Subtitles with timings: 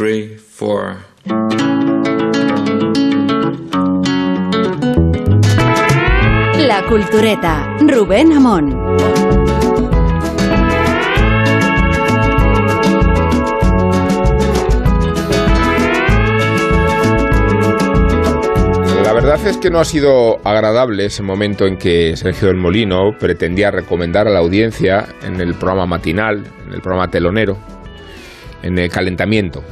[0.00, 0.96] three, four.
[6.56, 8.96] La Cultureta, Rubén Amón.
[19.04, 23.18] La verdad es que no ha sido agradable ese momento en que Sergio del Molino
[23.18, 27.58] pretendía recomendar a la audiencia en el programa matinal, en el programa telonero,
[28.62, 29.62] en el calentamiento,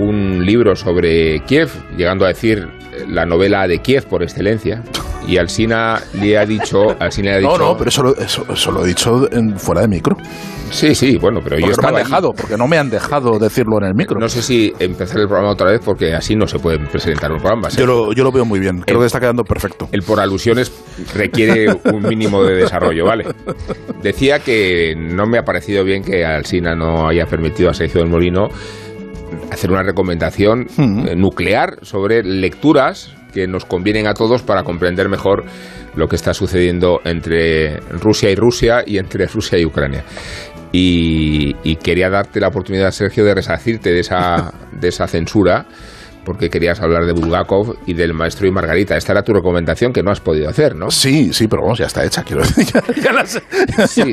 [0.00, 2.66] un libro sobre Kiev, llegando a decir
[3.08, 4.82] la novela de Kiev por excelencia.
[5.28, 6.96] Y Alsina le ha dicho.
[6.98, 9.58] Alsina le ha dicho No, no, pero eso lo, eso, eso lo he dicho en-
[9.58, 10.16] fuera de micro.
[10.70, 12.04] Sí, sí, bueno, pero yo Porque no me estaba han allí.
[12.04, 14.18] dejado, porque no me han dejado decirlo en el micro.
[14.18, 17.38] No sé si empezar el programa otra vez porque así no se puede presentar un
[17.38, 17.68] programa.
[17.70, 19.88] yo, lo, yo lo veo muy bien, creo El- que está quedando perfecto.
[19.92, 20.72] El por alusiones
[21.14, 23.26] requiere un mínimo de desarrollo, ¿vale?
[24.02, 28.08] Decía que no me ha parecido bien que Alsina no haya permitido a Sergio del
[28.10, 28.48] Molino
[29.50, 31.08] hacer una recomendación Mm.
[31.08, 35.44] eh, nuclear sobre lecturas que nos convienen a todos para comprender mejor
[35.94, 40.04] lo que está sucediendo entre Rusia y Rusia y entre Rusia y Ucrania.
[40.72, 45.66] Y, y quería darte la oportunidad, Sergio, de resarcirte de esa, de esa censura
[46.24, 48.96] porque querías hablar de Bulgakov y del maestro y Margarita.
[48.96, 50.90] Esta era tu recomendación que no has podido hacer, ¿no?
[50.90, 52.66] Sí, sí, pero vamos, ya está hecha, quiero decir.
[52.72, 53.42] Ya, ya la sé.
[53.88, 54.02] Sí,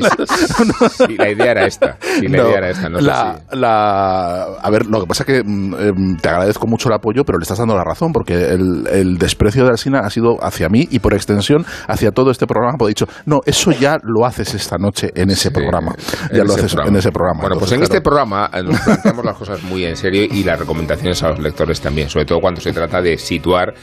[1.06, 1.96] sí, la idea era esta.
[2.00, 2.88] Sí, la No, idea era esta.
[2.88, 6.94] No la, a ver, lo que pasa es que mm, em, te agradezco mucho el
[6.94, 10.36] apoyo, pero le estás dando la razón, porque el, el desprecio de Alsina ha sido
[10.42, 12.76] hacia mí y por extensión hacia todo este programa.
[12.78, 15.94] Porque he dicho, no, eso ya lo haces esta noche en ese programa.
[16.32, 16.90] Ya lo haces programa.
[16.90, 17.40] en ese programa.
[17.40, 20.58] Bueno, pues en este programa eh, nos planteamos las cosas muy en serio y las
[20.58, 23.74] recomendaciones a los lectores también, sobre todo cuando se trata de situar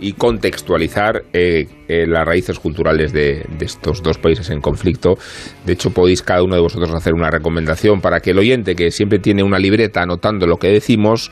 [0.00, 5.18] y contextualizar eh, eh, las raíces culturales de, estos dos países en conflicto.
[5.64, 8.90] De hecho, podéis cada uno de vosotros hacer una recomendación para que el oyente, que
[8.90, 11.30] siempre tiene una libreta anotando lo que decimos,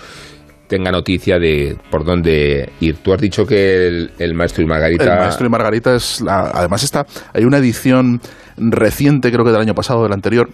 [0.69, 2.97] tenga noticia de por dónde ir.
[2.97, 5.14] Tú has dicho que el, el maestro y Margarita...
[5.14, 8.21] El maestro y Margarita es la, además está hay una edición
[8.59, 10.50] reciente creo que del año pasado del anterior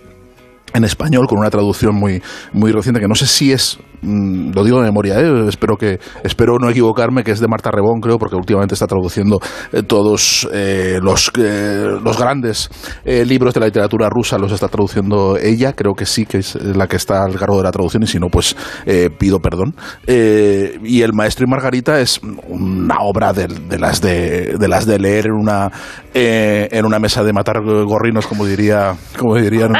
[0.74, 4.64] en español con una traducción muy muy reciente que no sé si es mm, lo
[4.64, 5.48] digo de memoria ¿eh?
[5.48, 9.38] espero que espero no equivocarme que es de Marta Rebón creo porque últimamente está traduciendo
[9.72, 12.68] eh, todos eh, los eh, los grandes
[13.04, 16.88] libros de la literatura rusa los está traduciendo ella creo que sí que es la
[16.88, 19.74] que está al cargo de la traducción y si no pues eh, pido perdón
[20.06, 24.98] y el maestro y Margarita es una obra de, de las de, de las de
[24.98, 25.70] leer en una
[26.16, 29.72] eh, en una mesa de matar gorrinos como diría como dirían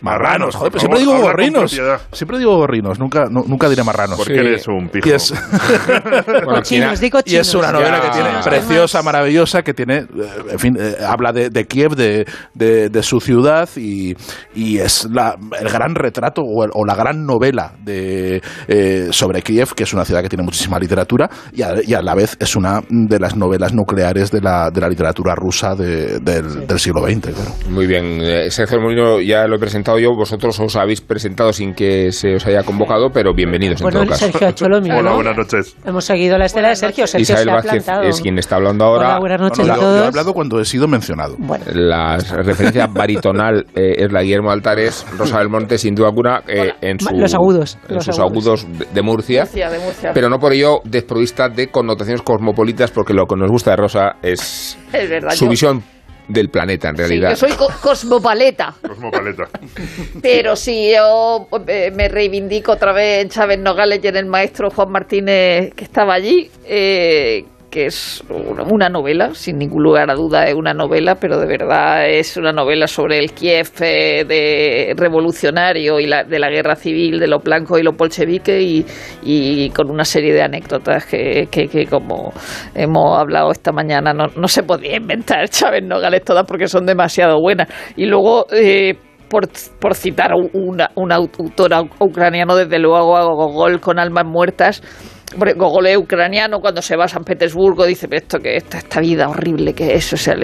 [0.00, 0.41] Marrano.
[0.46, 1.80] Marranos joder, pues siempre digo gorrinos
[2.12, 4.38] siempre digo gorrinos nunca nu- nunca diré marranos Porque Sí.
[4.40, 5.08] eres un pijo.
[5.08, 5.32] y es,
[6.44, 7.54] Bueno, Chinos, digo y es chinos.
[7.66, 10.06] una novela que tiene Chinos, preciosa, maravillosa, que tiene, eh,
[10.52, 14.14] en fin, eh, habla de, de Kiev, de, de- de su ciudad y,
[14.54, 19.42] y es la- el gran retrato o, el- o la gran novela de, eh, sobre
[19.42, 22.36] Kiev, que es una ciudad que tiene muchísima literatura y a, y a la vez
[22.40, 26.78] es una de las novelas nucleares de la, de la literatura rusa de- del, del
[26.78, 27.20] siglo XX.
[27.34, 27.50] Claro.
[27.70, 31.74] Muy bien, eh, Sergio Molino ya lo he presentado yo, vosotros os habéis presentado sin
[31.74, 34.26] que se os haya convocado, pero bienvenidos en Bueno, todo caso.
[34.26, 35.14] Sergio ha hecho lo Hola, ¿no?
[35.16, 35.76] buenas noches.
[35.84, 37.06] Hemos seguido la estela de Sergio.
[37.06, 38.02] Sergio Isabel se ha Vázquez plantado.
[38.08, 39.08] es quien está hablando ahora.
[39.08, 40.08] Hola, buenas noches No, a no, yo, yo he todos.
[40.08, 41.36] hablado cuando he sido mencionado.
[41.38, 46.42] Bueno, La referencia baritonal eh, es la Guillermo Altares, Rosa del Monte, sin duda alguna,
[46.46, 48.64] eh, en, su- Los agudos, en los sus agudos.
[48.64, 50.10] agudos de, de Murcia, Murcia, de Murcia.
[50.14, 54.12] pero no por ello desprovista de connotaciones cosmopolitas, porque lo que nos gusta de Rosa
[54.22, 55.30] es Es verdad.
[55.32, 55.82] su yo- visión
[56.32, 57.30] del planeta, en Sí, realidad.
[57.30, 59.48] yo soy co- cosmopaleta, Cosmopaleta.
[60.20, 64.70] pero sí, yo eh, me reivindico otra vez en Chávez Nogales y en el maestro
[64.70, 70.46] Juan Martínez que estaba allí, eh, que es una, novela, sin ningún lugar a duda
[70.46, 75.98] es una novela, pero de verdad es una novela sobre el Kiev eh, de revolucionario
[75.98, 78.84] y la, de la guerra civil, de los blancos y los bolcheviques
[79.22, 82.34] y, con una serie de anécdotas que, que, que como
[82.74, 87.40] hemos hablado esta mañana no, no se podía inventar Chávez Nogales todas porque son demasiado
[87.40, 87.68] buenas.
[87.96, 88.46] Y luego...
[88.52, 88.98] eh,
[89.30, 89.48] por,
[89.80, 94.82] por citar a una, un autor ucraniano, desde luego a Gogol con almas muertas.
[95.32, 99.00] Hombre, Gogol es ucraniano, cuando se va a San Petersburgo dice, esto que esta, esta
[99.00, 100.34] vida horrible que es, o sea,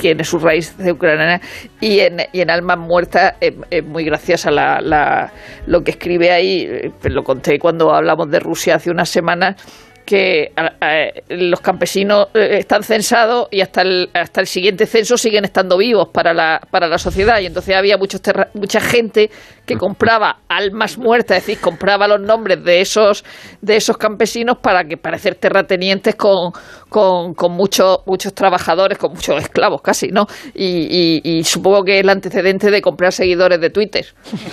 [0.00, 1.40] tiene su raíz de ucraniana
[1.80, 5.32] y en, y en Almas Muertas es, es muy graciosa la, la-
[5.66, 9.56] lo que escribe ahí, eh, lo conté cuando hablamos de Rusia hace unas semanas,
[10.04, 10.52] que
[11.30, 16.10] los campesinos eh, están censados y hasta el, hasta el siguiente censo siguen estando vivos
[16.12, 17.40] para la, para la sociedad.
[17.40, 19.28] Y entonces había muchos terra- mucha gente
[19.66, 23.24] que compraba almas muertas, es decir, compraba los nombres de esos,
[23.60, 26.52] de esos campesinos para que parecer terratenientes con,
[26.88, 30.26] con, con muchos, muchos trabajadores, con muchos esclavos casi, ¿no?
[30.54, 34.06] Y, y, y supongo que es el antecedente de comprar seguidores de Twitter.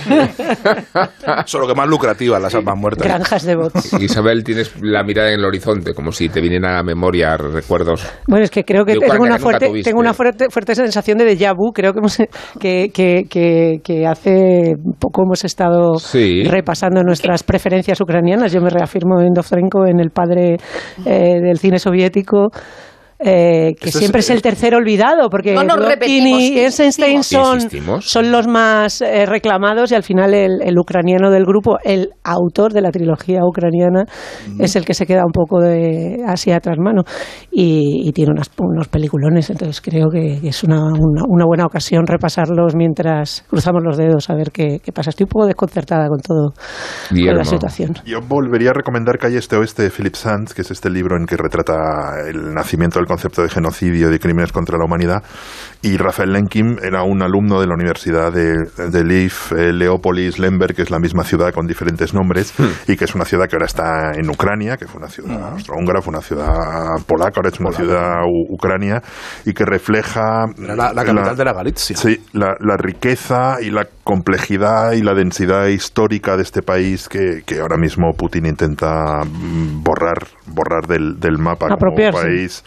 [1.46, 3.08] Solo que más lucrativas las almas muertas.
[3.08, 3.94] Granjas de bots.
[4.02, 8.06] Isabel, tienes la mirada en el horizonte, como si te viniera a la memoria recuerdos.
[8.28, 11.26] Bueno, es que creo que tengo una, que fuerte, tengo una fuerte, fuerte sensación de
[11.38, 11.72] déjà vu.
[11.72, 12.18] Creo que, hemos-
[12.60, 14.74] que, que, que, que hace
[15.04, 16.44] poco hemos estado Sí.
[16.46, 18.54] repasando nuestras preferencias ucranianas.
[18.54, 20.56] Yo me reafirmo en Dovzhenko, en el padre
[21.06, 22.52] eh, del cine soviético.
[23.24, 25.64] Eh, que Esto es- siempre es, el tercer olvidado, porque No
[26.08, 27.60] y Eisenstein son,
[28.02, 32.74] son los más eh, reclamados y al final el, el ucraniano del grupo, el autor
[32.74, 34.06] de la trilogía ucraniana,
[34.60, 37.04] es el que se queda un poco de así atrás mano
[37.52, 42.06] y, y tiene unas, unos peliculones, entonces creo que es una, una, una buena ocasión
[42.06, 45.10] repasarlos mientras cruzamos los dedos a ver qué, qué pasa.
[45.12, 46.54] Estoy un poco desconcertada con todo,
[47.10, 47.94] con la situación.
[48.06, 51.26] Yo volvería a recomendar Calle Este Oeste de Philip Sands, que es este libro en
[51.26, 51.74] que retrata
[52.28, 55.24] el nacimiento del concepto de genocidio y de crímenes contra la humanidad.
[55.82, 58.54] Y Rafael Lenkim era un alumno de la Universidad de,
[58.90, 62.54] de Lviv, eh, Leópolis, Lemberg, que es la misma ciudad con diferentes nombres,
[62.88, 66.02] y que es una ciudad que ahora está en Ucrania, que fue una ciudad austrohúngara,
[66.02, 66.48] fue una ciudad
[67.06, 69.02] polaca, ahora es una ciudad ucrania,
[69.46, 70.46] y que refleja...
[70.58, 71.98] Era la, la capital de la Galicia.
[71.98, 77.42] Sí, la, la riqueza y la complejidad y la densidad histórica de este país que,
[77.46, 82.22] que ahora mismo Putin intenta mm, borrar, borrar del, del mapa como Apropiarse.
[82.22, 82.64] país,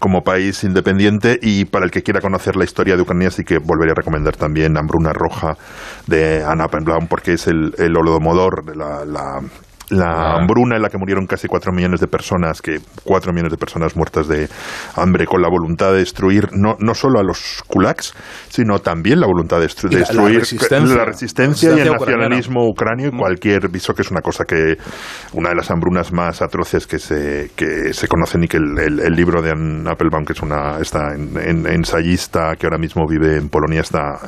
[0.00, 3.58] como país independiente y para el que quiera conocer la historia de Ucrania sí que
[3.58, 5.56] volvería a recomendar también Hambruna Roja
[6.06, 9.42] de Anna Applebaum porque es el, el holodomodor, de la, la,
[9.90, 10.36] la Ah.
[10.40, 13.96] hambruna en la que murieron casi cuatro millones de personas, que cuatro millones de personas
[13.96, 14.48] muertas de
[14.96, 18.14] hambre con la voluntad de destruir no, no solo a los kulaks,
[18.48, 20.96] sino también la voluntad de, destru- Y de la- la destruir resistencia.
[20.96, 24.76] la resistencia y el nacionalismo ucranio y cualquier viso que es una cosa que
[25.32, 29.00] una de las hambrunas más atroces que se, que se conocen y que el, el-
[29.00, 33.04] el libro de Ann Applebaum que es una esta en- en- ensayista que ahora mismo
[33.08, 34.18] vive en Polonia está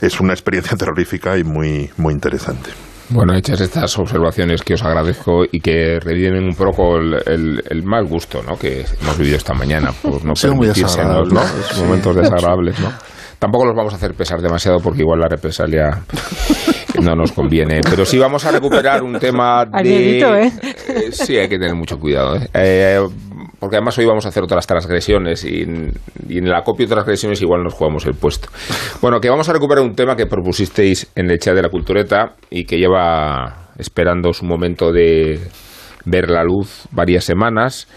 [0.00, 2.70] es una experiencia terrorífica y muy muy interesante.
[3.14, 7.82] Bueno, hechas estas observaciones que os agradezco y que reviven un poco el, el- el
[7.84, 8.56] mal gusto ¿no?
[8.56, 11.34] que hemos vivido esta mañana por no permitírsenos, desagradable.
[11.34, 11.42] ¿no?
[11.42, 12.92] Esos momentos desagradables, ¿no?
[13.38, 16.02] Tampoco los vamos a hacer pesar demasiado porque igual la represalia
[17.02, 17.80] no nos conviene.
[17.88, 19.82] Pero sí vamos a recuperar un tema de...
[19.82, 20.50] Miedito, ¿eh?
[20.88, 22.36] Eh, Sí, hay que tener mucho cuidado.
[22.36, 22.48] ¿eh?
[22.54, 23.00] Eh,
[23.64, 25.92] porque además hoy vamos a hacer otras transgresiones y, en-
[26.28, 28.48] y en el acopio de transgresiones igual nos jugamos el puesto.
[29.00, 32.34] Bueno, que vamos a recuperar un tema que propusisteis en el chat de la cultureta
[32.50, 35.40] y que lleva esperando su momento de
[36.04, 37.88] ver la luz varias semanas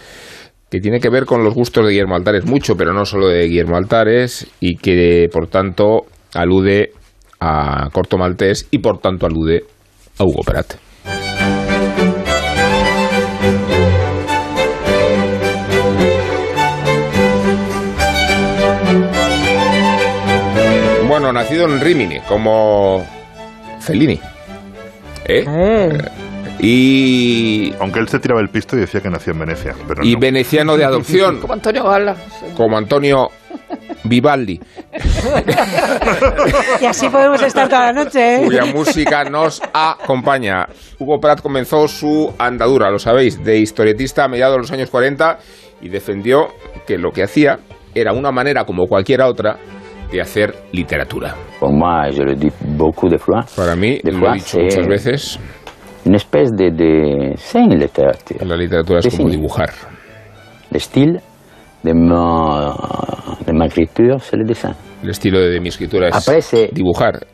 [0.70, 3.44] que tiene que ver con los gustos de Guillermo Altares, mucho, pero no solo de
[3.46, 6.92] Guillermo Altares, y que por tanto alude
[7.40, 9.64] a Corto Maltés y por tanto alude
[10.18, 10.87] a Hugo Prat.
[21.28, 23.04] Bueno, nacido en Rimini, como
[23.80, 24.18] Fellini.
[25.26, 25.44] ¿Eh?
[25.46, 25.98] Eh,
[26.58, 30.14] Y, Aunque él se tiraba el pisto y decía que nació en Venecia, pero y
[30.14, 30.20] no.
[30.20, 32.16] veneciano de adopción, Como Antonio Gala.
[32.56, 33.28] como Antonio
[34.04, 34.58] Vivaldi.
[36.80, 38.36] y así podemos estar toda la noche.
[38.36, 38.44] ¿eh?
[38.46, 40.66] cuya música nos acompaña.
[40.98, 45.38] Hugo Pratt comenzó su andadura, lo sabéis, de historietista a mediados de los años 40
[45.82, 46.48] y defendió
[46.86, 47.58] que lo que hacía
[47.94, 49.58] era una manera como cualquiera otra
[50.10, 51.34] de hacer literatura.
[53.56, 55.40] Para mí, lo he dicho muchas veces,
[58.44, 59.70] la literatura es como dibujar.
[65.02, 67.26] El estilo de mi escritura es dibujar.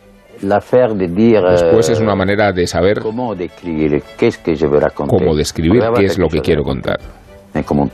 [1.53, 3.01] Después euh, es una manera de saber
[5.07, 6.99] cómo describir qué es lo que quiero contar.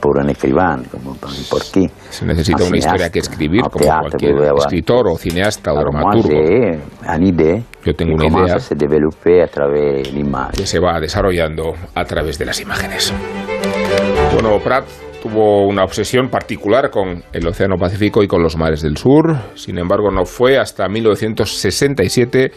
[0.00, 1.90] Por un écrivain, como por n'importe qui.
[2.08, 5.78] Se necesita Un una historia que escribir, un como teatro, cualquier escritor o cineasta o
[5.78, 6.30] dramaturgo.
[7.20, 8.58] idée Yo tengo una idea.
[8.58, 8.74] se
[10.12, 10.56] l'image.
[10.56, 13.12] que se va desarrollando a través de las imágenes.
[14.32, 14.86] Bueno, Pratt
[15.22, 19.36] tuvo una obsesión particular con el Océano Pacífico y con los mares del sur.
[19.54, 22.52] Sin embargo, no fue hasta 1967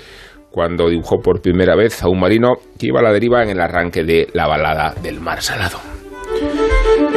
[0.51, 3.59] cuando dibujó por primera vez a un marino que iba a la deriva en el
[3.59, 5.79] arranque de la balada del mar salado.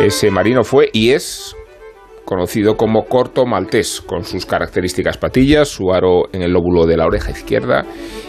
[0.06, 1.56] Ese marino fue y es
[2.25, 7.06] conocido como corto maltés, con sus características patillas, su aro en el lóbulo de la
[7.06, 7.84] oreja izquierda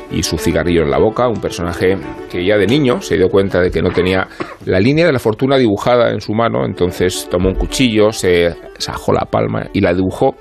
[0.10, 1.96] y su cigarrillo en la boca, un personaje
[2.32, 4.28] que ya de niño se dio cuenta de que no tenía
[4.66, 9.14] la línea de la fortuna dibujada en su mano, entonces tomó un cuchillo, se sajó
[9.14, 10.36] la palma y la dibujó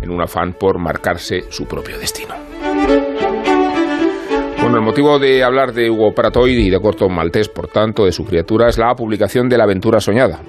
[0.00, 2.36] en un afán por marcarse su propio destino.
[4.60, 8.04] Bueno, el motivo de hablar de Hugo Pratt hoy y de Corto Maltés, por tanto,
[8.04, 10.42] de su criatura, es la publicación de La aventura soñada,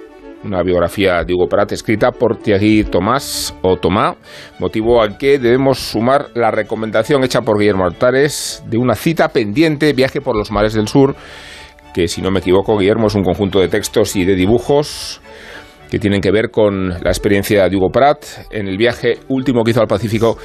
[0.44, 4.16] una biografía de Hugo Pratt escrita por Thierry Tomás o Tomás,
[4.60, 9.94] motivo al que debemos sumar la recomendación hecha por Guillermo Altares de una cita pendiente,
[9.94, 11.16] viaje por los mares del sur,
[11.94, 15.22] que si no me equivoco, Guillermo, es un conjunto de textos y de dibujos
[15.90, 19.72] que tienen que ver con la experiencia de Hugo Pratt en el viaje último que
[19.72, 20.38] hizo al Pacífico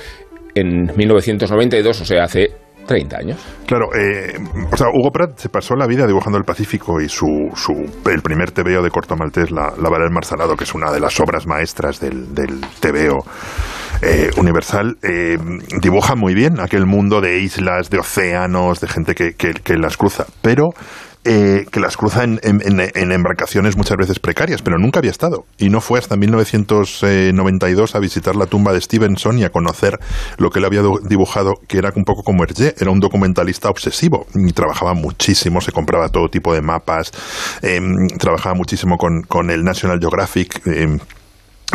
[0.54, 3.41] en 1992, o sea, hace 30 años.
[3.67, 4.39] Claro, eh,
[4.71, 7.73] o sea, Hugo Pratt se pasó la vida dibujando el Pacífico y su, su
[8.11, 10.91] el primer tebeo de corto maltés, la, la Vara del Mar Salado, que es una
[10.93, 13.19] de las obras maestras del, del tebeo
[14.03, 15.39] eh, universal, eh,
[15.81, 19.97] dibuja muy bien aquel mundo de islas, de océanos, de gente que, que, que las
[19.97, 20.71] cruza, pero
[21.25, 25.45] eh, que las cruza en, en- en- embarcaciones muchas veces precarias, pero nunca había estado.
[25.59, 29.99] Y no fue hasta 1992 a visitar la tumba de Stevenson y a conocer
[30.38, 33.69] lo que él había do- dibujado, que era un poco como Hergé, era un documentalista
[33.71, 37.12] obsesivo y trabajaba muchísimo, se compraba todo tipo de mapas,
[37.62, 40.67] em, trabajaba muchísimo con, con el National Geographic.
[40.67, 40.99] em,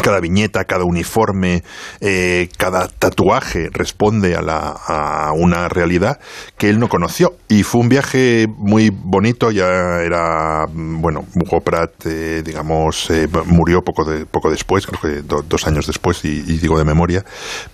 [0.02, 1.64] cada viñeta, cada uniforme,
[2.02, 6.20] eh, cada tatuaje responde a, la, a una realidad
[6.58, 7.34] que él no conoció.
[7.50, 9.68] Y fue un viaje muy bonito, ya
[10.02, 11.62] era, bueno, Hugo
[12.06, 16.42] eh, digamos, eh, murió poco, de, poco después, creo que do- dos años después, y,
[16.42, 17.24] digo de memoria,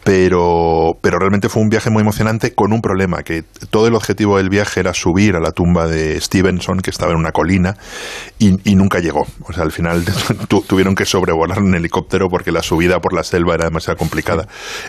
[0.03, 4.37] pero, pero realmente fue un viaje muy emocionante con un problema, que todo el objetivo
[4.37, 7.75] del viaje era subir a la tumba de Stevenson, que estaba en una colina,
[8.39, 9.25] y, y nunca llegó.
[9.47, 10.03] O sea, al final
[10.47, 14.47] tu- tuvieron que sobrevolar un helicóptero porque la subida por la selva era demasiado complicada.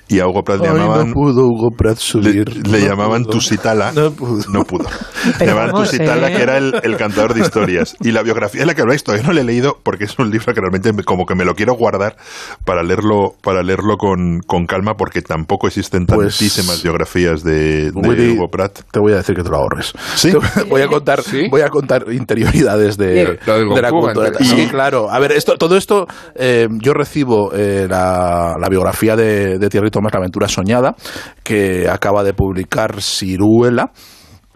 [0.09, 1.09] Y a Hugo Pratt le Ay, llamaban...
[1.09, 2.67] no pudo Hugo Pratt Le, subir.
[2.67, 3.33] le no llamaban pudo.
[3.35, 3.93] Tusitala.
[3.93, 4.43] No pudo.
[4.51, 4.85] No pudo.
[5.41, 6.37] Le llamaban vamos, Tusitala, ¿eh?
[6.37, 7.97] que era el, el cantador de historias.
[8.01, 10.31] Y la biografía de la que habláis todavía no la he leído porque es un
[10.31, 12.17] libro que realmente me- como que me lo quiero guardar
[12.65, 17.93] para leerlo, para leerlo con, con calma porque tampoco existen Pues, tantísimas biografías de, de
[17.95, 18.81] Willy, Hugo Pratt.
[18.93, 19.93] Te voy a decir que te lo ahorres.
[20.15, 20.33] ¿Sí?
[20.33, 21.49] Te voy a contar, ¿Sí?
[21.51, 23.39] voy a contar interioridades de, del
[23.75, 24.29] de la cultura.
[24.29, 24.49] antes.
[24.49, 25.11] Sí, claro.
[25.11, 30.13] A ver, esto, todo esto, eh, yo eh, la, la biografía de, de Thierry Thomas,
[30.13, 30.95] La aventura soñada,
[31.43, 33.93] que acaba de publicar Ciruela.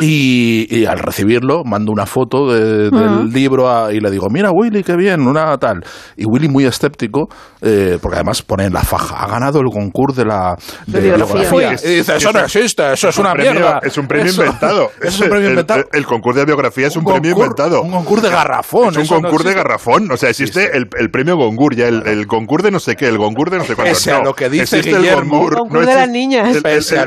[0.01, 4.51] Y, y al recibirlo, mando una foto de- del libro a- y le digo, mira
[4.53, 5.81] Willy, qué bien, una tal.
[6.17, 7.29] Y Willy muy escéptico,
[7.61, 10.55] eh, porque además pone en la faja, ha ganado el concurso de la
[10.87, 11.73] De biografía.
[11.83, 13.81] Y dice, eso no existe, eso es un una premio- mierda.
[13.83, 14.91] Es un premio Eso- inventado.
[15.03, 15.81] Es un premio El- inventado.
[15.93, 17.83] El, el concurso de biografía es un, premio concur- inventado.
[17.83, 18.91] Un concurso de garrafón.
[18.91, 20.13] Es un no concurso de garrafón.
[20.13, 23.09] O sea, existe el, el premio Gongur, ya el, el Gongur de no sé qué,
[23.09, 23.93] el Gongur de no sé cuánto.
[23.95, 26.49] Pese a No, lo que dice existe Guillermo, el Gongur, Gongur de las niñas.
[26.51, 27.05] El, el, a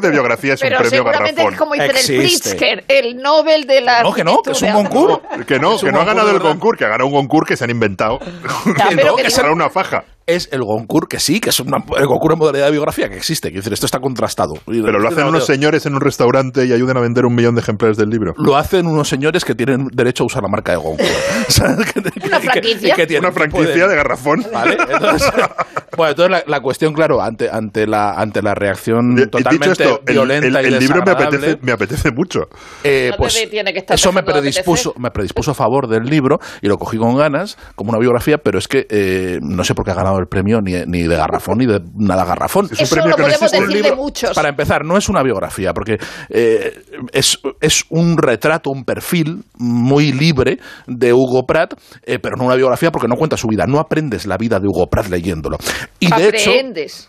[0.00, 1.52] de biografía es un Pero premio seguramente garrafón.
[1.52, 1.74] es como.
[2.22, 5.22] Pritzker, el Nobel de la No, que no, que es un concurso.
[5.46, 7.64] Que no, que no ha ganado el concurso, que ha ganado un Gongur que se
[7.64, 8.18] han inventado.
[8.18, 10.04] Que no, que Será una faja.
[10.26, 13.16] Es el Goncourt, que sí, que es una, el Goncourt en modalidad de biografía, que
[13.16, 13.48] existe.
[13.48, 14.54] Quiero decir, esto está contrastado.
[14.66, 17.60] Pero lo hacen unos señores en un restaurante y ayudan a vender un millón de
[17.60, 18.32] ejemplares del libro.
[18.36, 21.10] Lo hacen unos señores que tienen derecho a usar la marca de Goncourt.
[21.48, 21.92] ¿Sabes?
[21.92, 22.94] Que- Una que- franquicia.
[22.94, 24.46] que tienen- Una franquicia pueden- de garrafón.
[24.52, 24.76] ¿Vale?
[24.90, 25.32] Entonces,
[25.96, 30.00] bueno, entonces la, la cuestión, claro, ante, ante, la, ante la reacción totalmente Dicho esto,
[30.06, 32.42] el, violenta el- y el libro me apetece, me apetece mucho.
[32.84, 36.38] eh, No pues tiene que estar eso me predispuso, me predispuso a favor del libro
[36.60, 39.84] y lo cogí con ganas como una biografía, pero es que eh, no sé por
[39.84, 42.66] qué ha ganado el premio ni, ni de garrafón ni de nada garrafón.
[42.66, 43.56] Es un Eso premio lo que no podemos existe.
[43.60, 44.34] decir Un de libro- muchos.
[44.34, 45.98] Para empezar, no es una biografía, porque
[46.30, 46.72] eh,
[47.12, 52.56] es, es un retrato, un perfil muy libre de Hugo Pratt, eh, pero no una
[52.56, 53.64] biografía porque no cuenta su vida.
[53.66, 55.58] No aprendes la vida de Hugo Pratt leyéndolo.
[56.00, 57.08] Y de hecho, Aprendes.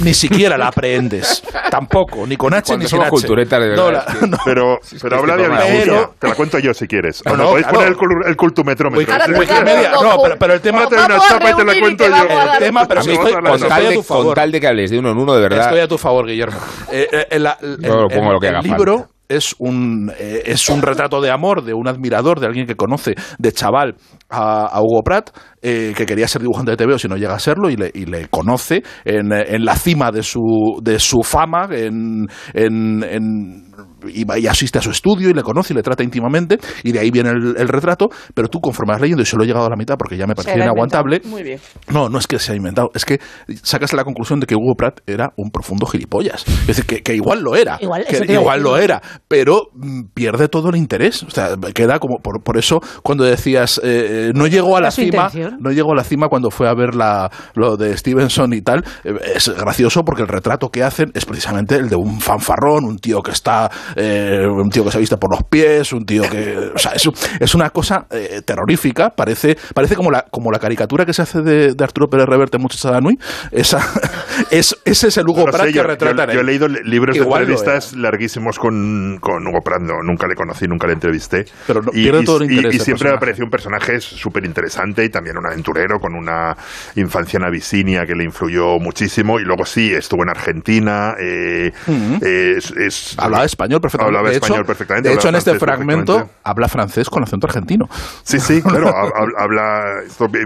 [0.00, 1.42] Ni siquiera la aprehendes.
[1.70, 3.26] Tampoco, ni con H ni sin H.
[3.26, 4.38] de verdad, No, la- es que- no.
[4.44, 6.08] Pero, pero habla de.
[6.18, 7.22] Te la cuento yo si quieres.
[7.24, 7.96] No, No, no, podéis claro.
[7.96, 9.16] poner el, el cultumetrómetro.
[9.38, 12.16] Wikimedia, no, pero- pero el tema- una chapa y te la cuento te yo.
[12.52, 14.24] El tema, pero si estoy, con tal de, tu favor.
[14.26, 15.66] con tal de que hables de uno en uno, de verdad.
[15.66, 16.58] Estoy a tu favor, Guillermo.
[16.92, 17.38] Eh, eh,
[17.80, 19.12] Yo lo pongo el- lo que el haga libro falta.
[19.30, 23.14] Es un, eh, es un retrato de amor de un admirador, de alguien que conoce
[23.38, 23.94] de chaval
[24.28, 25.30] a, a Hugo Pratt,
[25.62, 28.06] eh, que quería ser dibujante de TVO si no llega a serlo, y le, y
[28.06, 33.70] le conoce en, en la cima de su, de su fama, en, en- en-
[34.08, 36.92] y, va y asiste a su estudio y le conoce y le trata íntimamente, y
[36.92, 39.66] de ahí viene el, el retrato, pero tú conforme vas leyendo, y solo he llegado
[39.66, 41.34] a la mitad porque ya me parecía inaguantable, inventado.
[41.34, 41.60] Muy bien.
[41.88, 43.20] no, no es que se ha inventado, es que
[43.62, 46.44] sacas la conclusión de que Hugo Pratt era un profundo gilipollas.
[46.46, 47.78] Es decir, que, que igual lo era.
[47.80, 51.22] Igual, que igual lo era, pero mm, pierde todo el interés.
[51.22, 52.18] O sea, queda como.
[52.18, 55.58] Por, por eso, cuando decías, eh, eh, no llegó a la cima, intención.
[55.60, 58.84] no llegó a la cima cuando fue a ver la, lo de Stevenson y tal,
[59.04, 62.98] eh, es gracioso porque el retrato que hacen es precisamente el de un fanfarrón, un
[62.98, 66.70] tío que está eh, un tío que se viste por los pies, un tío que...
[66.74, 67.08] O sea, es,
[67.40, 71.42] es una cosa eh, terrorífica, parece, parece como, la, como la caricatura que se hace
[71.42, 73.18] de, de Arturo Pérez Reverte en Muchachada Nui.
[73.50, 73.80] Esa,
[74.50, 76.44] es, ese es el Hugo No lo Pratt sé, que yo, retrata yo- yo he
[76.44, 80.66] leído li- libros Igual de entrevistas larguísimos con, con Hugo Pratt, no, nunca le conocí,
[80.66, 81.44] nunca le entrevisté.
[81.66, 85.36] Pero no- y, todo el interés y siempre me un personaje súper interesante y también
[85.38, 86.56] un aventurero con una
[86.96, 89.38] infancia en Abisinia que le influyó muchísimo.
[89.40, 91.14] Y luego sí, estuvo en Argentina.
[91.18, 91.72] eh,
[92.20, 94.16] es- es- Hablaba español perfectamente.
[94.18, 95.08] Hablaba de hecho, español perfectamente.
[95.08, 97.88] De hecho, en este fragmento habla francés con acento argentino.
[98.22, 99.84] Sí, sí, claro, hab- hab- habla.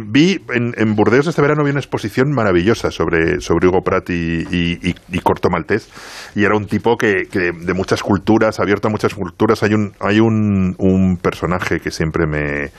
[0.03, 4.47] Vi en, en Burdeos este verano vi una exposición maravillosa sobre, sobre Hugo Pratt y,
[4.50, 5.88] y- y- y Corto Maltés
[6.35, 9.62] y era un tipo que, que de muchas culturas, abierto a muchas culturas.
[9.62, 12.71] Hay un hay un, un personaje que siempre me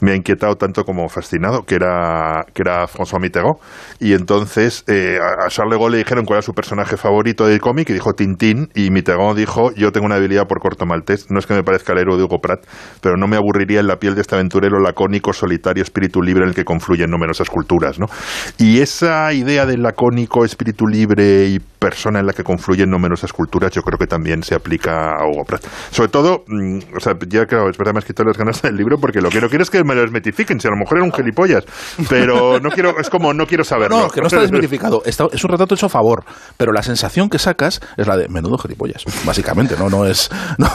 [0.00, 3.56] me ha inquietado tanto como fascinado, que era, que era François Mitterrand.
[3.98, 7.60] Y entonces eh, a Charles de Gaulle le dijeron cuál era su personaje favorito del
[7.60, 8.68] cómic y dijo Tintín.
[8.74, 11.30] Y Mitterrand dijo, yo tengo una habilidad por corto maltés.
[11.30, 12.64] No es que me parezca el héroe de Hugo Pratt,
[13.00, 16.50] pero no me aburriría en la piel de este aventurero lacónico, solitario, espíritu libre en
[16.50, 17.98] el que confluyen numerosas culturas.
[17.98, 18.06] ¿no?
[18.58, 23.72] Y esa idea del lacónico, espíritu libre y persona en la que confluyen numerosas culturas,
[23.72, 25.64] yo creo que también se aplica a Hugo Pratt.
[25.90, 28.76] Sobre todo, mm, o sea, ya claro, es verdad, me has quitado las ganas del
[28.76, 30.98] libro porque lo que no quiero es que me lo desmitifiquen, si a lo mejor
[30.98, 31.64] era un gilipollas,
[32.08, 33.98] pero no quiero, es como, no quiero saberlo.
[33.98, 35.02] No, que no está desmitificado.
[35.04, 36.22] Está- es un retrato hecho a favor.
[36.56, 39.04] Pero la sensación que sacas es la de menudo gilipollas.
[39.24, 40.30] Básicamente, no, no es.
[40.58, 40.68] no.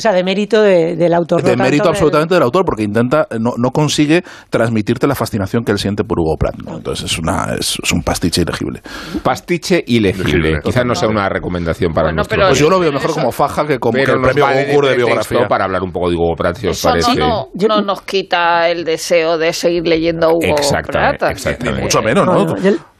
[0.00, 1.42] O sea, de mérito de- del autor.
[1.42, 5.62] de no mérito del- absolutamente del autor, porque intenta, no, no consigue transmitirte la fascinación
[5.62, 6.56] que él siente por Hugo Pratt.
[6.64, 6.76] ¿no?
[6.78, 8.80] Entonces es, una, es, es un pastiche ilegible.
[9.22, 10.60] Pastiche ilegible.
[10.64, 13.32] Quizás no sea una recomendación para Bueno, pero- Pues yo lo veo mejor eso- como
[13.32, 15.46] faja que como que el premio vale de biografía.
[15.48, 17.14] para hablar un poco de Hugo Pratt, si os Eso parece.
[17.16, 21.32] no, no nos quita el deseo de seguir leyendo a Hugo Exactamente, Pratt.
[21.32, 21.82] exactamente.
[21.82, 22.46] Mucho menos, ¿no?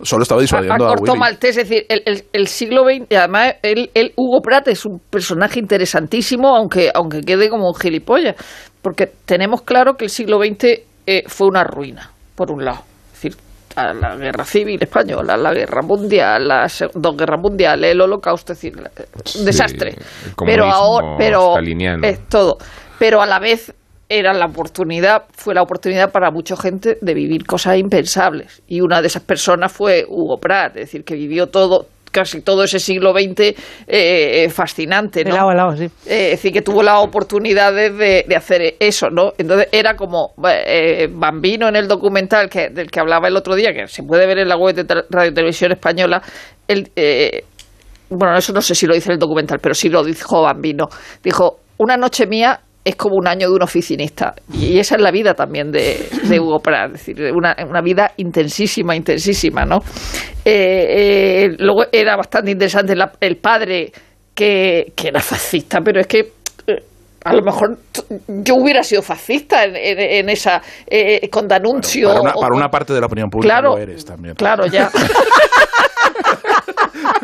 [0.02, 1.18] Solo estaba a, a disuadiendo a, corto Willy.
[1.20, 4.84] maltés, es decir, el, el- el siglo XX, y además el, el Hugo Pratt es
[4.86, 8.36] un personaje interesantísimo, aunque, aunque quede como un gilipollas,
[8.82, 10.64] porque tenemos claro que el siglo XX
[11.06, 12.80] eh, fue una ruina, por un lado.
[13.12, 13.36] Es decir,
[13.76, 18.60] a la guerra civil española, la guerra mundial, las dos guerras mundiales, el holocausto, es
[18.60, 18.78] decir,
[19.38, 19.94] un desastre.
[20.44, 21.54] pero ahora, pero
[22.02, 22.58] es todo.
[22.98, 23.72] Pero a la vez
[24.08, 28.60] era la oportunidad, fue la oportunidad para mucha gente de vivir cosas impensables.
[28.66, 32.64] Y una de esas personas fue Hugo Pratt, es decir, que vivió todo, casi todo
[32.64, 33.54] ese siglo XX
[33.86, 35.36] eh, fascinante, De ¿no?
[35.36, 35.84] lado a lado, sí.
[36.06, 39.32] Eh, es decir, que tuvo las oportunidades de, de hacer eso, ¿no?
[39.38, 43.72] Entonces era como eh, Bambino en el documental que, del que hablaba el otro día,
[43.72, 46.22] que se puede ver en la web de Radio Televisión Española,
[46.66, 47.44] el, eh,
[48.10, 50.88] bueno, eso no sé si lo dice el documental, pero sí lo dijo Bambino.
[51.22, 54.34] Dijo, una noche mía es como un año de un oficinista.
[54.52, 58.12] Y esa es la vida también de, de Hugo Pratt, es decir, una, una vida
[58.18, 59.78] intensísima, intensísima, ¿no?
[60.44, 63.92] Eh, eh, luego era bastante interesante la- el padre
[64.34, 66.18] que, que era fascista, pero es que
[66.66, 66.82] eh,
[67.24, 67.76] a lo mejor
[68.28, 72.08] yo hubiera sido fascista en, en- en esa eh, con Danuncio.
[72.08, 74.34] Para una parte de la opinión pública Claro, lo eres también.
[74.34, 74.90] Claro, ya.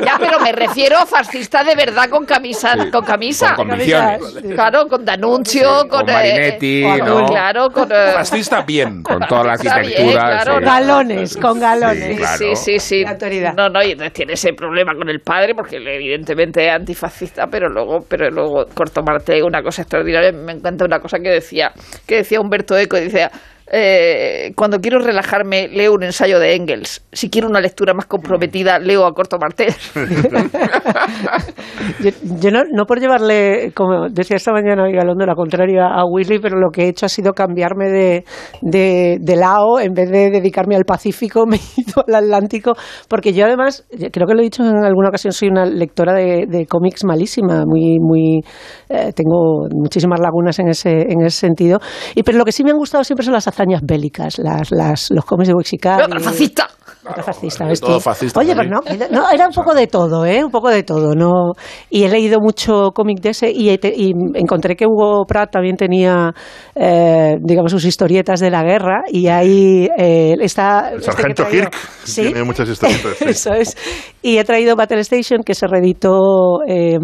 [0.06, 3.54] ya, pero me refiero a fascista de verdad con camisa, Sí, con camisa.
[3.54, 4.20] con convicciones.
[4.54, 7.26] Claro, con Danuncio, Sí, con, con Marinetti, eh, ¿no?
[7.26, 9.02] Claro, con eh, Fascista bien.
[9.02, 10.42] Con toda la Está bien, arquitectura.
[10.42, 12.06] claro, galones, con galones.
[12.08, 12.36] Sí, claro.
[12.38, 13.02] Sí, sí, sí.
[13.02, 13.54] La autoridad.
[13.56, 17.46] No, no, y entonces tiene ese problema con el padre, porque él evidentemente es antifascista,
[17.50, 20.32] pero luego, pero luego Corto Marte una cosa extraordinaria.
[20.32, 21.72] Me encanta una cosa que decía,
[22.06, 23.30] que decía Humberto Eco, decía
[23.68, 27.04] eh, cuando quiero relajarme leo un ensayo de Engels.
[27.12, 29.74] Si quiero una lectura más comprometida, leo a Corto Martel.
[32.40, 36.58] Yo, no, no por llevarle, como decía esta mañana Vigalondo, la contraria a Willy, pero
[36.58, 38.24] lo que he hecho ha sido cambiarme de,
[38.62, 42.74] de, lado, en vez de dedicarme al Pacífico, me he ido al Atlántico,
[43.08, 46.46] porque yo además, creo que lo he dicho en alguna ocasión, soy una lectora de,
[46.46, 48.42] de cómics malísima, muy, muy,
[48.88, 51.78] eh, tengo muchísimas lagunas en ese, en ese sentido,
[52.14, 55.10] y pero lo que sí me han gustado siempre son las hazañas bélicas, las, las,
[55.10, 56.04] los cómics de Wexicari.
[56.04, 56.68] ¡Otra fascista!
[57.08, 60.24] Otra fascista, De ¿ves todo fascista, Oye, pero no, no, era un poco de todo,
[60.24, 60.44] ¿eh?
[60.44, 61.52] Un poco de todo, ¿no?
[61.88, 66.32] Y he leído mucho cómic de ese y, y encontré que Hugo Pratt también tenía,
[66.74, 70.90] eh, digamos, sus historietas de la guerra y ahí eh, está...
[70.90, 72.22] El este sargento Kirk ¿Sí?
[72.22, 73.16] tiene muchas historietas.
[73.18, 73.24] sí.
[73.28, 73.76] Eso es.
[74.22, 76.98] Y he traído Battle Station, que se reeditó eh,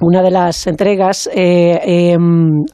[0.00, 2.16] una de las entregas eh, eh,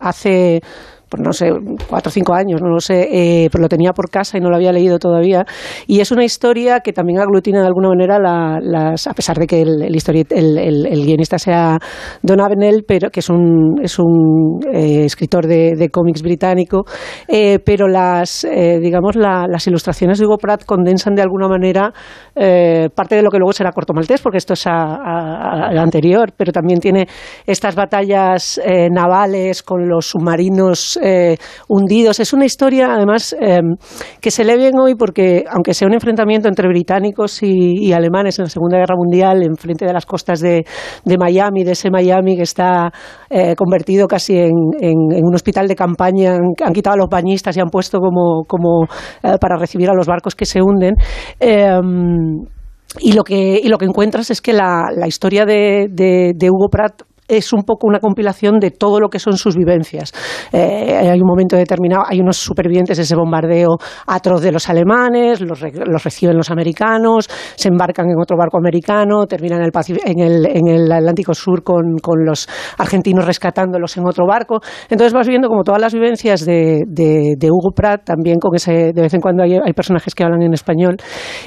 [0.00, 0.60] hace
[1.08, 1.50] pues no sé,
[1.88, 4.50] cuatro o cinco años, no lo sé, eh, pero lo tenía por casa y no
[4.50, 5.44] lo había leído todavía.
[5.86, 8.18] Y es una historia que también aglutina de alguna manera
[8.60, 11.78] las, a pesar de que el, el, el, guionista sea
[12.22, 16.84] Don Avenel, pero que es un, es un eh, escritor de, cómics británico,
[17.26, 18.46] eh, pero las,
[18.80, 21.92] digamos, las ilustraciones de Hugo Pratt condensan de alguna manera
[22.94, 26.78] parte de lo que luego será Corto Maltés, porque esto es a, anterior, pero también
[26.78, 27.06] tiene
[27.46, 31.36] estas batallas navales con los submarinos eh,
[31.68, 32.20] hundidos.
[32.20, 33.60] Es una historia, además, eh,
[34.20, 38.44] que se lee bien hoy porque, aunque sea un enfrentamiento entre británicos y, alemanes en
[38.44, 40.64] la Segunda Guerra Mundial, en frente de las costas de,
[41.18, 42.92] Miami, de ese Miami que está
[43.30, 47.70] eh, convertido casi en, un hospital de campaña, han, quitado a los bañistas y han
[47.70, 48.86] puesto como, como
[49.40, 50.94] para recibir a los barcos que se hunden.
[53.00, 56.68] Y lo, que, y lo que encuentras es que la, la historia de, de, Hugo
[56.70, 60.12] Pratt es un poco una compilación de todo lo que son sus vivencias.
[60.52, 65.40] Eh, hay un momento determinado, hay unos supervivientes de ese bombardeo atroz de los alemanes,
[65.42, 70.90] los, reciben los americanos, se embarcan en otro barco americano, terminan en el, en el,
[70.90, 74.60] Atlántico Sur con, los argentinos rescatándolos en otro barco.
[74.88, 79.12] Entonces vas viendo como todas las vivencias de, Hugo Pratt, también con ese, de vez
[79.14, 80.96] en cuando hay, personajes que hablan en español.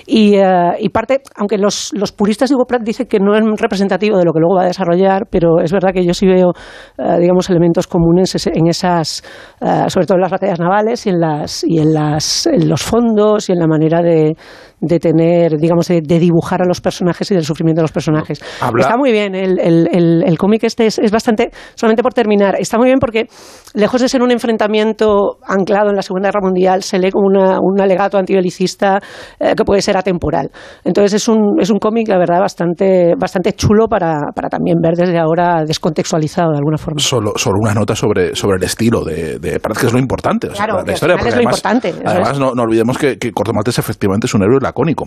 [0.06, 4.18] Y, eh, parte, aunque los, los puristas de Hugo Pratt dicen que no es representativo
[4.18, 6.52] de lo que luego va a desarrollar, pero es es verdad que yo sí veo,
[6.98, 9.24] eh, digamos, elementos comunes en esas,
[9.62, 12.82] eh, sobre todo en las batallas navales y en, las, y en, las, en los
[12.82, 14.36] fondos y en la manera de,
[14.82, 18.42] de tener, digamos, de, dibujar a los personajes y del sufrimiento de los personajes.
[18.78, 22.78] Está muy bien, el, el, el, cómic este es, es, bastante, solamente por terminar, está
[22.78, 23.28] muy bien porque,
[23.74, 27.60] lejos de ser un enfrentamiento anclado en la Segunda Guerra Mundial, se lee como una,
[27.62, 29.00] un alegato antibelicista
[29.40, 30.50] eh, que puede ser atemporal.
[30.84, 34.96] Entonces es un, es un cómic, la verdad, bastante, bastante chulo para, para también ver
[34.96, 37.00] desde ahora descontextualizado de alguna forma.
[37.00, 40.48] Solo, solo una nota sobre, sobre el estilo de, de parece que es lo importante.
[40.50, 41.94] claro, la historia, es lo importante.
[42.06, 45.06] Además, no, no, olvidemos que, que Cortomaltes efectivamente es un héroe lacónico.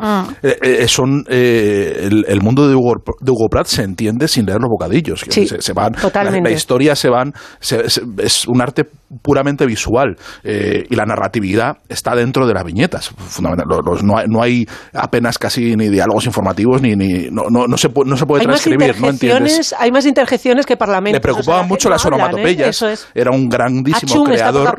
[0.00, 0.26] Ah.
[0.42, 4.60] Eh, eh, son, eh, el, mundo de Hugo, de Hugo, Pratt se entiende sin leer
[4.60, 5.24] los bocadillos.
[5.28, 5.92] se, van,
[6.42, 8.84] la, historia se van, es un arte
[9.22, 13.12] puramente visual y la narratividad está dentro de las viñetas.
[13.40, 18.10] no, hay, no, hay, apenas casi ni diálogos informativos ni, ni no, no, se, puede,
[18.10, 19.00] no se puede transcribir.
[19.00, 19.74] ¿no entiendes?
[19.78, 21.16] Hay más interjecciones que parlamentos.
[21.16, 23.08] Le preocupaban mucho las onomatopeyas.
[23.14, 24.78] Era un grandísimo creador.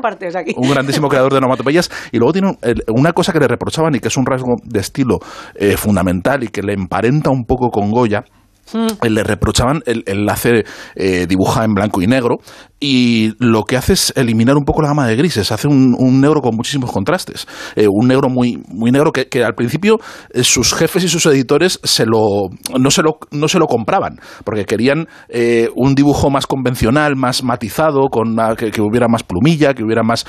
[0.56, 1.90] Un grandísimo creador de onomatopeyas.
[2.12, 2.58] Y luego tiene
[2.88, 5.18] una cosa que le reprochaban y que es un rasgo de estilo
[5.54, 8.24] eh, fundamental y que le emparenta un poco con Goya,
[8.72, 9.06] mm.
[9.06, 12.38] le reprochaban el, enlace eh, dibuja en blanco y negro
[12.80, 16.40] y lo que hace es eliminar un poco la gama de grises, hace un, negro
[16.40, 19.98] con muchísimos contrastes, eh, un negro muy, muy negro que, al principio
[20.32, 24.18] eh, sus jefes y sus editores se lo, no, se lo, no se lo compraban,
[24.44, 29.84] porque querían eh, un dibujo más convencional, más matizado, con que, hubiera más plumilla, que
[29.84, 30.24] hubiera más...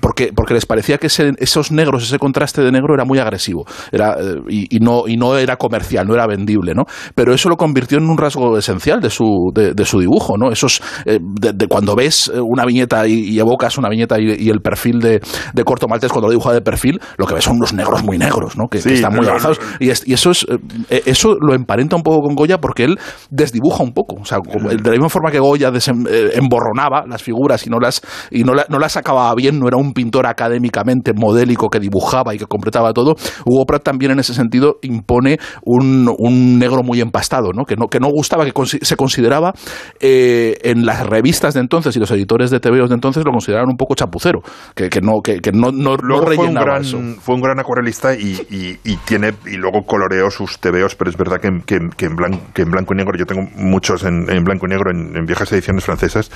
[0.00, 4.16] porque, porque les parecía que esos negros, ese contraste de negro era muy agresivo era,
[4.48, 6.84] y, no, y no era comercial, no era vendible, ¿no?
[7.14, 10.50] Pero eso lo convirtió en un rasgo esencial de su, de, de su dibujo, ¿no?
[10.50, 10.82] Esos
[11.30, 15.20] de, cuando ves eh, una viñeta y, evocas una viñeta y, el perfil de,
[15.54, 18.18] de, Corto Maltés cuando lo dibuja de perfil, lo que ves son unos negros muy
[18.18, 18.68] negros, ¿no?
[18.68, 19.60] que, están muy avanzados.
[19.78, 20.46] Y, eso, es,
[20.88, 22.98] eh, eso lo emparenta un poco con Goya porque él
[23.30, 24.16] desdibuja un poco.
[24.20, 28.02] O sea, de la misma forma que Goya eh, emborronaba las figuras y no las,
[28.30, 32.38] y no, no las acababa bien, no era un pintor académicamente modélico que dibujaba y
[32.38, 33.14] que completaba todo,
[33.44, 37.64] Hugo Pratt también en ese sentido impone un, un negro muy empastado, ¿no?
[37.64, 39.52] Que, no, que no gustaba, que se consideraba
[40.00, 43.76] en las revistas de entonces y los editores de TVOs de entonces lo consideraron un
[43.76, 44.40] poco chapucero,
[44.74, 46.84] que, que no, que, que no, no, no fue un gran,
[47.20, 51.38] Fue un gran acuarelista y, y, tiene y luego coloreó sus TVOs, pero es verdad
[51.40, 54.90] que, en, blanco, que en blanco y negro, yo tengo muchos en, blanco y negro
[54.90, 56.30] en, viejas ediciones francesas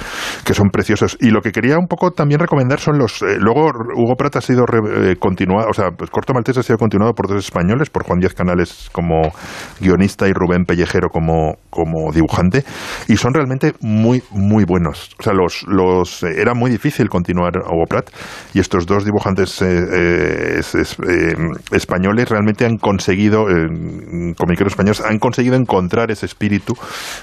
[0.45, 1.17] que son preciosos.
[1.21, 3.23] Y lo que quería un poco también recomendar son los...
[3.23, 6.77] Eh, luego Hugo Pratt ha sido eh, continuado, o sea, pues Corto Maltés ha sido
[6.77, 9.33] continuado por dos españoles, por Juan Díaz Canales como
[9.81, 12.65] guionista y Rubén Pellejero como, como dibujante,
[13.09, 14.74] y son realmente muy, muy buenos.
[14.83, 18.11] O sea, los, los eh, era muy difícil continuar Hugo Pratt
[18.53, 21.35] y estos dos dibujantes eh, eh,
[21.71, 23.45] españoles realmente han conseguido,
[24.37, 26.75] comiqueros españoles, han conseguido encontrar ese espíritu,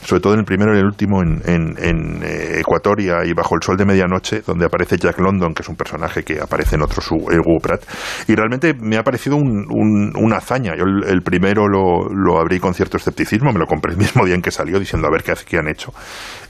[0.03, 2.21] sobre todo en el primero y el último en, en,
[2.59, 6.23] Ecuatoria y Bajo el Sol de Medianoche, donde aparece Jack London, que es un personaje
[6.23, 7.83] que aparece en otro Hugo Pratt.
[8.27, 10.73] Y realmente me ha parecido un, una hazaña.
[10.77, 14.35] Yo el, primero lo, lo abrí con cierto escepticismo, me lo compré el mismo día
[14.35, 15.93] en que salió, diciendo a ver qué, qué han hecho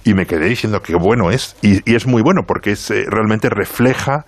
[0.03, 3.49] y me quedé diciendo que bueno es, y, es muy bueno porque es, eh, realmente
[3.49, 4.25] refleja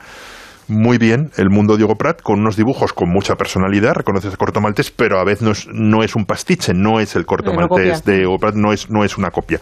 [0.68, 4.62] muy bien el mundo Diego Prat con unos dibujos con mucha personalidad, reconoces a Corto
[4.62, 7.58] Maltés, pero a veces no es, no es un pastiche, no es el Corto no
[7.58, 8.14] Maltés copia.
[8.14, 9.60] de Diego Prat, no es, no es una copia.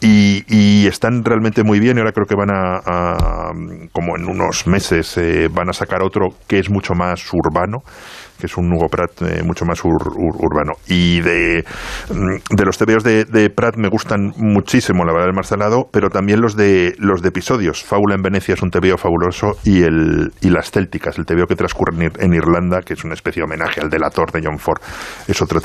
[0.00, 3.52] Y, y están realmente muy bien y ahora creo que van a, a,
[3.92, 7.82] como en unos meses, eh, van a sacar otro que es mucho más urbano
[8.40, 10.72] que es un Hugo Pratt eh, mucho más ur- ur- urbano.
[10.88, 11.64] Y de,
[12.10, 16.08] mm, de los TVOs de, de Pratt me gustan muchísimo, la verdad, el Marcelado, pero
[16.10, 17.82] también los de los de episodios.
[17.84, 21.56] Fábula en Venecia es un TVO fabuloso y el y Las Célticas, el TVO que
[21.56, 24.58] transcurre en, Ir- en Irlanda, que es una especie de homenaje al delator de John
[24.58, 24.80] Ford,
[25.28, 25.60] es otro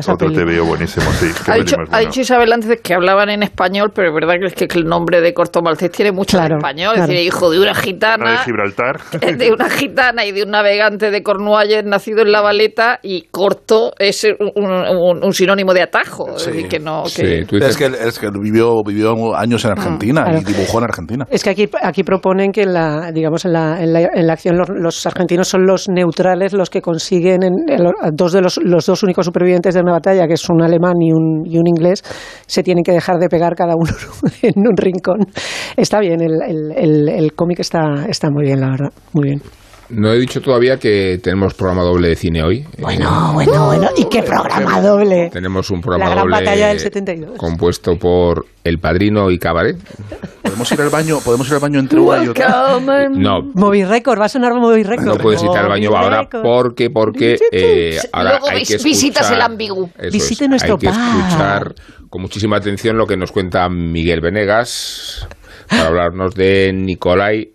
[0.00, 0.30] esa otro.
[0.30, 1.06] TVO buenísimo.
[1.12, 4.54] Sí, Ha dicho, ha Isabel antes que hablaban en español, pero es verdad que, es
[4.54, 6.94] que el nombre de Corto Maltés tiene mucho Claro, de español.
[6.94, 7.02] claro.
[7.04, 9.00] Es decir, hijo de una Ana de gitana, Gibraltar.
[9.38, 13.92] de una gitana y de un navegante de Cornualles nacido en La Valeta y corto
[13.98, 16.36] es un, un- un sinónimo de atajo.
[16.36, 19.64] Es decir, que no, Sí, que, tú dices- Es que, es que vivió, vivió años
[19.64, 20.38] en Argentina claro.
[20.40, 21.26] y dibujó en Argentina.
[21.30, 24.32] Es que aquí, aquí proponen que en la, digamos, en la, en la, en la
[24.34, 28.40] acción los, los argentinos son los neutrales los que consiguen, en, en lo- dos de
[28.42, 31.58] los, los dos únicos supervivientes de una batalla, que es un alemán y un, y
[31.58, 32.02] un inglés,
[32.46, 33.92] se tienen que dejar de pegar cada uno
[34.42, 35.20] en un rincón.
[35.76, 39.42] Está bien, el, el, el, el cómic está, está muy bien, la verdad, muy bien.
[39.90, 42.66] No he dicho todavía que tenemos programa doble de cine hoy.
[42.78, 43.88] Bueno, bueno, bueno.
[43.96, 45.30] ¿Y qué programa doble?
[45.30, 47.36] Tenemos un programa La gran doble batalla del 72.
[47.36, 49.76] compuesto por El Padrino y Cabaret.
[50.42, 52.78] ¿Podemos ir al baño, podemos ir al baño entre una y otra?
[53.10, 55.06] No, Movie Record, va a sonar Movie Record.
[55.06, 56.42] no puedes ir al baño Movie ahora Record.
[56.42, 59.90] porque porque eh, ahora Luego hay que escuchar, visitas el ambiguo.
[59.98, 61.74] Eso Visite es, nuestro hay que escuchar
[62.08, 65.26] con muchísima atención lo que nos cuenta Miguel Venegas
[65.68, 67.50] para hablarnos de Nikolai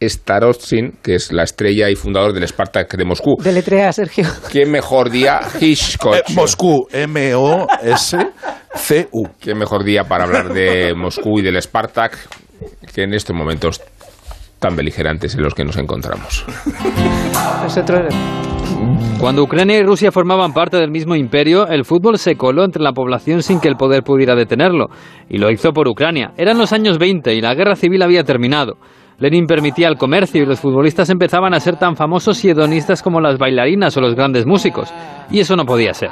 [0.00, 3.36] Starostin, que es la estrella y fundador del Spartak de Moscú.
[3.42, 4.24] Deletrea, Sergio.
[4.50, 6.14] ¿Qué mejor día Hitchcock?
[6.14, 8.28] Eh, Moscú, M-O-S-C-U.
[9.40, 12.16] ¿Qué mejor día para hablar de Moscú y del Spartak
[12.94, 13.82] que en estos momentos
[14.58, 16.44] tan beligerantes en los que nos encontramos?
[17.62, 18.14] Nosotros.
[19.18, 22.92] Cuando Ucrania y Rusia formaban parte del mismo imperio, el fútbol se coló entre la
[22.92, 24.86] población sin que el poder pudiera detenerlo.
[25.28, 26.32] Y lo hizo por Ucrania.
[26.36, 28.76] Eran los años 20 y la guerra civil había terminado.
[29.20, 33.20] Lenin permitía el comercio y los futbolistas empezaban a ser tan famosos y hedonistas como
[33.20, 34.94] las bailarinas o los grandes músicos.
[35.28, 36.10] Y eso no podía ser.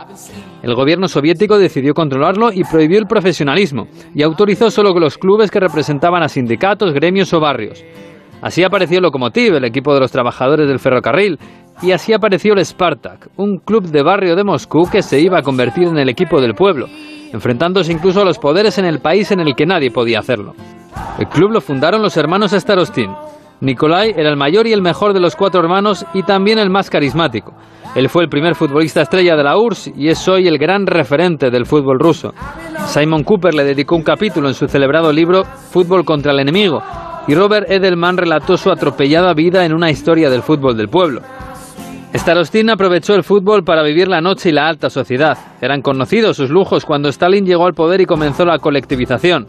[0.61, 5.61] El gobierno soviético decidió controlarlo y prohibió el profesionalismo, y autorizó solo los clubes que
[5.61, 7.85] representaban a sindicatos, gremios o barrios.
[8.42, 11.38] Así apareció Lokomotiv, el equipo de los trabajadores del ferrocarril,
[11.83, 15.42] y así apareció el Spartak, un club de barrio de Moscú que se iba a
[15.42, 16.87] convertir en el equipo del pueblo,
[17.33, 20.55] enfrentándose incluso a los poderes en el país en el que nadie podía hacerlo.
[21.19, 23.11] El club lo fundaron los hermanos Starostin.
[23.61, 26.91] Nikolai era el mayor y el mejor de los cuatro hermanos y también el más
[26.91, 27.55] carismático.
[27.95, 31.51] Él fue el primer futbolista estrella de la URSS y es hoy el gran referente
[31.51, 32.35] del fútbol ruso.
[32.87, 36.83] Simon Cooper le dedicó un capítulo en su celebrado libro Fútbol contra el enemigo
[37.27, 41.23] y Robert Edelman relató su atropellada vida en una historia del fútbol del pueblo.
[42.18, 45.37] Starostin aprovechó el fútbol para vivir la noche y la alta sociedad.
[45.61, 49.46] Eran conocidos sus lujos cuando Stalin llegó al poder y comenzó la colectivización.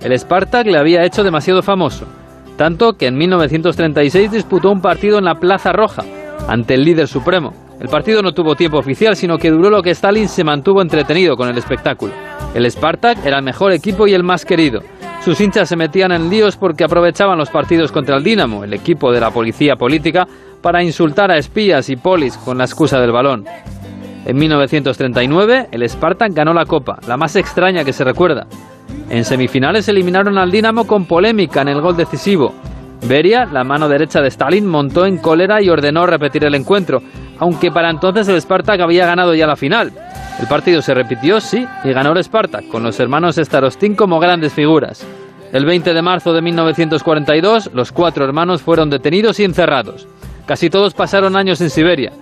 [0.00, 2.06] El Spartak le había hecho demasiado famoso,
[2.56, 6.04] tanto que en 1936 disputó un partido en la Plaza Roja,
[6.46, 7.52] ante el líder supremo.
[7.80, 11.36] El partido no tuvo tiempo oficial, sino que duró lo que Stalin se mantuvo entretenido
[11.36, 12.12] con el espectáculo.
[12.54, 14.80] El Spartak era el mejor equipo y el más querido.
[15.24, 19.10] Sus hinchas se metían en líos porque aprovechaban los partidos contra el Dinamo, el equipo
[19.10, 20.26] de la policía política,
[20.64, 23.44] para insultar a espías y polis con la excusa del balón.
[24.24, 28.46] En 1939, el Spartak ganó la Copa, la más extraña que se recuerda.
[29.10, 32.54] En semifinales eliminaron al Dinamo con polémica en el gol decisivo.
[33.06, 37.02] Beria, la mano derecha de Stalin, montó en cólera y ordenó repetir el encuentro,
[37.38, 39.92] aunque para entonces el Spartak había ganado ya la final.
[40.40, 44.54] El partido se repitió, sí, y ganó el Spartak, con los hermanos Starostin como grandes
[44.54, 45.06] figuras.
[45.52, 50.08] El 20 de marzo de 1942, los cuatro hermanos fueron detenidos y encerrados.
[50.46, 52.12] Casi todos pasaron años en Siberia.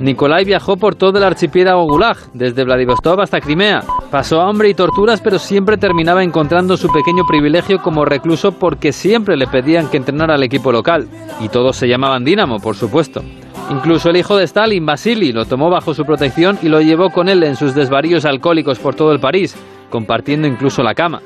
[0.00, 3.82] Nikolai viajó por todo el archipiélago Gulag, desde Vladivostok hasta Crimea.
[4.10, 9.36] Pasó hambre y torturas, pero siempre terminaba encontrando su pequeño privilegio como recluso porque siempre
[9.36, 11.08] le pedían que entrenara al equipo local.
[11.40, 13.22] Y todos se llamaban Dinamo, por supuesto.
[13.70, 17.28] Incluso el hijo de Stalin, Vasily, lo tomó bajo su protección y lo llevó con
[17.28, 19.56] él en sus desvaríos alcohólicos por todo el París,
[19.90, 21.22] compartiendo incluso la cama.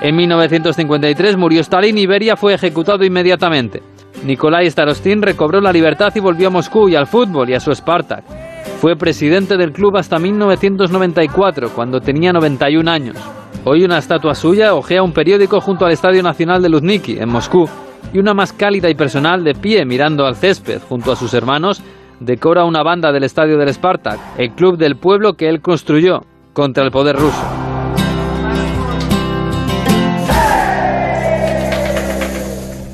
[0.00, 3.82] En 1953 murió Stalin y Beria fue ejecutado inmediatamente.
[4.24, 7.74] Nikolai Starostin recobró la libertad y volvió a Moscú y al fútbol y a su
[7.74, 8.24] Spartak.
[8.80, 13.16] Fue presidente del club hasta 1994, cuando tenía 91 años.
[13.64, 17.68] Hoy una estatua suya ojea un periódico junto al Estadio Nacional de Luzniki, en Moscú,
[18.12, 21.82] y una más cálida y personal de pie mirando al césped junto a sus hermanos
[22.20, 26.20] decora una banda del estadio del Spartak, el club del pueblo que él construyó
[26.52, 27.69] contra el poder ruso.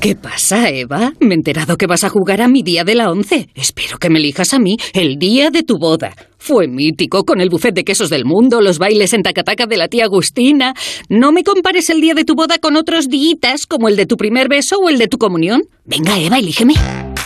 [0.07, 1.11] ¿Qué pasa, Eva?
[1.19, 3.49] Me he enterado que vas a jugar a mi día de la once.
[3.55, 6.13] Espero que me elijas a mí el día de tu boda.
[6.37, 9.89] Fue mítico, con el buffet de quesos del mundo, los bailes en tacataca de la
[9.89, 10.73] tía Agustina.
[11.09, 14.15] No me compares el día de tu boda con otros días, como el de tu
[14.15, 15.63] primer beso o el de tu comunión.
[15.83, 16.75] Venga, Eva, elígeme.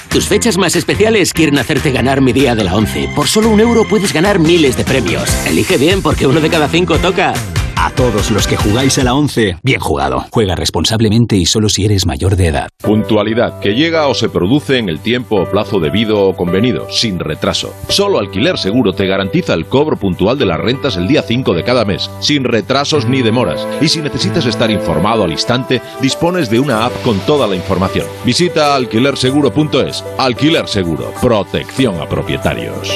[0.09, 3.07] Tus fechas más especiales quieren hacerte ganar mi día de la once.
[3.15, 5.29] Por solo un euro puedes ganar miles de premios.
[5.45, 7.35] Elige bien porque uno de cada cinco toca.
[7.83, 10.27] A todos los que jugáis a la 11, bien jugado.
[10.29, 12.69] Juega responsablemente y solo si eres mayor de edad.
[12.77, 17.17] Puntualidad, que llega o se produce en el tiempo o plazo debido o convenido, sin
[17.17, 17.73] retraso.
[17.89, 21.63] Solo Alquiler Seguro te garantiza el cobro puntual de las rentas el día 5 de
[21.63, 23.67] cada mes, sin retrasos ni demoras.
[23.81, 28.05] Y si necesitas estar informado al instante, dispones de una app con toda la información.
[28.23, 30.03] Visita alquilerseguro.es.
[30.19, 32.91] Alquiler Seguro, protección a propietarios.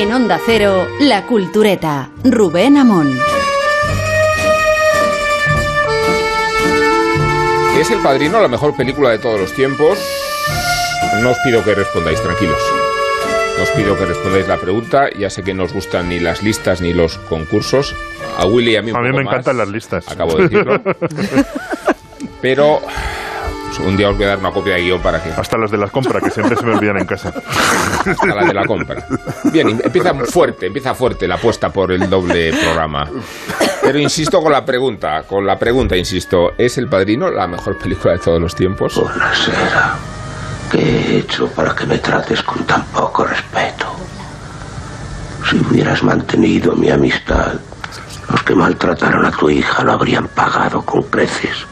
[0.00, 3.18] En Onda Cero, La Cultureta, Rubén Amón.
[7.78, 9.98] ¿Es El Padrino la mejor película de todos los tiempos?
[11.22, 12.56] No os pido que respondáis, tranquilos.
[13.58, 15.10] No os pido que respondáis la pregunta.
[15.18, 17.94] Ya sé que no os gustan ni las listas ni los concursos.
[18.38, 20.08] A Willy y a mí un A mí poco me más, encantan las listas.
[20.08, 20.80] Acabo de decirlo.
[22.40, 22.80] Pero
[23.78, 25.30] un día os voy a dar una copia de guion para que...
[25.30, 27.32] Hasta las de la compra, que siempre se me olvidan en casa.
[28.04, 29.06] Hasta la de la compra.
[29.44, 33.08] Bien, em- empieza fuerte, empieza fuerte la apuesta por el doble programa.
[33.82, 38.12] Pero insisto con la pregunta, con la pregunta, insisto, ¿es El Padrino la mejor película
[38.14, 39.00] de todos los tiempos?
[40.70, 43.86] ¿Qué he hecho para que me trates con tan poco respeto?
[45.48, 47.54] Si hubieras mantenido mi amistad,
[48.30, 51.66] los que maltrataron a tu hija lo habrían pagado con creces.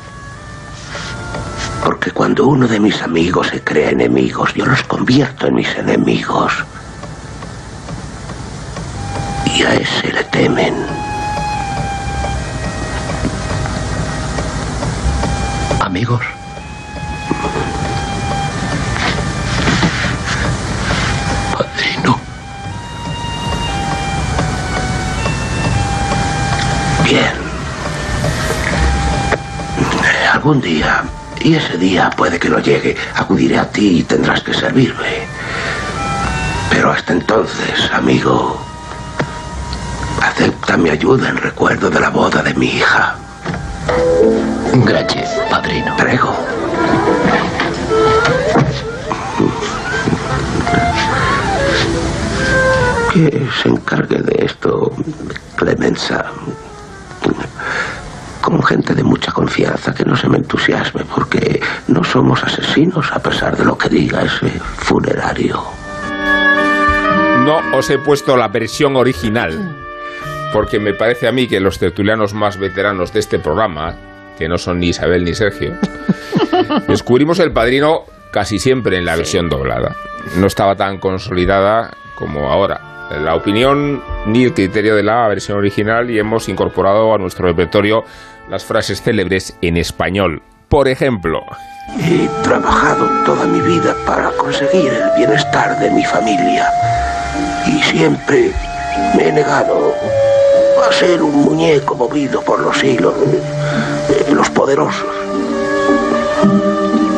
[1.88, 6.52] Porque cuando uno de mis amigos se crea enemigos, yo los convierto en mis enemigos.
[9.46, 10.74] Y a ese le temen.
[15.80, 16.20] Amigos.
[21.56, 22.20] Padrino.
[27.04, 27.32] Bien.
[30.34, 31.02] Algún día,
[31.42, 35.26] y ese día puede que no llegue, acudiré a ti y tendrás que servirme.
[36.70, 38.60] Pero hasta entonces, amigo,
[40.22, 43.16] acepta mi ayuda en recuerdo de la boda de mi hija.
[44.84, 45.96] Gracias, padrino.
[45.96, 46.36] Prego.
[53.12, 54.92] Que se encargue de esto
[55.56, 56.26] Clemenza.
[58.48, 63.18] Con gente de mucha confianza, que no se me entusiasme, porque no somos asesinos a
[63.18, 65.62] pesar de lo que diga ese funerario.
[67.44, 69.76] No os he puesto la versión original,
[70.50, 73.96] porque me parece a mí que los tertulianos más veteranos de este programa,
[74.38, 75.74] que no son ni Isabel ni Sergio,
[76.88, 79.94] descubrimos el padrino casi siempre en la versión doblada.
[80.38, 82.88] No estaba tan consolidada como ahora.
[83.22, 88.04] La opinión ni el criterio de la versión original y hemos incorporado a nuestro repertorio
[88.50, 90.42] las frases célebres en español.
[90.68, 91.42] Por ejemplo,
[92.00, 96.70] He trabajado toda mi vida para conseguir el bienestar de mi familia.
[97.66, 98.52] Y siempre
[99.16, 99.94] me he negado
[100.86, 103.14] a ser un muñeco movido por los hilos
[104.08, 105.08] de los poderosos.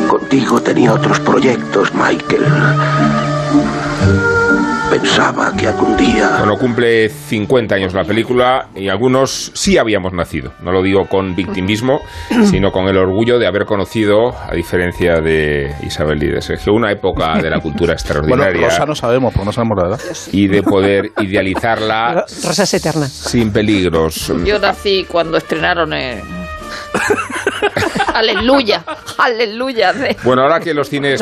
[0.09, 2.45] Contigo tenía otros proyectos, Michael.
[4.91, 6.35] Pensaba que algún día...
[6.39, 10.51] Bueno, cumple 50 años la película y algunos sí habíamos nacido.
[10.61, 12.01] No lo digo con victimismo,
[12.43, 16.91] sino con el orgullo de haber conocido, a diferencia de Isabel y de Sergio, una
[16.91, 19.99] época de la cultura Bueno, extraordinaria Rosa no sabemos, porque no sabemos la edad.
[20.33, 23.07] y de poder idealizarla Rosa es eterna.
[23.07, 24.33] sin peligros.
[24.45, 26.21] Yo nací cuando estrenaron eh,
[28.13, 28.83] Aleluya,
[29.17, 29.93] aleluya.
[29.93, 31.19] de- Bueno, ahora que los cines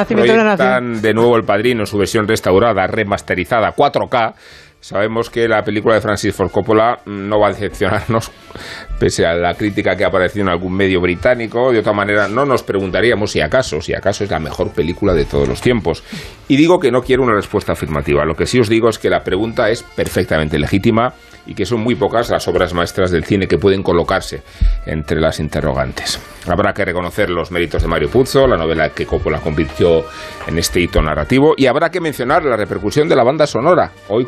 [0.60, 4.34] proyectan de nuevo El Padrino en su versión restaurada, remasterizada, 4K,
[4.80, 8.32] sabemos que la película de Francis Ford Coppola mm, no va a decepcionarnos,
[9.00, 11.72] pese a la crítica que ha aparecido en algún medio británico.
[11.72, 15.26] De otra manera, no nos preguntaríamos si acaso, si acaso es la mejor película de
[15.26, 16.04] todos los tiempos.
[16.48, 18.26] Y digo que no quiero una respuesta afirmativa.
[18.26, 21.14] Lo que sí os digo es que la pregunta es perfectamente legítima
[21.46, 24.44] y que son muy pocas las obras maestras del cine que pueden colocarse
[24.86, 26.20] entre las interrogantes.
[26.48, 30.06] Habrá que reconocer los méritos de Mario Puzo, la novela que Coppola convirtió
[30.48, 33.92] en este hito narrativo, y habrá que mencionar la repercusión de la banda sonora.
[34.10, 34.26] Hoy,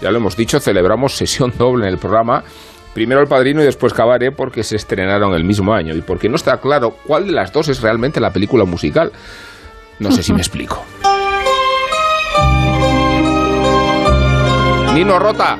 [0.00, 2.44] Ya lo hemos dicho, celebramos sesión doble en el programa.
[2.94, 6.36] Primero El Padrino y después Cabaret porque se estrenaron el mismo año y porque no
[6.36, 9.12] está claro cuál de las dos es realmente la película musical.
[9.98, 10.84] No sé si me explico.
[14.94, 15.58] Nino Rota.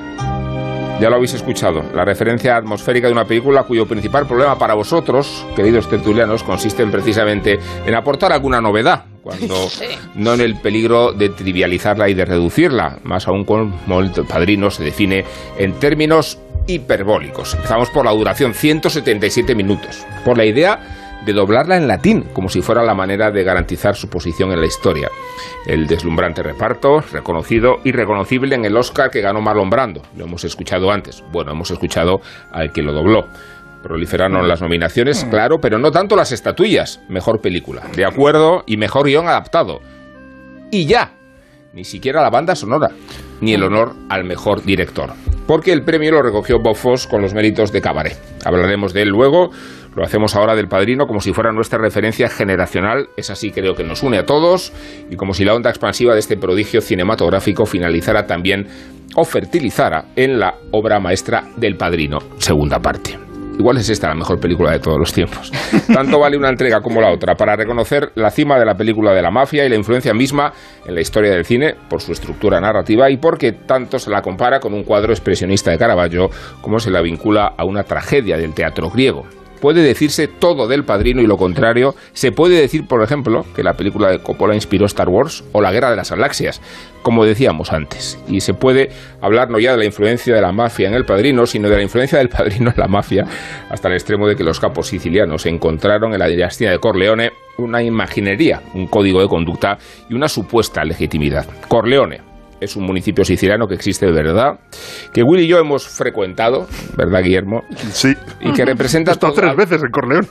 [1.01, 5.47] Ya lo habéis escuchado, la referencia atmosférica de una película cuyo principal problema para vosotros,
[5.55, 9.69] queridos tertulianos, consiste en precisamente en aportar alguna novedad, cuando
[10.15, 14.83] no en el peligro de trivializarla y de reducirla, más aún como el padrino se
[14.83, 15.23] define
[15.59, 17.53] en términos hiperbólicos.
[17.53, 20.81] Empezamos por la duración, 177 minutos, por la idea
[21.27, 24.67] de doblarla en latín, como si fuera la manera de garantizar su posición en la
[24.67, 25.11] historia.
[25.67, 30.01] El deslumbrante reparto, reconocido y reconocible en el Oscar que ganó Marlon Brando.
[30.17, 31.23] Lo hemos escuchado antes.
[31.31, 33.27] Bueno, hemos escuchado al que lo dobló.
[33.83, 37.01] Proliferaron las nominaciones, claro, pero no tanto las estatuillas.
[37.09, 39.81] Mejor película, de acuerdo, y mejor guion adaptado.
[40.71, 41.13] Y ya,
[41.73, 42.91] ni siquiera la banda sonora,
[43.41, 45.13] ni el honor al mejor director.
[45.47, 48.19] Porque el premio lo recogió Bob Foss con los méritos de Cabaret.
[48.45, 49.51] Hablaremos de él luego,
[49.95, 53.85] lo hacemos ahora del padrino como si fuera nuestra referencia generacional, es así creo que
[53.85, 54.73] nos une a todos,
[55.09, 58.67] y como si la onda expansiva de este prodigio cinematográfico finalizara también
[59.15, 63.28] o fertilizara en la obra maestra del padrino, segunda parte.
[63.59, 65.51] Igual es esta la mejor película de todos los tiempos.
[65.93, 69.21] Tanto vale una entrega como la otra para reconocer la cima de la película de
[69.21, 70.53] la mafia y la influencia misma
[70.87, 74.61] en la historia del cine por su estructura narrativa y porque tanto se la compara
[74.61, 76.31] con un cuadro expresionista de Caravaggio
[76.61, 79.27] como se la vincula a una tragedia del teatro griego.
[79.61, 81.95] Puede decirse todo del padrino y lo contrario.
[82.13, 85.73] Se puede decir, por ejemplo, que la película de Coppola inspiró Star Wars o la
[85.73, 86.61] Guerra de las Galaxias,
[87.03, 88.19] como decíamos antes.
[88.29, 88.91] Y se puede
[89.21, 91.83] hablar no ya de la influencia de la mafia en el padrino, sino de la
[91.83, 93.27] influencia del padrino en la mafia,
[93.71, 97.83] hasta el extremo de que los capos sicilianos encontraron en la dinastía de Corleone una
[97.83, 99.79] imaginería, un código de conducta
[100.09, 101.47] y una supuesta legitimidad.
[101.67, 102.21] Corleone,
[102.61, 104.59] es un municipio siciliano que existe de verdad,
[105.13, 107.63] que Will y yo hemos frecuentado, ¿verdad, Guillermo?
[107.93, 108.15] Sí.
[108.41, 109.13] Y que representa...
[109.13, 110.27] Estado tres veces en Corleón.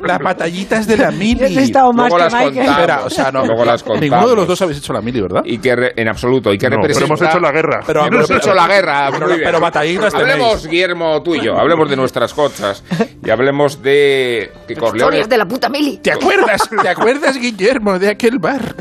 [0.00, 1.52] Las batallitas de la mili.
[1.52, 2.54] Yo he estado más Luego que las Michael.
[2.54, 2.78] contamos.
[2.78, 3.44] Espera, o sea, no.
[3.46, 4.00] Luego las contamos.
[4.02, 5.42] Ninguno de los dos habéis hecho la mili, ¿verdad?
[5.44, 7.06] Y que re- en absoluto, y que No, pero representa...
[7.06, 7.80] hemos hecho la guerra.
[7.86, 9.46] Pero- hemos pero- hecho la guerra, pero- muy bien.
[9.46, 10.32] pero batallitas tenéis.
[10.34, 12.84] Hablemos, Guillermo, tú y yo, hablemos de nuestras cosas
[13.24, 15.98] y hablemos de que Corleone, Historias de la puta mili.
[15.98, 16.68] ¿Te acuerdas?
[16.82, 18.74] ¿Te acuerdas, Guillermo, de aquel bar?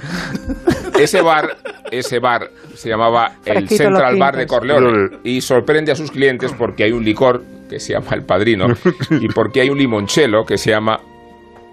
[1.04, 1.58] Ese bar,
[1.92, 4.48] ese bar se llamaba el Fresquito Central Bar de.
[4.48, 8.68] Corleone y sorprende a sus clientes porque hay un licor que se llama El Padrino
[9.10, 11.00] y porque hay un limonchelo que se llama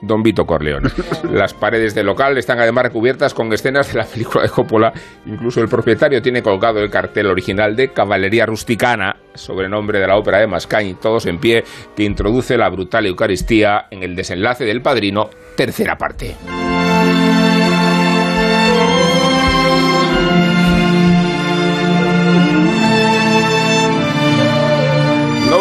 [0.02, 0.90] Don Vito Corleone.
[1.30, 4.92] Las paredes del local están además recubiertas con escenas de la película de Coppola.
[5.26, 10.38] Incluso el propietario tiene colgado el cartel original de Caballería Rusticana, sobrenombre de la ópera
[10.38, 11.64] de Mascagni, todos en pie,
[11.94, 16.36] que introduce la brutal Eucaristía en el desenlace del Padrino, tercera parte.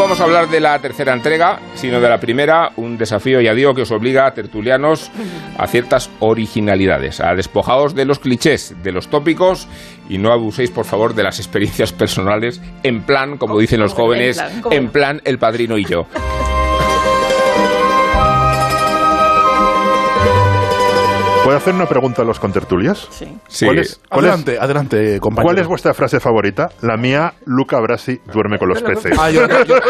[0.10, 3.76] Vamos a hablar de la tercera entrega, sino de la primera, un desafío, ya digo,
[3.76, 5.12] que os obliga a tertulianos
[5.56, 9.68] a ciertas originalidades, a despojaos de los clichés, de los tópicos
[10.10, 14.44] y no abuséis, por favor, de las experiencias personales en plan, como dicen los jóvenes,
[14.72, 16.08] en plan el padrino y yo.
[21.50, 23.08] ¿Puedo hacer una pregunta a los contertulias?
[23.10, 23.26] Sí.
[23.48, 23.66] Sí.
[23.66, 25.48] ¿Cuál es, cuál es- Adelante, adelante, compañero.
[25.48, 26.70] cuál es vuestra frase favorita?
[26.84, 29.18] La mía, Luca Brasi duerme con los peces.
[29.20, 29.82] Ah, yo, yo- yo- yo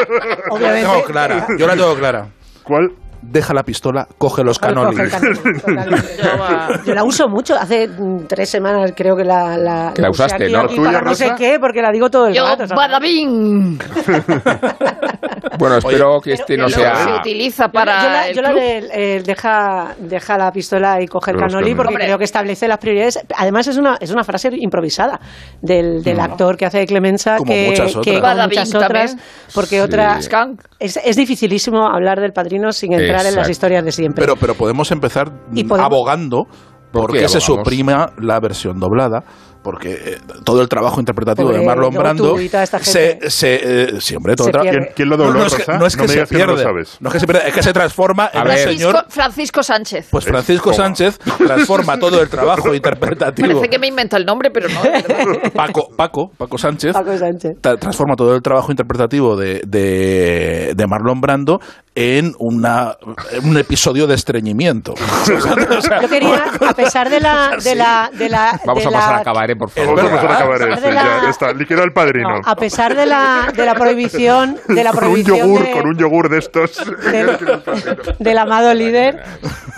[0.51, 0.87] Obviamente.
[0.87, 1.47] la tengo clara.
[1.57, 2.27] Yo la tengo clara.
[2.63, 2.91] ¿Cuál?
[3.21, 4.97] Deja la pistola, coge los canolis.
[6.85, 7.53] Yo la uso mucho.
[7.53, 10.61] Hace mm, tres semanas creo que la, la, Que la usaste, aquí, ¿no?
[10.61, 12.73] aquí ¿Tuya, para no sé qué, porque la digo todo el Yo, rato.
[12.73, 13.77] badabing.
[15.57, 17.15] Bueno, espero que este no Que luego se sea...
[17.19, 18.61] utiliza Yo para la- yo la, yo la club.
[18.61, 18.77] de
[19.17, 22.05] eh, deja, deja la pistola y coge el canoli porque Hombre.
[22.05, 23.19] creo que establece las prioridades.
[23.35, 25.19] Además es una, es una frase improvisada
[25.61, 28.05] del, del actor que hace de Clemenza Como que, muchas que otras.
[28.15, 29.15] como Badabing muchas otras,
[29.53, 29.79] porque Sí.
[29.81, 30.19] otra
[30.79, 34.23] es, es dificilísimo hablar del padrino sin entrar en las historias de siempre.
[34.23, 36.43] Pero, pero podemos empezar Y podemos- abogando
[36.91, 39.23] ¿Por porque se suprima la versión doblada.
[39.61, 42.37] Porque eh, todo el trabajo interpretativo Pobre de Marlon Brando
[42.81, 44.69] se, se, eh, sí, hombre, todo Se el.
[44.69, 46.63] ¿Quién, quién lo dobló, no, no es que, no es que se no lo pierde.
[46.63, 46.97] sabes.
[47.01, 49.05] No es que se pierde, es que se transforma en un Francisco, señor.
[49.09, 50.07] Francisco Sánchez.
[50.11, 53.47] Pues Francisco Sánchez transforma todo el trabajo interpretativo.
[53.49, 54.79] Parece que me invento el nombre, pero no.
[55.53, 57.51] Paco, Paco, Paco Sánchez, Paco Sánchez.
[57.61, 61.59] tra- transforma todo el trabajo interpretativo de, de, de Marlon Brando
[61.95, 62.95] en una,
[63.31, 64.93] en un episodio de estreñimiento.
[65.29, 68.91] O sea, Yo quería, a pesar de la, de la, de la, Vamos de a
[68.91, 69.95] pasar la- a cabaret, por Es favor.
[69.95, 70.11] verdad.
[70.11, 71.53] Vamos a acabar de este, la- ya, ya está.
[71.53, 72.29] Liquida el padrino.
[72.29, 75.71] no, a pesar de la, de la prohibición, de la con un prohibición yogur, de-
[75.71, 76.85] con un yogur de estos.
[77.11, 77.37] del,
[78.19, 79.21] del amado líder.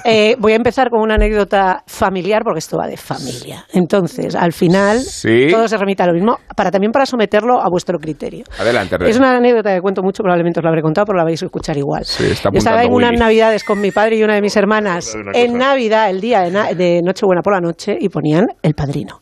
[0.03, 3.65] Eh, voy a empezar con una anécdota familiar, porque esto va de familia.
[3.71, 5.47] Entonces, al final, Sí.
[5.51, 8.43] todo se remite a lo mismo, para también para someterlo a vuestro criterio.
[8.59, 9.11] Adelante, Rey.
[9.11, 11.45] Es una anécdota que cuento mucho, probablemente os la habré contado, pero la vais a
[11.45, 12.03] escuchar igual.
[12.05, 15.15] Sí, está Yo estaba en unas navidades con mi padre y una de mis hermanas
[15.33, 15.61] en.
[15.61, 19.21] Navidad, el día de, na- de Nochebuena por la noche, y ponían El Padrino.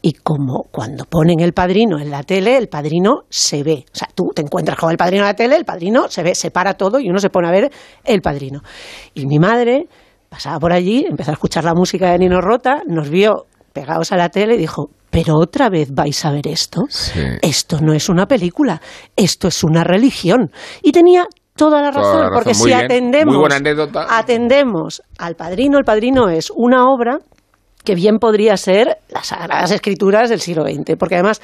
[0.00, 3.84] Y como cuando ponen el padrino en la tele, el padrino se ve.
[3.92, 6.34] O sea, tú te encuentras con el padrino en la tele, el padrino se ve,
[6.34, 7.70] se para todo y uno se pone a ver
[8.04, 8.60] el padrino.
[9.14, 9.88] Y mi madre
[10.28, 14.16] pasaba por allí, empezó a escuchar la música de Nino Rota, nos vio pegados a
[14.16, 16.82] la tele y dijo, pero otra vez vais a ver esto.
[17.42, 18.80] Esto no es una película,
[19.16, 20.50] esto es una religión.
[20.82, 21.26] Y tenía
[21.56, 22.84] toda la razón, Toda la razón, porque si bien.
[22.84, 23.36] atendemos,
[24.08, 27.18] atendemos al padrino, el padrino es una obra
[27.88, 31.40] que bien podría ser las Sagradas Escrituras del siglo XX, porque además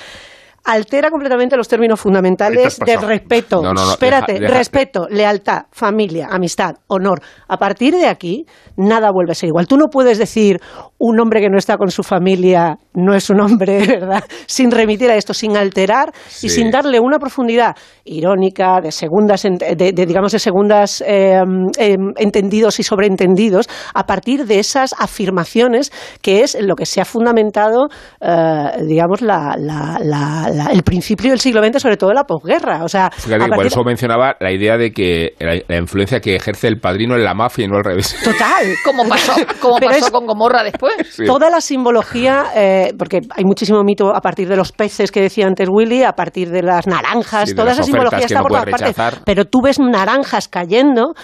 [0.67, 3.09] altera completamente los términos fundamentales Ahí te has de pasado.
[3.09, 7.21] respeto, No, no, no, espérate, deja- deja- respeto, lealtad, familia, amistad, honor.
[7.49, 8.45] A partir de aquí,
[8.77, 9.67] nada vuelve a ser igual.
[9.67, 10.61] Tú no puedes decir
[10.99, 14.25] un hombre que no está con su familia no es un hombre, ¿verdad?
[14.47, 16.47] Sin remitir a esto, sin alterar Sí.
[16.47, 17.75] y sin darle una profundidad
[18.05, 21.41] irónica, de segundas, en- de, de, digamos, de segundas eh,
[21.79, 25.91] eh, entendidos y sobreentendidos, a partir de esas afirmaciones
[26.23, 27.89] que es en lo que se ha fundamentado,
[28.21, 32.85] eh, digamos, la, la- la- la- el principio del siglo XX, sobre todo la posguerra.
[32.85, 36.69] O sea, Fíjate por eso mencionaba la idea de que la, la influencia que ejerce
[36.69, 38.15] el padrino en la mafia y no al revés.
[38.23, 38.65] Total.
[38.85, 40.84] Como pasó, como pasó es- con Gomorra después.
[41.15, 41.25] Sí.
[41.27, 45.47] Toda la simbología, eh, porque hay muchísimo mito a partir de los peces que decía
[45.47, 48.71] antes Willy, a partir de las naranjas, Sí, toda esa simbología está no por todas
[48.71, 49.23] partes.
[49.25, 51.15] Pero tú ves naranjas cayendo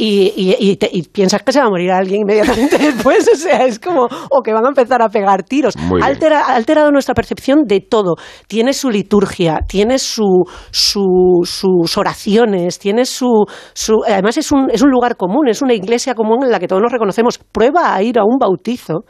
[0.00, 3.36] y, y- y te- y piensas que se va a morir alguien inmediatamente después, o
[3.36, 5.74] sea, es como, o que van a empezar a pegar tiros.
[5.76, 6.02] Bien.
[6.02, 8.16] Altera- ha alterado nuestra percepción de todo.
[8.48, 13.44] Tiene su liturgia, tiene su, su- sus oraciones, tiene su,
[13.74, 16.66] su- además es un, es un lugar común, es una iglesia común en la que
[16.68, 17.38] todos nos reconocemos.
[17.52, 19.04] Prueba a ir a un bautizo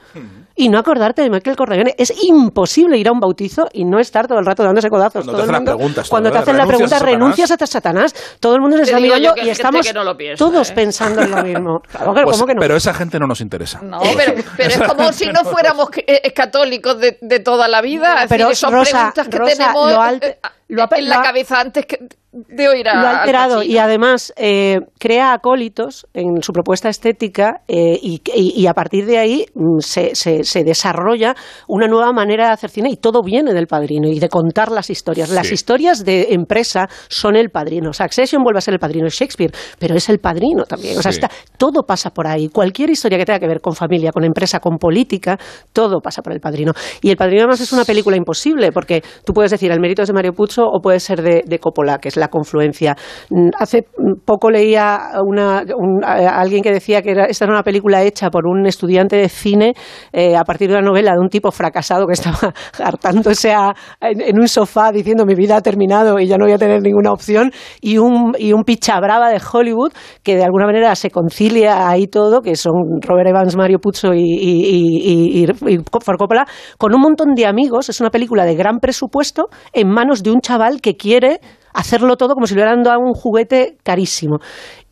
[0.63, 1.95] y no acordarte de Michael Corleone.
[1.99, 5.25] Es imposible ir a un bautizo y no estar todo el rato dándose codazos.
[5.25, 6.41] Cuando Todo te el mundo- preguntas, cuando te ¿eh?
[6.41, 8.15] hacen la ¿Renuncias pregunta, a renuncias a Satanás.
[8.41, 10.73] Todo el mundo se está mirando y estamos que no lo piensa, todos ¿eh?
[10.75, 11.81] pensando en lo mismo.
[11.91, 12.61] Claro, Pues- ¿cómo que no?
[12.61, 13.81] Pero esa gente no nos interesa.
[13.83, 17.81] No, pero, pero es como si no fuéramos que- eh, católicos de, de toda la
[17.81, 18.23] vida.
[18.25, 20.39] Es Pero, decir, son Rosa, preguntas que Rosa, tenemos lo eh, alt- eh,
[20.69, 21.99] lo ha- en la cabeza antes que
[22.33, 26.89] de oír a lo ha Al alterado y además eh, crea acólitos en su propuesta
[26.89, 31.35] estética eh, y, y- y a partir de ahí mm, se, se- se desarrolla
[31.67, 34.91] una nueva manera de hacer cine y todo viene del padrino y de contar las
[34.91, 35.31] historias.
[35.31, 37.93] Las historias de empresa son el padrino.
[37.93, 40.99] Succession vuelve a ser el padrino de Shakespeare, pero es el padrino también.
[40.99, 41.19] O sea, Sí.
[41.19, 42.49] está, todo pasa por ahí.
[42.49, 45.37] Cualquier historia que tenga que ver con familia, con empresa, con política,
[45.73, 46.73] todo pasa por el padrino.
[47.03, 50.09] Y el padrino además es una película imposible porque tú puedes decir el mérito es
[50.09, 52.97] de Mario Puzo o puede ser de, de Coppola, que es la confluencia.
[53.31, 53.85] Mm, Hace
[54.25, 58.31] poco leía una, un- a alguien que decía que era, esta era una película hecha
[58.31, 59.75] por un estudiante de cine
[60.13, 62.53] eh, a partir de una novela de un tipo fracasado que estaba
[62.83, 66.53] hartándose a- en, en un sofá diciendo mi vida ha terminado y ya no voy
[66.55, 67.51] a tener ninguna opción
[67.81, 69.93] y un, y un pichabrava de Hollywood
[70.23, 74.21] que de alguna manera se concilia ahí todo, que son Robert Evans, Mario Puzo y,
[74.23, 75.47] y,
[75.91, 76.47] Coppola,
[76.79, 77.89] con un montón de amigos.
[77.89, 81.41] Es una película de gran presupuesto en manos de un chaval que quiere
[81.75, 84.39] hacerlo todo como si le hubieran dado un juguete carísimo.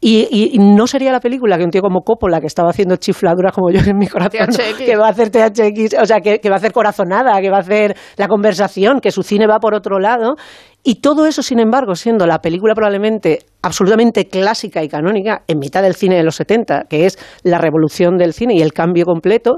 [0.00, 2.96] Y, y- y no sería la película que un tío como Coppola, que estaba haciendo
[2.96, 4.76] chifladuras como yo en mi corazón, THX.
[4.78, 7.56] que va a hacer THX, o sea, que, que va a hacer corazonada, que va
[7.56, 10.36] a hacer la conversación, que su cine va por otro lado.
[10.84, 15.82] Y todo eso, sin embargo, siendo la película probablemente absolutamente clásica y canónica en mitad
[15.82, 19.56] del cine de los 70, que es la revolución del cine y el cambio completo,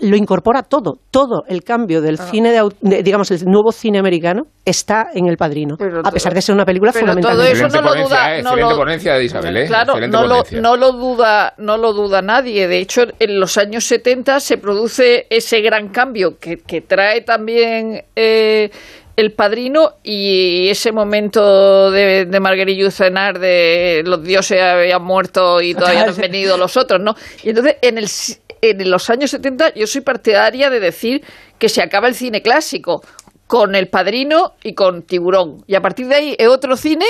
[0.00, 4.42] lo incorpora todo, todo el cambio del cine, de, de- digamos, el nuevo cine americano
[4.64, 7.52] está en El Padrino, Pero a pesar de ser una película pero todo fundamentalmente.
[7.58, 9.66] eso Excelente no lo ponencia, duda- eh, no excelente lo- ponencia de Isabel, ¿eh?
[9.66, 10.60] Claro, no lo, ponencia.
[10.60, 12.68] no lo duda, no lo duda nadie.
[12.68, 18.02] De hecho, en los años 70 se produce ese gran cambio que, que trae también
[18.16, 18.70] eh,
[19.20, 25.74] el padrino y ese momento de, de Marguerite cenar de los dioses habían muerto y
[25.74, 27.14] todavía no han venido los otros, ¿no?
[27.42, 28.08] Y entonces en el
[28.62, 31.22] en los años 70 yo soy partidaria de decir
[31.58, 33.02] que se acaba el cine clásico
[33.46, 35.64] con El Padrino y con Tiburón.
[35.66, 37.06] Y a partir de ahí es otro cine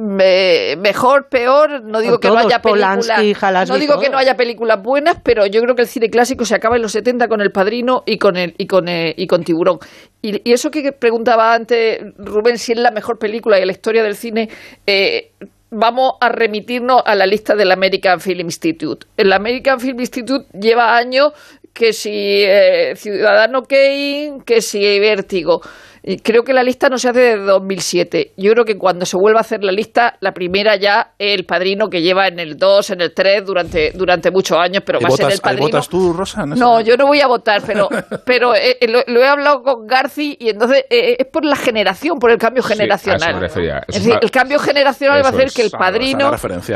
[0.00, 4.82] me- mejor, peor, no digo que no haya películas, no digo que no haya películas
[4.82, 7.52] buenas, pero yo creo que el cine clásico se acaba en los 70 con El
[7.52, 9.78] Padrino y con el y con eh, y con Tiburón.
[10.22, 14.02] Y, y eso que preguntaba antes Rubén si es la mejor película de la historia
[14.02, 14.48] del cine
[14.86, 15.32] eh,
[15.72, 19.06] Vamos a remitirnos a la lista del American Film Institute.
[19.16, 21.32] El American Film Institute lleva años
[21.72, 25.60] que si eh, Ciudadano Kane, que si Vértigo.
[26.02, 28.32] Y creo que la lista no se hace desde 2007.
[28.36, 31.88] Yo creo que cuando se vuelva a hacer la lista, la primera ya el padrino
[31.88, 35.08] que lleva en el 2, en el 3 durante, durante muchos años, pero ¿Y va
[35.08, 35.66] a ser votas- el padrino.
[35.66, 36.46] votas tú, Rosa?
[36.46, 37.88] No, yo no voy a votar, pero,
[38.24, 41.56] pero eh, eh, lo, lo he hablado con Garci y entonces eh, es por la
[41.56, 43.44] generación, por el cambio Sí, generacional.
[43.44, 45.54] Eso es decir, el cambio generacional va a hacer es.
[45.54, 46.30] que el padrino,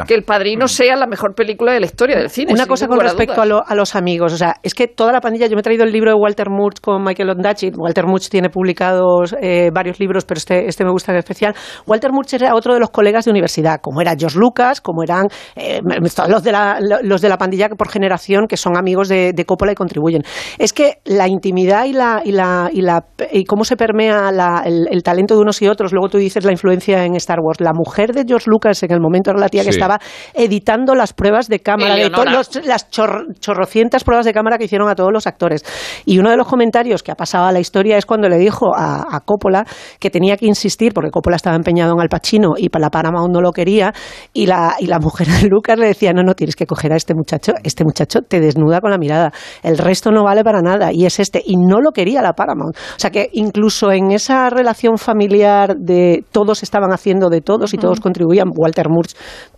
[0.06, 2.52] que el padrino sea la mejor película de la historia del cine.
[2.52, 5.20] Una cosa con respecto a, lo- a los amigos, o sea, es que toda la
[5.20, 8.28] pandilla, yo me he traído el libro de Walter Murch con Michael Ondaatje, Walter Murch
[8.28, 8.50] tiene
[9.40, 11.54] eh, varios libros, pero este, este me gusta en especial.
[11.86, 15.26] Walter Murch era otro de los colegas de universidad, como era George Lucas, como eran
[15.56, 15.80] eh,
[16.14, 19.44] todos los de, la, los de la pandilla por generación que son amigos de, de
[19.44, 20.22] Coppola y contribuyen.
[20.58, 24.62] Es que la intimidad y la y la y, la, y cómo se permea la-
[24.64, 27.60] el, el talento de unos y otros, luego tú dices la influencia en Star Wars.
[27.60, 29.78] La mujer de George Lucas en el momento era la tía que Sí.
[29.78, 29.98] estaba
[30.34, 34.88] editando las pruebas de cámara, de los- las chor- chorrocientas pruebas de cámara que hicieron
[34.88, 35.64] a todos los actores.
[36.04, 38.74] Y uno de los comentarios que ha pasado a la historia es cuando le dijo
[38.74, 39.64] a, a Coppola
[39.98, 43.32] que tenía que insistir, porque Coppola estaba empeñado en Al Pacino y para la Paramount
[43.32, 43.92] no lo quería,
[44.32, 46.96] y la, y la mujer de Lucas le decía, no, no, tienes que coger a
[46.96, 49.32] este muchacho, este muchacho te desnuda con la mirada,
[49.62, 52.76] el resto no vale para nada, y es este, y no lo quería la Paramount.
[52.76, 57.78] O sea que incluso en esa relación familiar de todos estaban haciendo de todos y
[57.78, 59.14] todos contribuían, Walter Murch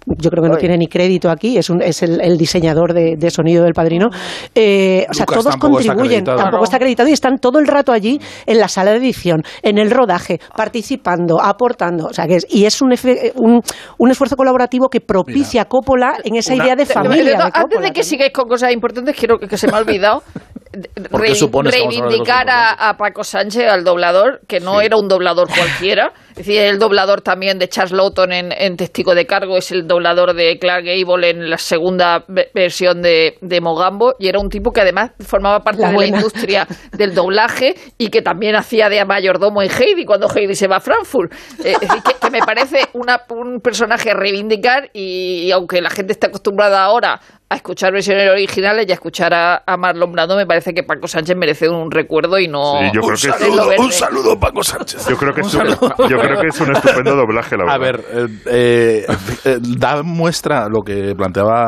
[0.07, 3.17] yo creo que no tiene ni crédito aquí, es, un, es el, el diseñador de,
[3.17, 4.07] de sonido del padrino.
[4.55, 7.93] Eh, o sea, Lucas todos está contribuyen, tampoco está acreditado y están todo el rato
[7.93, 12.07] allí en la sala de edición, en el rodaje, participando, aportando.
[12.07, 13.61] O sea, que es, y es un, efe- un,
[13.99, 17.25] un esfuerzo colaborativo que propicia a Coppola en esa idea de De- de- familia.
[17.25, 19.81] de- de antes de que sigáis con cosas importantes, quiero que, que se me ha
[19.81, 20.23] olvidado.
[21.11, 22.47] ¿Por qué re- supones que vamos a hablar de reivindicar
[22.79, 26.13] a Paco Sánchez, al doblador, que no era un doblador cualquiera.
[26.37, 29.87] Es decir, el doblador también de Charles Lawton en, en Testigo de Cargo, es el
[29.89, 34.51] doblador de Clark Gable en la segunda ve- versión de, de Mogambo, y era un
[34.51, 36.11] tipo que además formaba parte La de buena.
[36.11, 40.68] la industria del doblaje y que también hacía de mayordomo en Heidi cuando Heidi se
[40.68, 41.32] va a Frankfurt.
[41.64, 45.89] Eh, es decir, que, que me parece una- un personaje a reivindicar y, aunque la
[45.89, 47.18] gente está acostumbrada ahora
[47.49, 51.07] a escuchar versiones originales y a escuchar a, a Marlon Brando, me parece que Paco
[51.07, 52.80] Sánchez merece un recuerdo y no...
[52.80, 53.84] Sí, yo creo que es- verlo verde.
[53.84, 55.07] Un saludo, Paco Sánchez.
[55.09, 57.74] Yo creo que es un, yo creo que es un estupendo doblaje, la verdad.
[57.74, 59.07] A ver, eh, eh,
[59.45, 61.66] eh, da muestra lo que planteaba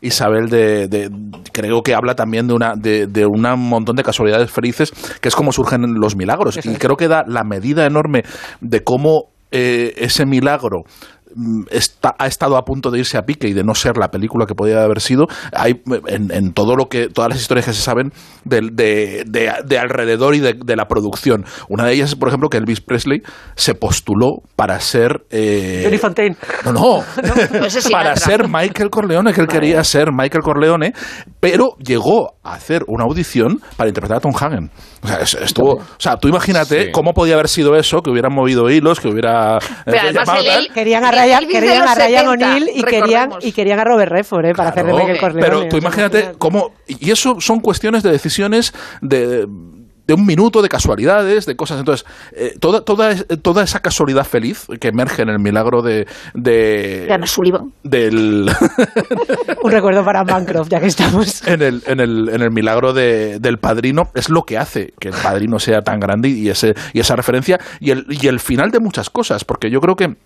[0.00, 1.10] Isabel de, de-
[1.52, 5.52] creo que habla también de una de, un montón de casualidades felices que es como
[5.52, 8.22] surgen los milagros y creo que da la medida enorme
[8.60, 10.82] de cómo eh, ese milagro
[11.70, 14.46] está, ha estado a punto de irse a pique y de no ser la película
[14.46, 17.82] que podía haber sido hay en, en todo lo que todas las historias que se
[17.82, 18.12] saben
[18.44, 22.28] del- de, de- de alrededor y de, de la producción una de ellas es por
[22.28, 23.22] ejemplo que Elvis Presley
[23.56, 26.36] se postuló para ser eh, Johnny Fontaine.
[26.64, 27.00] no, no,
[27.68, 28.16] sí para entra.
[28.24, 30.92] ser Michael Corleone, que él quería ser Michael Corleone,
[31.40, 34.70] pero llegó a hacer una audición para interpretar a Tom Hagen.
[35.02, 36.92] O sea, es- estuvo, o sea, tú imagínate Sí.
[36.92, 39.58] cómo podía haber sido eso, que hubieran movido hilos, que hubiera...
[39.84, 42.70] Pero eh, además llamado él- él- Querían a El Ryan, querían a Ryan 70, O'Neill
[42.74, 45.46] y querían, y querían a Robert Redford eh, para hacer de Claro, Michael Corleone.
[45.46, 46.72] Pero tú imagínate cómo...
[46.86, 49.46] Y eso son cuestiones de decisiones de
[50.06, 51.78] de un minuto, de casualidades, de cosas.
[51.78, 57.08] Entonces, eh, toda, toda, toda esa casualidad feliz que emerge en el milagro de, de,
[57.10, 57.72] Ana Sullivan.
[57.82, 58.50] del,
[59.62, 61.42] Un recuerdo para Bancroft, ya que estamos.
[61.46, 65.08] en el, en el, en el milagro de- del padrino es lo que hace que
[65.08, 68.70] el padrino sea tan grande y, ese, y esa referencia y el, y el final
[68.70, 70.16] de muchas cosas, porque yo creo que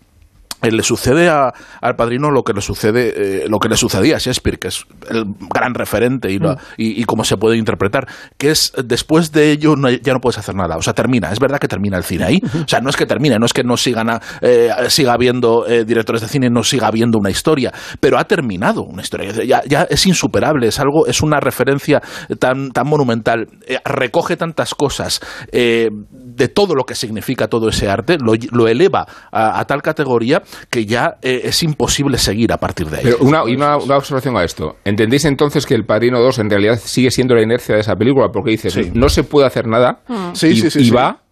[0.63, 4.19] le sucede a- al padrino lo que le sucede eh, lo que le sucedía a
[4.19, 8.07] Shakespeare que es el gran referente y, lo- y, y cómo se puede interpretar
[8.37, 10.77] que es eh, después de ello no ya no puedes hacer nada.
[10.77, 11.31] O sea termina.
[11.33, 12.43] Es verdad que termina el cine ahí.
[12.65, 15.67] O sea no es que termine no es que no sigan a- eh, siga habiendo
[15.67, 19.33] eh, directores de cine no siga habiendo una historia pero ha terminado una historia.
[19.45, 22.03] Ya, ya es insuperable es algo es una referencia
[22.39, 23.47] tan tan monumental.
[23.67, 25.21] Eh, recoge tantas cosas
[25.53, 29.83] eh, de todo lo que significa todo ese arte lo, lo eleva a, a tal
[29.83, 33.03] categoría que ya eh, es imposible seguir a partir de ahí.
[33.05, 34.76] Pero una, y una, una observación a esto.
[34.84, 38.28] ¿Entendéis entonces que El Padrino 2 en realidad sigue siendo la inercia de esa película?
[38.32, 38.90] Porque dices, Sí.
[38.94, 40.01] no se puede hacer nada.
[40.34, 40.90] Sí, y, sí, sí, y sí.
[40.90, 41.22] va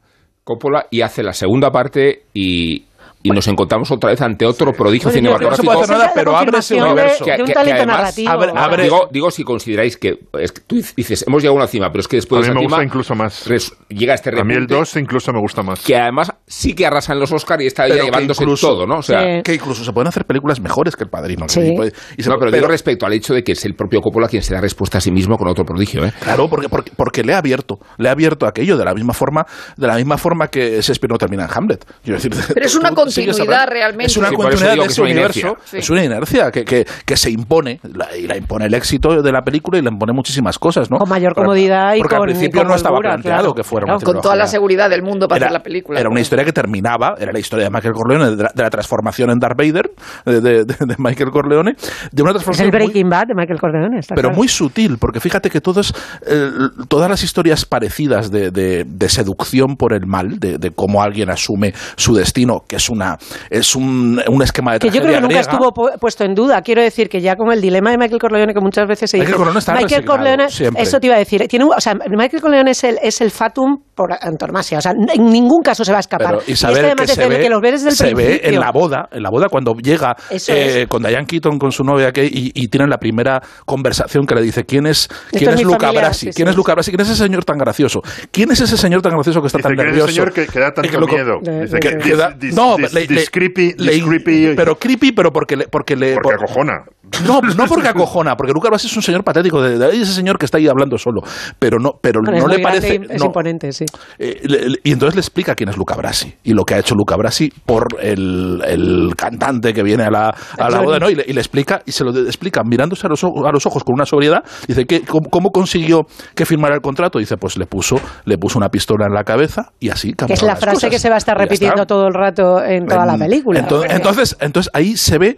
[0.44, 2.84] Coppola y hace la segunda parte y,
[3.26, 5.62] y nos encontramos otra vez ante otro prodigio Bueno, cinematográfico.
[5.62, 7.24] no se puede hacer nada, pero abre ese de- universo.
[7.24, 8.30] De, un Que- además- narrativo.
[8.30, 11.66] Abre- abre- Digo, digo si consideráis que, es que tú dices, hemos llegado a una
[11.66, 13.46] cima, pero es que después A de mí esa me gusta cima incluso más.
[13.46, 15.80] res- llega este A mí el repunte 2 incluso me gusta más.
[15.84, 18.86] que además sí que arrasa en los Oscars y está Pero ya llevándose incluso- todo,
[18.86, 18.98] ¿no?
[18.98, 19.42] O sea, Sí.
[19.44, 21.48] que incluso se pueden hacer películas mejores que El Padrino.
[21.48, 21.60] Sí.
[21.60, 24.00] Y puede- y se- no, pero, digo respecto al hecho de que es el propio
[24.00, 26.12] Coppola quien se da respuesta a sí mismo con otro prodigio, ¿eh?
[26.20, 29.44] Claro, porque, porque, porque le ha abierto, le ha abierto aquello de la misma forma,
[29.76, 31.84] de la misma forma que Shakespeare no termina en Hamlet.
[32.02, 32.90] Quiero decir, Pero es una
[33.24, 34.06] realmente.
[34.06, 35.56] Es una Sí, continuidad de es una universo.
[35.64, 35.78] Sí.
[35.78, 39.32] Es una inercia que, que, que se impone la- y la impone el éxito de
[39.32, 40.98] la película y le impone muchísimas cosas, ¿no?
[40.98, 43.54] Con mayor Para- comodidad y porque con- al principio con no estaba holgura, planteado claro.
[43.54, 46.00] que fuera Claro, una Con toda la seguridad del mundo para Era, hacer la película.
[46.00, 48.70] era una historia que terminaba, era la historia de Michael Corleone, de la, de la
[48.70, 49.90] transformación en Darth Vader,
[50.24, 51.72] de, de- de Michael Corleone,
[52.12, 53.98] de una Es transformación el muy- Breaking Bad de Michael Corleone.
[53.98, 54.36] está pero claro.
[54.38, 55.94] muy sutil, porque fíjate que todos,
[56.26, 56.50] eh,
[56.88, 61.30] todas las historias parecidas de, de- de seducción por el mal, de, de cómo alguien
[61.30, 63.16] asume su destino, que es una
[63.50, 66.34] es un, un esquema de que yo creo que nunca griega, estuvo pu- puesto en
[66.34, 66.60] duda.
[66.62, 69.26] Quiero decir que ya con el dilema de Michael Corleone, que muchas veces se Michael
[69.32, 69.36] dice.
[69.36, 70.82] Corleone está Michael Corleone, siempre.
[70.82, 71.46] eso te iba a decir.
[71.48, 74.78] Tiene, un- o sea, Michael Corleone es el, es el fatum por antonomasia.
[74.78, 76.26] O sea, en ningún caso se va a escapar.
[76.28, 78.04] Pero Y Isabel, es que además que se ve, que los ves desde el se
[78.14, 78.48] ve principio.
[78.50, 80.14] en la boda, en la boda cuando llega
[80.48, 84.34] eh, con Diane Keaton con su novia que, y, y tienen la primera conversación que
[84.34, 86.74] le dice quién es quién es es Luca familia, Brasi, sí, quién sí, es Luca
[86.74, 89.58] Brasi, quién es ese señor tan gracioso, quién es ese señor tan gracioso que está
[89.58, 91.38] Dice tan que es el nervioso señor que, que da tanto lo miedo.
[91.62, 95.56] Dice que, dis- no, dis- le- le- dis- creepy, le- creepy- pero creepy pero porque
[95.56, 96.84] le, porque le porque por- acojona.
[97.26, 100.38] no, no porque acojona, porque Luca Brasi es un señor patético, de, de- ese señor
[100.38, 101.22] que está ahí hablando solo,
[101.58, 103.85] pero no, pero no le parece, y es no, imponente, sí.
[104.18, 106.78] Eh, le- le- y entonces le explica quién es Luca Brasi y lo que ha
[106.78, 111.10] hecho Luca Brasi por el, el cantante que viene a la, a la boda, ¿no?
[111.10, 113.64] Y le, y le explica, y se lo explica mirándose a los, ojos, a los
[113.66, 114.42] ojos con una sobriedad.
[114.66, 116.02] Dice, ¿qué, cómo, cómo consiguió
[116.34, 117.18] que firmara el contrato?
[117.18, 120.38] Dice, pues le puso, le puso una pistola en la cabeza y así Que cambiaron
[120.38, 120.90] es la las frase cosas.
[120.90, 123.60] que se va a estar repitiendo todo el rato en toda la película.
[123.60, 125.36] Entonces, entonces, entonces ahí se ve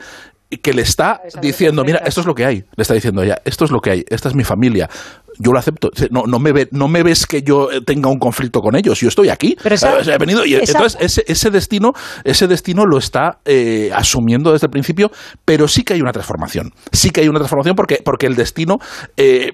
[0.63, 2.57] que le está diciendo, mira, esto es lo que hay.
[2.75, 4.89] Le está diciendo ella, esto es lo que hay, esta es mi familia.
[5.39, 5.91] Yo lo acepto.
[6.11, 9.01] No, no, me, ve, no me ves que yo eh, tenga un conflicto con ellos.
[9.01, 9.57] Yo estoy aquí.
[9.63, 11.93] Pero esa- Eh, he venido y esa- entonces ese, ese destino,
[12.25, 15.11] ese destino lo está eh, asumiendo desde el principio,
[15.45, 16.73] pero sí que hay una transformación.
[16.93, 18.79] Sí que hay una transformación porque, porque el destino,
[19.17, 19.53] eh,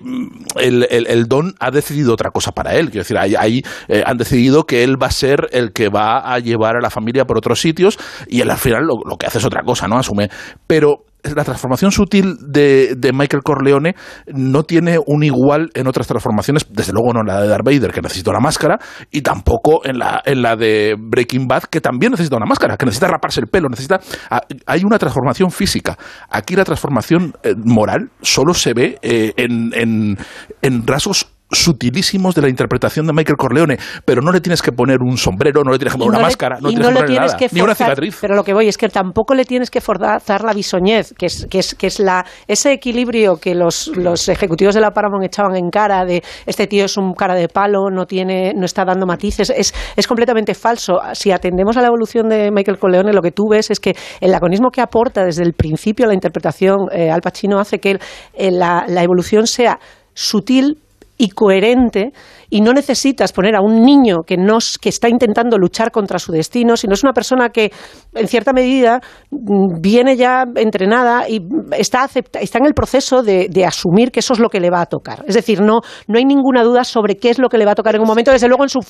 [0.56, 2.86] el, el- el don ha decidido otra cosa para él.
[2.90, 6.32] Quiero decir, ahí, ahí, eh, han decidido que él va a ser el que va
[6.32, 9.26] a llevar a la familia por otros sitios y él al final lo, lo que
[9.26, 9.98] hace es otra cosa, ¿no?
[9.98, 10.28] Asume.
[10.66, 13.94] Pero la transformación sutil de, Michael Corleone
[14.26, 17.92] no tiene un igual en otras transformaciones, desde luego no en la de Darth Vader,
[17.92, 18.78] que necesita una máscara,
[19.10, 22.86] y tampoco en la, en la de Breaking Bad, que también necesita una máscara, que
[22.86, 24.00] necesita raparse el pelo, necesita...
[24.30, 25.96] ah, Hay una transformación física.
[26.28, 30.18] Aquí la transformación eh, moral solo se ve eh, en, en,
[30.62, 34.98] en rasgos sutilísimos de la interpretación de Michael Corleone, pero no le tienes que poner
[35.02, 37.32] un sombrero, no le tienes que poner una le- máscara, no no que le tienes
[37.32, 38.18] nada, que ni una cicatriz.
[38.20, 41.46] Pero lo que voy es que tampoco le tienes que forzar la bisoñez, que es,
[41.48, 45.54] que es, que es la, ese equilibrio que los, los ejecutivos de la Paramount echaban
[45.56, 49.06] en cara de este tío es un cara de palo, no tiene, no está dando
[49.06, 50.98] matices, es, es completamente falso.
[51.12, 54.30] Si atendemos a la evolución de Michael Corleone, lo que tú ves es que el
[54.32, 58.00] laconismo que aporta desde el principio la interpretación eh, Al Pacino hace que el-
[58.34, 59.78] eh, la, la evolución sea
[60.14, 60.78] sutil
[61.16, 62.12] y coherente
[62.50, 66.32] y no necesitas poner a un niño que, no, que está intentando luchar contra su
[66.32, 67.70] destino, sino es una persona que
[68.14, 69.00] en cierta medida
[69.30, 71.40] mm, viene ya entrenada y
[71.78, 74.70] está, acepta- está en el proceso de, de asumir que eso es lo que le
[74.70, 75.24] va a tocar.
[75.26, 77.74] Es decir, no, no hay ninguna duda sobre qué es lo que le va a
[77.76, 78.30] tocar en un momento.
[78.30, 78.80] Desde luego, en su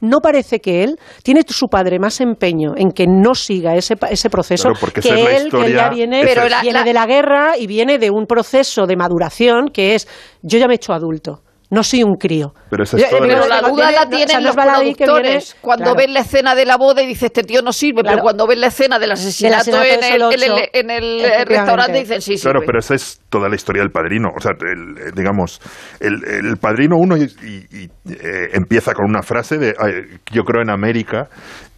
[0.00, 4.30] no parece que él tiene su padre más empeño en que no siga ese, ese
[4.30, 6.22] proceso Claro, porque esa que es la él, que ya viene,
[6.62, 10.06] viene de la guerra y viene de un proceso de maduración que es
[10.42, 11.40] yo ya me he hecho adulto.
[11.70, 12.54] No soy un crío.
[12.70, 15.84] Pero esa es toda Pero la- la duda la tienen no los productores viene- cuando
[15.84, 15.98] claro.
[15.98, 18.16] ven la escena de la boda y dice este tío no sirve, Claro.
[18.16, 20.62] pero cuando ven la escena del asesinato, asesinato en, de el, en el- ocho.
[20.72, 22.66] en el, eh, restaurante dicen sí, Claro, sirve.
[22.66, 24.28] pero esa es toda la historia del padrino.
[24.34, 25.60] O sea, el, eh, digamos,
[26.00, 29.92] el, el padrino uno y, y- y, eh, empieza con una frase de "Ay,
[30.32, 31.28] yo creo en América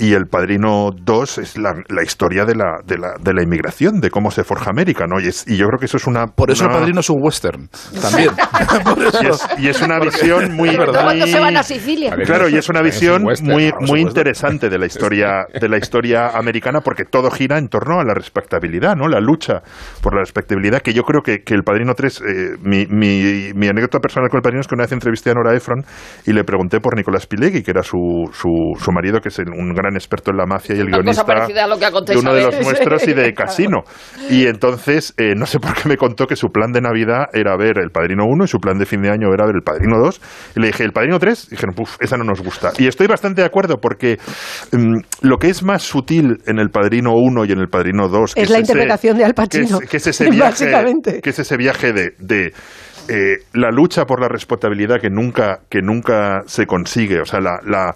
[0.00, 4.00] y el padrino 2 es la, la historia de la, de, la, de la inmigración,
[4.00, 5.20] de cómo se forja América, ¿no?
[5.20, 6.26] Y, es- y yo creo que eso es una...
[6.26, 7.68] Por eso una- el padrino es un western.
[8.00, 8.30] También.
[8.84, 9.22] Por eso.
[9.22, 10.76] Y es, y es una visión muy...
[10.76, 11.02] verdad.
[11.04, 12.16] Cuando muy- se van a Sicilia.
[12.24, 16.28] Claro, y es una visión western, muy, muy interesante de la historia de la historia
[16.36, 19.08] americana porque todo gira en torno a la respectabilidad, ¿no?
[19.08, 19.62] La lucha
[20.02, 22.24] por la respectabilidad que yo creo que, que el Padrino 3 eh,
[22.62, 25.54] mi, mi, mi anécdota personal con el Padrino es que una vez entrevisté a Nora
[25.54, 25.84] Ephron
[26.26, 27.98] y le pregunté por Nicolás Pilegui, que era su,
[28.32, 28.48] su,
[28.78, 32.16] su marido, que es un gran experto en la mafia y el Una guionista de
[32.18, 33.82] uno de los nuestros y de Casino.
[34.28, 37.56] Y entonces, eh, no sé por qué me contó que su plan de Navidad era
[37.56, 39.98] ver El Padrino 1 y su plan de fin de año era ver El Padrino
[39.98, 40.20] 2.
[40.56, 41.46] Y le dije, ¿El Padrino 3?
[41.48, 42.72] Y dijeron, puf, esa no nos gusta.
[42.78, 44.18] Y estoy bastante de acuerdo porque
[44.72, 48.34] mm, lo que es más sutil en El Padrino 1 y en El Padrino 2...
[48.34, 51.20] que Es la ese- interpretación de Al que es, Pacino, que es ese viaje, básicamente.
[51.20, 52.52] que es ese viaje de, de
[53.08, 57.60] eh, la lucha por la respetabilidad que nunca, que nunca se consigue, o sea, la,
[57.64, 57.94] la,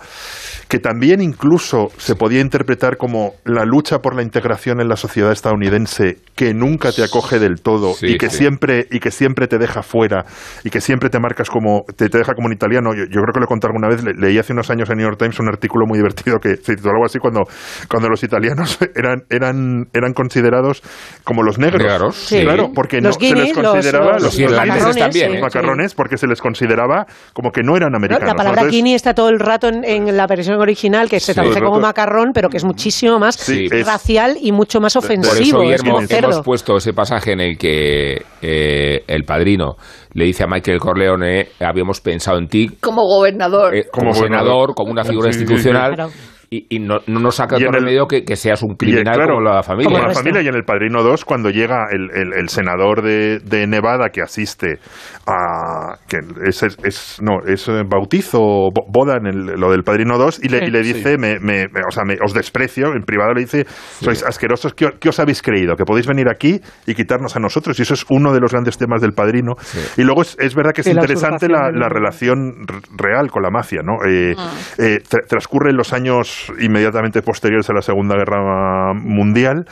[0.68, 5.30] que también incluso se podía interpretar como la lucha por la integración en la sociedad
[5.32, 8.38] estadounidense que nunca te acoge del todo Sí, y que sí.
[8.38, 10.24] siempre y que siempre te deja fuera
[10.64, 12.92] y que siempre te marcas como te, te deja como un italiano.
[12.94, 14.02] Yo, yo creo que lo he contado alguna vez.
[14.02, 16.74] le- leí hace unos años en New York Times un artículo muy divertido que se
[16.74, 17.42] tituló algo así cuando
[17.88, 20.82] cuando los italianos eran eran eran considerados
[21.22, 21.82] como los negros.
[21.82, 22.40] Negros, Sí.
[22.42, 25.30] Claro, porque Los no se les los- consideraba los- Los irlandeses macarrones, también, sí.
[25.36, 25.40] ¿eh?
[25.40, 27.97] los macarrones porque se les consideraba como que no eran ¿no?
[27.99, 28.28] americanos.
[28.28, 31.32] La palabra Entonces, guinea está todo el rato en, en la versión original, que se
[31.32, 31.34] Sí.
[31.34, 35.05] traduce como macarrón, pero que es muchísimo más Sí, es- racial y mucho más Por
[35.05, 35.62] eso, ofensivo.
[35.62, 39.76] es Guillermo, como hemos puesto ese pasaje en el que eh, el padrino
[40.12, 43.74] le dice a Michael Corleone, habíamos pensado en ti Como gobernador.
[43.74, 44.74] eh, como, gobernador.
[44.74, 45.53] como una figura Sí, sí, sí.
[45.53, 46.11] institucional, Claro.
[46.57, 48.76] Y, y no, no nos saca otro el- remedio que, que seas un Y, eh,
[48.78, 49.90] criminal claro, como la familia.
[49.98, 53.38] Como la familia y en El Padrino 2, cuando llega el, el- el senador de,
[53.40, 54.78] de Nevada que asiste
[55.26, 55.96] a.
[56.09, 58.38] que es, es- es- no, es eh, bautizo,
[58.88, 61.80] boda en el- lo del Padrino 2, y le, y le dice, me, me- me-
[61.86, 65.42] o sea, me- os desprecio, en privado le dice, sois asquerosos, ¿qué, qué os habéis
[65.42, 65.76] creído?
[65.76, 67.78] Que podéis venir aquí y quitarnos a nosotros.
[67.78, 69.55] Y eso es uno de los grandes temas del Padrino.
[69.96, 73.30] Y luego es, es verdad que es Sí, la interesante la, la relación r- real
[73.30, 73.94] con la mafia, ¿no?
[74.07, 74.34] Eh,
[74.78, 79.64] eh, tra- transcurren los años inmediatamente posteriores a la Segunda Guerra Mundial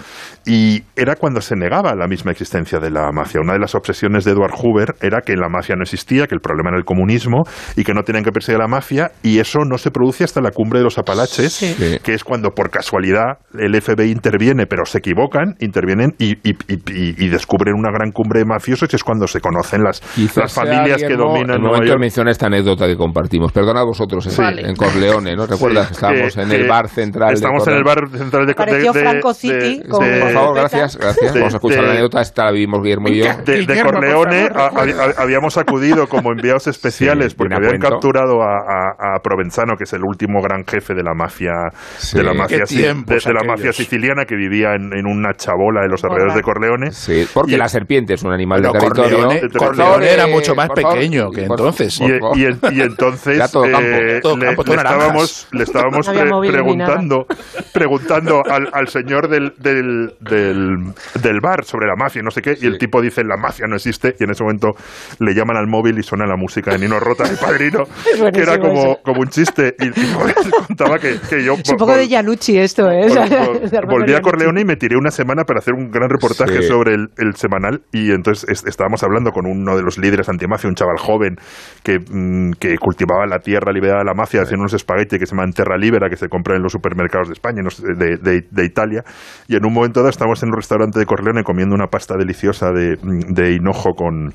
[0.46, 3.40] y era cuando se negaba la misma existencia de la mafia.
[3.42, 6.40] Una de las obsesiones de Edward Hoover era que la mafia no existía, que el
[6.40, 7.42] problema era el comunismo
[7.76, 10.40] y que no tenían que perseguir a la mafia y eso no se produce hasta
[10.40, 11.98] la cumbre de los Apalaches, Sí.
[12.02, 17.24] que es cuando por casualidad el FBI interviene, pero se equivocan, intervienen y, y- y-
[17.24, 20.02] y descubren una gran cumbre de mafiosos y es cuando se conocen las,
[20.36, 22.00] las familias que dominan el Nueva momento York.
[22.00, 23.52] mencionar esta anécdota que compartimos.
[23.52, 24.62] Perdona vosotros en, Vale.
[24.68, 25.46] en Corleone, ¿no?
[25.46, 25.88] ¿Recuerdas?
[25.88, 27.28] Sí, Estábamos que- en el que bar central.
[27.28, 30.20] de Estamos en el bar central de Pareció de- Franco de- City de- con- de-
[30.20, 31.34] Por favor, gracias, gracias.
[31.34, 32.20] de- Vamos a escuchar de- la anécdota.
[32.20, 33.24] Esta la vivimos Guillermo y yo.
[33.44, 37.90] de, Corleone a- habíamos acudido como enviados especiales Sí, porque habían cuento.
[37.90, 41.52] capturado a, a- a Provenzano, que es el último gran jefe de la mafia
[41.98, 42.16] Sí.
[42.18, 45.88] de la mafia, de, de la mafia siciliana que vivía en, en una chabola de
[45.88, 46.92] los alrededores de Corleone.
[46.92, 49.18] Sí, porque Y- la serpiente es un animal de territorio.
[49.18, 52.00] Corleone, Corleone era mucho más pequeño que entonces.
[52.00, 52.04] Y,
[52.40, 53.78] y en- y entonces Era todo campo.
[53.80, 56.18] eh, Todo le, estábamos, le estábamos pre-
[56.50, 56.94] móvil ni nada.
[56.94, 57.26] preguntando,
[57.72, 62.56] preguntando al, al señor del, del, del, del bar sobre la mafia, no sé qué,
[62.60, 64.74] y el tipo dice la mafia no existe, y en ese momento
[65.18, 67.84] le llaman al móvil y suena la música de Nino Rota, el padrino,
[68.32, 70.12] que era como, como un chiste, y, y
[70.66, 73.06] contaba que, que yo Es un poco vol- de Yanucci esto, ¿eh?
[73.08, 73.36] vol- De
[73.68, 74.20] vol- Armando volví a.
[74.22, 76.68] Corleone y me tiré una semana para hacer un gran reportaje Sí.
[76.68, 80.68] sobre el, el semanal y entonces es- estábamos hablando con uno de los líderes antimafia,
[80.68, 81.36] un chaval joven
[81.82, 85.34] que, mm, que cultivaba la tierra liberada de la mafia haciendo unos espaguetis que se
[85.34, 89.04] llaman Terra Libera que se compran en los supermercados de España, de, de- de Italia.
[89.46, 92.72] Y en un momento dado estamos en un restaurante de Corleone comiendo una pasta deliciosa
[92.72, 92.96] de,
[93.28, 94.32] de hinojo con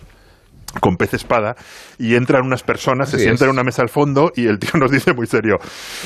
[0.79, 1.55] con pez espada
[1.97, 3.49] y entran unas personas, se Así sientan es.
[3.49, 5.57] en una mesa al fondo y el tío nos dice muy serio,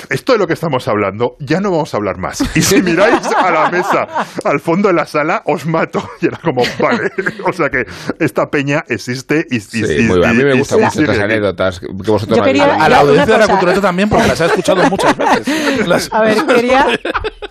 [0.10, 2.42] esto de lo que estamos hablando ya no vamos a hablar más.
[2.56, 4.08] Y si miráis a la mesa,
[4.44, 6.08] al fondo de la sala, os mato.
[6.22, 7.10] Y era como, vale,
[7.46, 7.84] o sea que
[8.20, 9.58] esta peña existe y...
[9.58, 10.30] y- Sí, y- muy bien.
[10.30, 12.76] A mí y- me y gustan mucho estas anécdotas que vosotros Yo quería-.
[12.76, 15.88] A la audiencia de la cultureta también, porque las ha escuchado muchas veces.
[15.88, 16.86] Las- A ver, quería,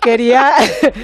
[0.01, 0.51] quería,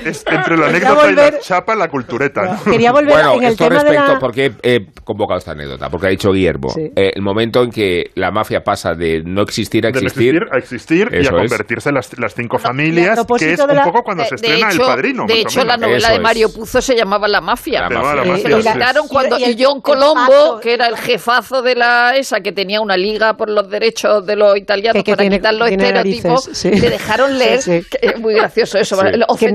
[0.06, 2.42] Es entre la Quería anécdota y volver- la chapa, la cultureta.
[2.44, 2.64] ¿no?
[2.72, 4.20] quería volver Bueno, en el esto tema de respecto, la...
[4.20, 6.92] porque he, he convocado esta anécdota, porque ha dicho Guillermo, Sí.
[6.96, 10.36] eh, el momento en que la mafia pasa de no existir a De no existir,
[10.36, 13.76] existir a existir y a convertirse en las, las cinco a familias, que es un
[13.76, 15.26] la- poco cuando se De- de estrena hecho, El Padrino.
[15.28, 16.54] de hecho, la novela Eso de Mario es.
[16.54, 17.82] Puzo se llamaba La Mafia.
[17.82, 18.16] La Se mafia.
[18.16, 18.70] La Eh, Mafia, la- sí.
[18.74, 22.52] quitaron cuando y el- y John Colombo, que era el jefazo de la esa, que
[22.52, 25.70] tenía una liga por los derechos de los italianos Que- que para tiene- quitar los
[25.70, 26.70] estereotipos, narices, sí.
[26.72, 27.88] le dejaron leer, Sí, sí.
[27.90, 29.18] que es muy gracioso eso, Sí.
[29.18, 29.52] los Que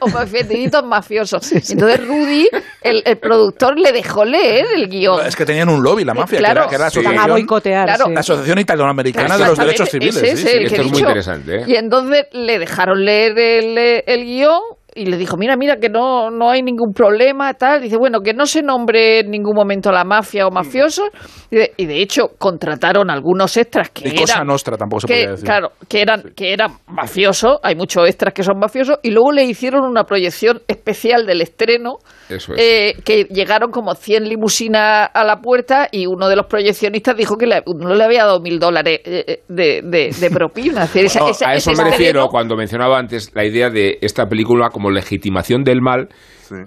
[0.00, 1.52] ofendiditos, mafiosos.
[1.52, 2.48] Entonces Rudy,
[2.82, 5.24] el, el productor, le dejó leer el guion.
[5.26, 6.68] Es que tenían un lobby, la mafia, Claro.
[6.68, 8.04] que era, que era la asociación, boicotear, Claro.
[8.06, 8.12] sí.
[8.14, 10.16] la asociación italoamericana de los derechos civiles.
[10.16, 10.56] Ese sí, es sí.
[10.56, 11.64] el que Esto es muy interesante, ¿eh?
[11.66, 14.60] Y entonces le dejaron leer el, eh, el guion
[14.94, 17.80] y le dijo, mira, mira, que no, no hay ningún problema, tal.
[17.82, 21.08] Dice, bueno, que no se nombre en ningún momento la mafia o mafiosos.
[21.50, 24.46] Y de, y de hecho, contrataron algunos extras que Y Cosa eran...
[24.46, 25.44] Nostra tampoco se que, podía decir.
[25.44, 29.44] Claro, que eran, que eran mafiosos, hay muchos extras que son mafiosos, y luego le
[29.44, 31.96] hicieron una proyección especial del estreno,
[32.28, 32.60] Eso es.
[32.60, 37.36] eh, que llegaron como 100 limusinas a la puerta y uno de los proyeccionistas dijo
[37.36, 40.84] que le, no le había dado mil dólares eh, eh, de, de, de propina.
[40.84, 43.44] Es decir, esa- No, esa- a eso ese me refiero estreno- cuando mencionaba antes la
[43.44, 46.08] idea de esta película como como legitimación del mal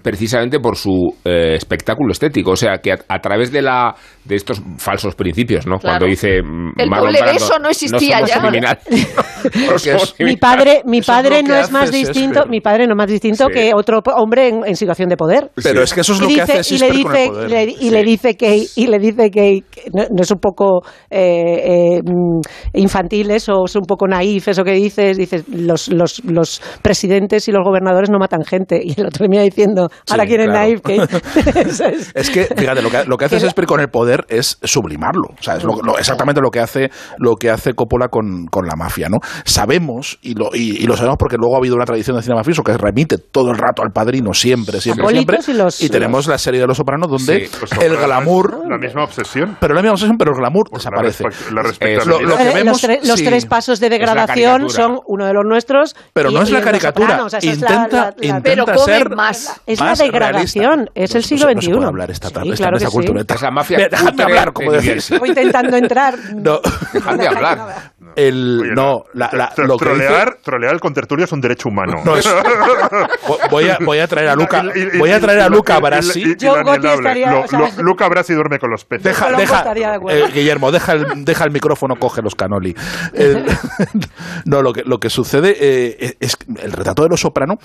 [0.01, 2.51] precisamente por su eh, espectáculo estético.
[2.51, 5.77] O sea, que a, a través de la de estos falsos principios, ¿no?
[5.79, 5.99] Claro.
[5.99, 8.41] Cuando dice mm, El Marlon doble beso no existía somos ya.
[8.41, 8.49] No
[9.79, 10.39] somos mi criminales".
[10.39, 12.49] padre, mi es padre lo no que es más distinto, Shakespeare.
[12.49, 13.53] mi padre no es más distinto Sí.
[13.53, 15.51] que otro hombre en, en situación de poder.
[15.61, 17.21] Pero es que eso es Y lo que dice- hace y le Shakespeare con el
[17.21, 17.49] dice, poder.
[17.49, 20.81] le- y le dice que y le dice que, que no, no es un poco
[21.09, 22.39] eh, eh, mm,
[22.77, 27.51] infantil eso, es un poco naif eso que dices, dices los, los, los presidentes y
[27.51, 30.63] los gobernadores no matan gente y el otro le mira diciendo ahora Sí, quieren claro.
[31.55, 32.11] es.
[32.13, 35.29] Es que, fíjate, lo que, lo que hace Shakespeare con el poder es sublimarlo.
[35.39, 38.65] O sea, es lo- lo- exactamente lo que hace, lo que hace Coppola con, con
[38.65, 39.17] la mafia, ¿no?
[39.45, 42.35] Sabemos, y lo, y, y lo sabemos porque luego ha habido una tradición de cine
[42.35, 46.37] mafioso que remite todo el rato al padrino, siempre, siempre, y los- y tenemos la
[46.37, 48.61] serie de Los Sopranos donde Los el glamour...
[48.69, 49.57] La misma obsesión.
[49.59, 51.23] Pero la misma obsesión, pero el glamour La desaparece.
[51.51, 51.63] la
[52.05, 53.25] lo- lo que Eh, vemos, los, tre- los sí.
[53.25, 55.95] tres pasos de degradación son uno de los nuestros.
[56.13, 57.07] Pero y- no es la caricatura.
[57.07, 59.61] Sopranos, esa es la- Intenta, la- la- intenta Pero ser más.
[59.65, 60.91] Es más la degradación, realista.
[60.95, 61.73] es el No- siglo no se- no se XXI.
[61.77, 62.97] puede hablar esta tarde, Sí, esta claro mesa que sí.
[62.97, 63.33] cultureta.
[63.35, 65.11] Es la mafia déjame hablar, como de decís.
[65.11, 66.15] Estoy intentando entrar.
[66.35, 66.59] No,
[66.91, 67.91] Dejadme hablar.
[68.15, 71.41] El, Oye, no, la, la- tro- lo que dice- trolear, trolear el contertulio es un
[71.41, 72.01] derecho humano.
[72.05, 72.27] No, es-
[73.27, 76.21] Vo- voy a, voy a traer a Luca, Y- voy a traer a Luca Brasi.
[76.31, 79.03] estaría- Lo- o sea- lo- Luca Brasi duerme con los peces.
[79.03, 79.63] Deja, deja,
[80.09, 82.75] eh, Guillermo, deja el, deja el micrófono, coge los canoli.
[83.13, 83.45] El-
[84.45, 87.55] no, lo que, lo que sucede eh, es que el retrato de los soprano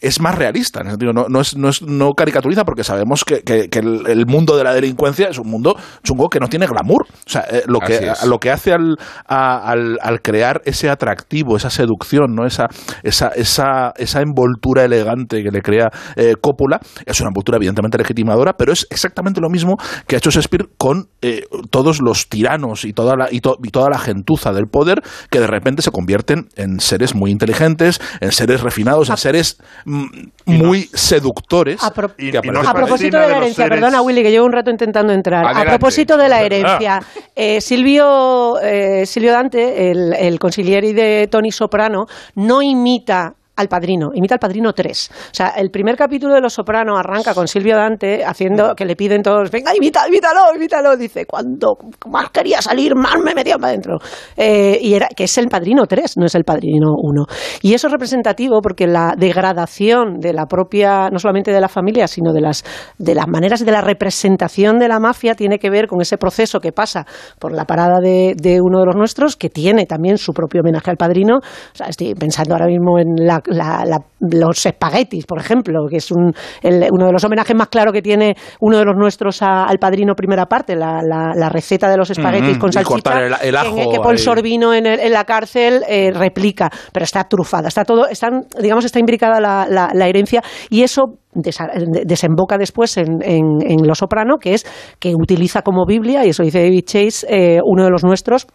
[0.00, 3.24] es más realista, en el sentido, no, no, es, no, es- no caricaturiza porque sabemos
[3.24, 6.48] que, que- que el, el mundo de la delincuencia es un mundo chungo que no
[6.48, 7.02] tiene glamour.
[7.08, 8.24] O sea, eh, lo, que, es.
[8.24, 8.96] lo que hace al,
[9.26, 12.46] a- al, al crear ese atractivo, esa seducción, ¿no?
[12.46, 12.66] esa,
[13.02, 18.54] esa, esa, esa envoltura elegante que le crea eh, Coppola, es una envoltura evidentemente legitimadora,
[18.54, 19.76] pero es exactamente lo mismo
[20.06, 23.70] que ha hecho Shakespeare con eh, todos los tiranos y toda, la, y, to- y
[23.70, 28.32] toda la gentuza del poder que de repente se convierten en seres muy inteligentes, en
[28.32, 30.04] seres refinados, en seres mm,
[30.46, 31.82] muy seductores.
[31.82, 34.52] A pro- Y- que A propósito de la herencia, seres- perdona Willy, que llevo un
[34.52, 35.44] rato intentando entrar.
[35.44, 35.68] Adelante.
[35.68, 36.58] A propósito de la verdad.
[36.58, 37.00] herencia,
[37.36, 42.06] eh, Silvio, eh, Silvio Dante, el, consiglieri de Tony Soprano,
[42.36, 45.10] no imita al padrino, imita al padrino 3.
[45.12, 48.96] O sea, el primer capítulo de Los Soprano arranca con Silvio Dante haciendo que le
[48.96, 50.96] piden todos, venga, imita, imítalo, imítalo.
[50.96, 51.76] Dice, cuando
[52.10, 53.98] más quería salir, más me metía para adentro.
[54.36, 57.24] Eh, y era que es el padrino 3, no es el padrino 1.
[57.60, 62.08] Y eso es representativo porque la degradación de la propia, no solamente de la familia,
[62.08, 62.64] sino de las,
[62.96, 66.58] de las maneras de la representación de la mafia tiene que ver con ese proceso
[66.60, 67.06] que pasa
[67.38, 70.90] por la parada de, de uno de los nuestros, que tiene también su propio homenaje
[70.90, 71.36] al padrino.
[71.36, 75.96] O sea, estoy pensando ahora mismo en la, la- la- los espaguetis, por ejemplo, que
[75.96, 76.32] es un,
[76.62, 79.78] el- uno de los homenajes más claros que tiene uno de los nuestros a- al
[79.78, 83.56] padrino primera parte, la, la- la receta de los espaguetis Mm, con salchicha, el- el
[83.90, 84.18] que- Paul ahí.
[84.18, 88.98] Sorbino en, en la cárcel eh, replica, pero está trufada, está todo, están, digamos, está
[88.98, 89.66] imbricada la,
[90.08, 91.02] herencia y eso
[91.34, 94.66] desemboca después en, en, en Lo Soprano, que es
[94.98, 98.46] que utiliza como Biblia, y eso dice David Chase, eh, uno de los nuestros,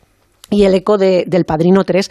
[0.50, 2.10] y el eco de- del Padrino 3.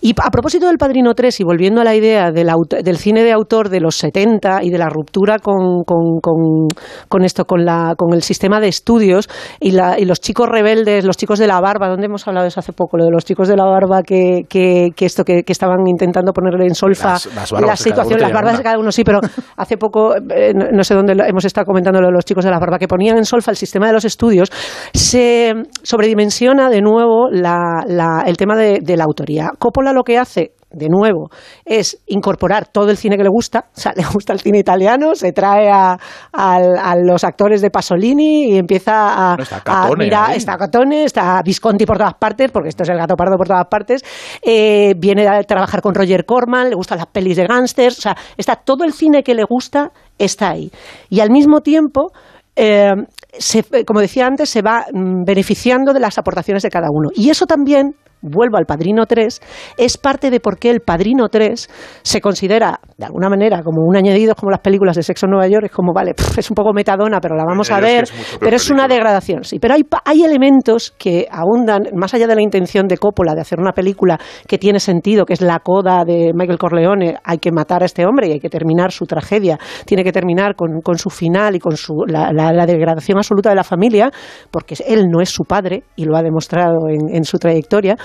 [0.00, 2.50] Y a propósito del Padrino 3, y volviendo a la idea del,
[2.82, 6.68] del cine de autor de los 70 y de la ruptura con, con, con-
[7.08, 9.28] con esto, con, la, con el sistema de estudios
[9.60, 12.48] y, la, y los chicos rebeldes, los chicos de la barba, ¿dónde hemos hablado de
[12.48, 12.96] eso hace poco?
[12.96, 16.32] Lo de los chicos de la barba que, que, que esto que, que estaban intentando
[16.32, 19.20] ponerle en solfa Las- las barbas la situación, las barbas de cada uno, sí, pero
[19.56, 22.44] hace poco, eh, no, no sé dónde lo- hemos estado comentando lo de los chicos
[22.44, 24.50] de la barba, que ponían en solfa el sistema de los estudios,
[24.94, 29.50] se sobredimensiona de nuevo la- la- el tema de, de la autoría.
[29.58, 31.30] Coppola lo que hace de nuevo,
[31.64, 33.66] es incorporar todo el cine que le gusta.
[33.76, 35.96] O sea, le gusta el cine italiano, se trae a,
[36.32, 40.36] al- a los actores de Pasolini y empieza a, Bueno, está a Catone mirar, ahí.
[40.36, 43.66] está Catone, está Visconti por todas partes, porque esto es el gato pardo por todas
[43.70, 44.02] partes.
[44.42, 47.98] Eh, viene a trabajar con Roger Corman, le gustan las pelis de gángsters.
[47.98, 50.72] O sea, está todo el cine que le gusta, está ahí.
[51.08, 52.10] Y al mismo tiempo.
[52.56, 52.92] Eh,
[53.38, 57.10] se- como decía antes, se va mm, beneficiando de las aportaciones de cada uno.
[57.14, 57.94] Y eso también,
[58.24, 59.40] vuelvo al Padrino 3,
[59.78, 61.68] es parte de por qué el Padrino 3
[62.02, 65.46] se considera, de alguna manera, como un añadido, como las películas de Sexo en Nueva
[65.48, 67.84] York, es como, vale, pff, es un poco metadona, pero la vamos a Es que
[67.94, 69.58] ver, es pero es una degradación, sí.
[69.58, 73.60] Pero hay, hay elementos que abundan, más allá de la intención de Coppola de hacer
[73.60, 74.18] una película
[74.48, 78.06] que tiene sentido, que es la coda de Michael Corleone, hay que matar a este
[78.06, 81.58] hombre y hay que terminar su tragedia, tiene que terminar con, con su final y
[81.58, 84.10] con su, la, la- la degradación absoluta de la familia,
[84.50, 87.96] porque él no es su padre y lo ha demostrado en, en su trayectoria.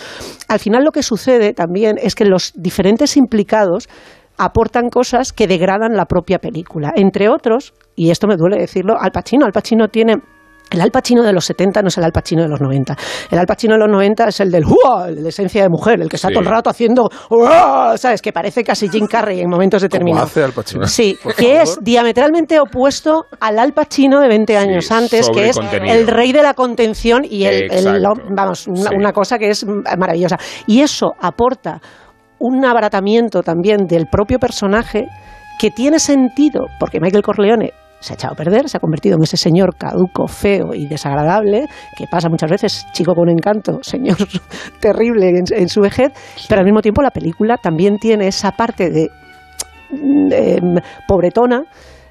[0.47, 3.87] Al final lo que sucede también es que los diferentes implicados
[4.37, 6.91] aportan cosas que degradan la propia película.
[6.95, 9.45] Entre otros, y esto me duele decirlo, Al Pacino.
[9.45, 10.15] Al Pacino tiene
[10.71, 12.95] El Al Pacino de los 70 no es el Al Pacino de los 90.
[13.31, 15.07] El Al Pacino de los 90 es el del ¡Hua!
[15.09, 16.33] el de esencia de mujer, el que está Sí.
[16.33, 17.97] todo el rato haciendo ¡Hua!
[17.97, 18.21] ¿sabes?
[18.21, 20.29] Que parece casi Jim Carrey en momentos determinados.
[20.29, 20.85] hace Al Pacino.
[20.85, 21.63] Sí, que favor.
[21.63, 25.95] es diametralmente opuesto al Al Pacino de 20 años antes, que es contenido.
[25.95, 28.03] el rey de la contención y el, el-
[28.35, 28.95] vamos, una, Sí.
[28.95, 30.37] una cosa que es maravillosa.
[30.67, 31.81] Y eso aporta
[32.37, 35.07] un abaratamiento también del propio personaje
[35.59, 39.23] que tiene sentido, porque Michael Corleone se ha echado a perder, se ha convertido en
[39.23, 41.65] ese señor caduco, feo y desagradable,
[41.97, 44.17] que pasa muchas veces, chico con encanto, señor
[44.79, 46.11] terrible en, en su vejez,
[46.47, 49.09] pero al mismo tiempo la película también tiene esa parte de
[49.91, 50.75] em,
[51.07, 51.63] pobretona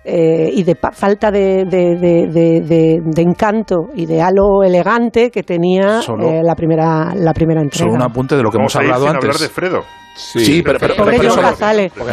[0.04, 4.62] eh, y de pa- falta de, de- de- de- de- de encanto y de halo
[4.64, 7.84] elegante que tenía Solo- eh, la primera la primera entrega.
[7.90, 9.22] Solo un apunte de lo que hemos hablado antes.
[9.24, 9.82] hablar de Fredo.
[10.18, 11.44] Sí, pero, pero, Pobre pero John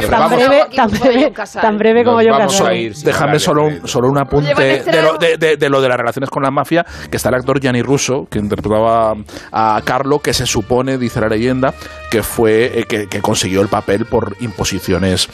[0.10, 4.10] tan breve, tan breve, tan breve como vamos a ir sin Déjame solo un, solo
[4.10, 4.54] un apunte
[4.84, 7.36] de lo de, de- de lo de las relaciones con la mafia, que está el
[7.36, 9.16] actor Gianni Russo, que interpretaba
[9.52, 11.74] a Carlo, que se supone, dice la leyenda,
[12.16, 15.28] que fue eh, que, que consiguió el papel por imposiciones.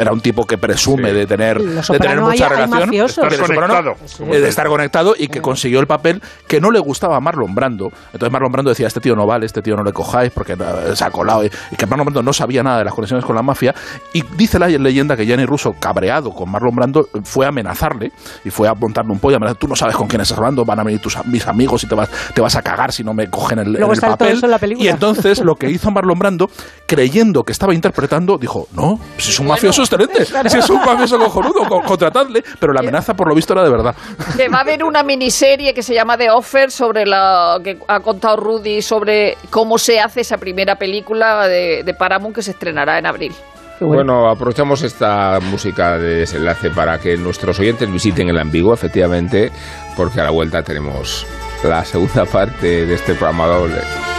[0.00, 3.04] Era un tipo que presume de tener, de tener mucha hay- hay relación, que de
[3.04, 4.32] Estar Soprano, conectado.
[4.34, 7.54] eh, de estar conectado y que consiguió el papel que no le gustaba a Marlon
[7.54, 7.92] Brando.
[8.12, 10.96] Entonces Marlon Brando decía, este tío no vale, este tío no le cojáis porque eh,
[10.96, 11.44] se ha colado.
[11.44, 13.72] Y, que Marlon Brando no sabía nada de las conexiones con la mafia.
[14.12, 18.10] Y dice la leyenda que Gianni Russo, cabreado con Marlon Brando, fue a amenazarle
[18.44, 19.36] y fue a montarle un pollo.
[19.36, 21.86] amenazar, Tú no sabes con quién estás hablando, van a venir tus, mis amigos y
[21.86, 24.16] te vas, te vas a cagar si no me cogen el, Luego el está todo
[24.18, 24.36] papel.
[24.38, 24.84] eso en la película.
[24.84, 26.48] Y entonces lo que hizo Marlon Brando,
[26.86, 31.18] creyendo que estaba interpretando, dijo, no, si es un mafioso excelente, si es un mafioso
[31.18, 32.42] cojonudo, co- contratadle.
[32.58, 33.94] Pero la amenaza, por lo visto, era de verdad.
[34.34, 38.00] Que va a haber una miniserie que se llama The Offer sobre la que ha
[38.00, 42.98] contado Rudy sobre cómo se hace esa primera película de, de Paramount que se estrenará
[42.98, 43.34] en abril.
[43.80, 49.52] Bueno, aprovechamos esta música de desenlace para que nuestros oyentes visiten el ambiguo, efectivamente,
[49.94, 51.26] porque a la vuelta tenemos
[51.62, 54.13] la segunda parte de este programa doble.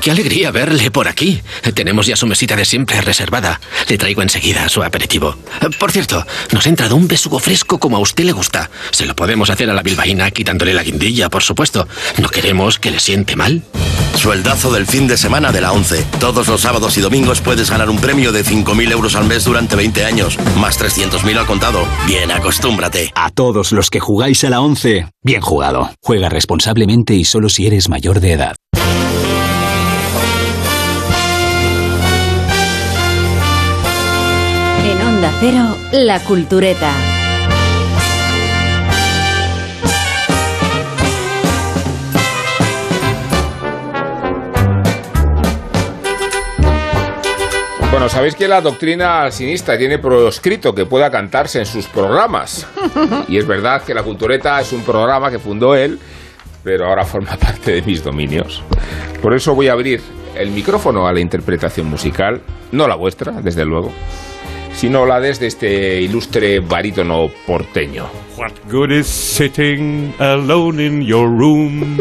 [0.00, 1.42] Qué alegría verle por aquí.
[1.74, 3.60] Tenemos ya su mesita de siempre reservada.
[3.88, 5.36] Le traigo enseguida su aperitivo.
[5.78, 8.70] Por cierto, nos ha entrado un besugo fresco como a usted le gusta.
[8.90, 11.88] Se lo podemos hacer a la bilbaína quitándole la guindilla, por supuesto.
[12.18, 13.62] No queremos que le siente mal.
[14.14, 16.04] Sueldazo del fin de semana de la 11.
[16.18, 19.76] Todos los sábados y domingos puedes ganar un premio de 5.000 euros al mes durante
[19.76, 21.86] 20 años, más 300.000 al contado.
[22.06, 23.12] Bien, acostúmbrate.
[23.14, 25.90] A todos los que jugáis a la 11, bien jugado.
[26.02, 28.56] Juega responsablemente y solo si eres mayor de edad.
[35.40, 36.92] Cero, La Cultureta.
[47.92, 52.66] Bueno, sabéis que la doctrina alcinista tiene proscrito que pueda cantarse en sus programas.
[53.28, 56.00] Y es verdad que la Cultureta es un programa que fundó él,
[56.64, 58.64] pero ahora forma parte de mis dominios.
[59.22, 60.00] Por eso voy a abrir
[60.34, 63.92] el micrófono a la interpretación musical, no la vuestra, desde luego,
[64.78, 68.08] sino la desde este ilustre barítono porteño.
[68.36, 71.98] What good is sitting alone in your room?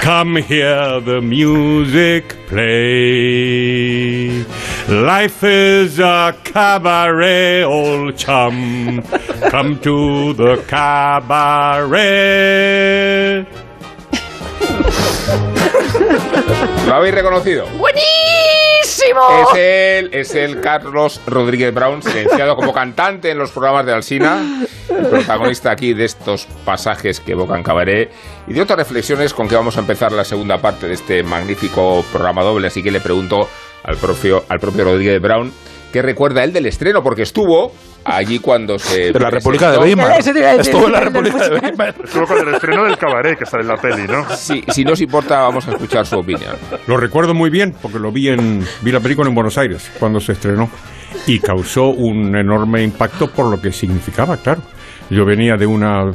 [0.00, 4.44] Come hear the music play.
[4.88, 9.02] Life is a cabaret, old chum.
[9.50, 12.14] Come to the cabaret.
[16.86, 17.66] ¿Lo habéis reconocido?
[17.76, 18.33] ¡Buenísimo!
[19.14, 24.66] Es él, es el Carlos Rodríguez Brown, silenciado como cantante en los programas de Alsina,
[24.88, 28.10] el protagonista aquí de estos pasajes que evocan cabaret
[28.46, 32.04] y de otras reflexiones con que vamos a empezar la segunda parte de este magnífico
[32.12, 32.66] programa doble.
[32.66, 33.48] Así que le pregunto
[33.84, 35.52] al propio, al propio Rodríguez Brown
[35.92, 37.72] qué recuerda él del estreno, porque estuvo
[38.04, 39.12] allí cuando se.
[39.12, 39.78] De la República de.
[39.78, 40.18] Weimar.
[40.18, 41.94] Estuvo en la República de Weimar.
[42.04, 44.28] Estuvo con el estreno del cabaret que sale en la peli, ¿no?
[44.36, 46.56] Si, si no os importa, vamos a escuchar su opinión.
[46.86, 50.20] Lo recuerdo muy bien porque lo vi en vi la película en Buenos Aires cuando
[50.20, 50.70] se estrenó
[51.26, 54.62] y causó un enorme impacto por lo que significaba, claro.
[55.10, 56.10] Yo venía de una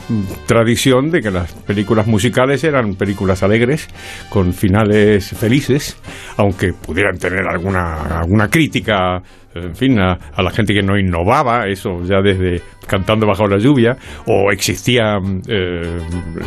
[0.45, 3.87] tradición de que las películas musicales eran películas alegres,
[4.29, 5.97] con finales felices,
[6.37, 9.21] aunque pudieran tener alguna, alguna crítica,
[9.53, 13.59] en fin, a, a la gente que no innovaba, eso ya desde Cantando bajo la
[13.59, 15.99] lluvia, o existían eh,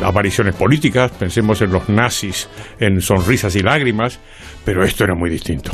[0.03, 2.49] apariciones políticas, pensemos en los nazis,
[2.81, 4.19] en Sonrisas y Lágrimas,
[4.65, 5.71] pero esto era muy distinto.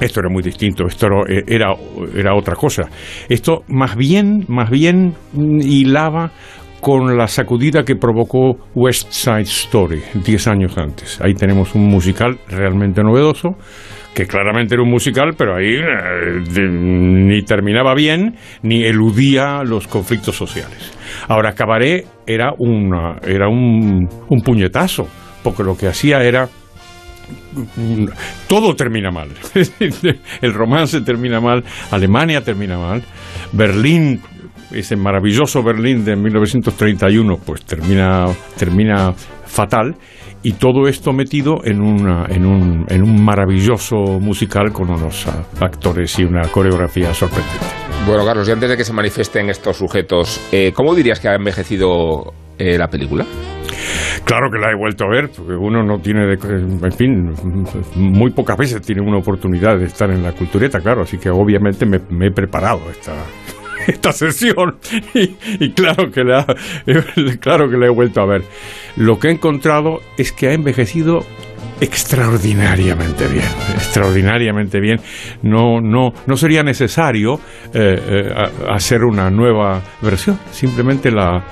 [0.00, 1.74] Esto era muy distinto, esto era, era,
[2.14, 2.88] era otra cosa.
[3.28, 6.32] Esto más bien, más bien hilaba
[6.80, 11.20] con la sacudida que provocó West Side Story 10 años antes.
[11.20, 13.56] Ahí tenemos un musical realmente novedoso
[14.14, 20.34] que claramente era un musical, pero ahí eh, ni terminaba bien ni eludía los conflictos
[20.34, 20.96] sociales.
[21.28, 25.06] Ahora, Cabaret era, una, era un, un puñetazo,
[25.42, 26.48] porque lo que hacía era
[28.48, 29.28] todo termina mal.
[30.42, 33.02] El romance termina mal, Alemania termina mal,
[33.52, 34.20] Berlín,
[34.70, 38.26] ese maravilloso Berlín de 1931, pues termina,
[38.58, 39.12] termina
[39.46, 39.96] fatal.
[40.42, 45.26] Y todo esto metido en, una, en, un, en un maravilloso musical con unos
[45.60, 47.66] actores y una coreografía sorprendente.
[48.06, 51.34] Bueno, Carlos, y antes de que se manifiesten estos sujetos, eh, ¿cómo dirías que ha
[51.34, 53.24] envejecido eh, la película?
[54.24, 56.38] Claro que la he vuelto a ver, porque uno no tiene, de-
[56.86, 57.34] en fin,
[57.94, 61.86] muy pocas veces tiene una oportunidad de estar en la cultureta, claro, así que obviamente
[61.86, 63.12] me, he preparado esta,
[63.86, 64.76] esta sesión
[65.14, 66.44] y, y claro, que la,
[67.40, 68.42] claro que la he vuelto a ver.
[68.96, 71.24] Lo que he encontrado es que ha envejecido
[71.80, 75.00] extraordinariamente bien, extraordinariamente bien.
[75.42, 77.40] No, no, no sería necesario
[77.72, 78.34] eh, eh,
[78.70, 81.44] hacer una nueva versión, simplemente la,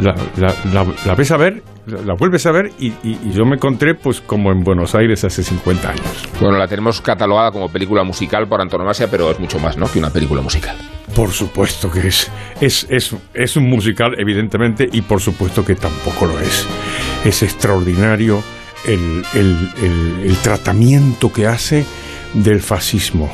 [0.00, 3.32] la, la- la- la ves a ver, la, la vuelves a ver y, y- y
[3.32, 6.28] yo me encontré pues como en Buenos Aires hace 50 años.
[6.40, 9.90] Bueno, la tenemos catalogada como película musical por antonomasia, pero es mucho más, ¿no?
[9.90, 10.76] Que una película musical.
[11.14, 12.30] Por supuesto que es,
[12.60, 16.66] es, es, es un musical, evidentemente, y por supuesto que tampoco lo es.
[17.24, 18.42] Es extraordinario
[18.86, 19.68] el, el-
[20.24, 21.84] el- tratamiento que hace
[22.34, 23.30] del fascismo.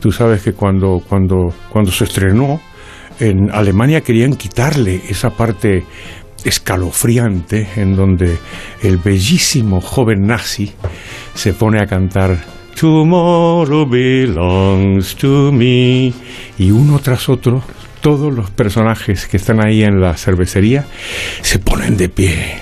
[0.00, 2.60] Tú sabes que cuando, cuando, cuando se estrenó,
[3.18, 5.84] en Alemania querían quitarle esa parte
[6.44, 8.36] escalofriante en donde
[8.82, 10.72] el bellísimo joven nazi
[11.34, 12.38] se pone a cantar
[12.78, 16.12] Tomorrow belongs to me
[16.58, 17.62] y uno tras otro
[18.00, 20.84] todos los personajes que están ahí en la cervecería
[21.40, 22.56] se ponen de pie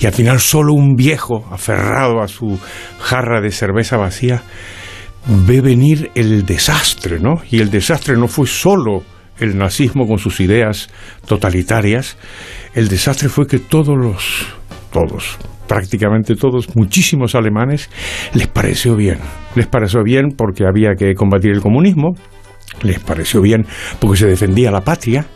[0.00, 2.58] y al final solo un viejo aferrado a su
[3.00, 4.42] jarra de cerveza vacía
[5.26, 7.42] ve venir el desastre, ¿no?
[7.50, 9.02] Y el desastre no fue solo
[9.38, 10.90] el nazismo con sus ideas
[11.26, 12.16] totalitarias,
[12.74, 14.46] el desastre fue que todos los,
[14.92, 17.90] todos, prácticamente todos, muchísimos alemanes,
[18.34, 19.18] les pareció bien.
[19.54, 22.14] Les pareció bien porque había que combatir el comunismo,
[22.82, 23.66] les pareció bien
[23.98, 25.26] porque se defendía la patria,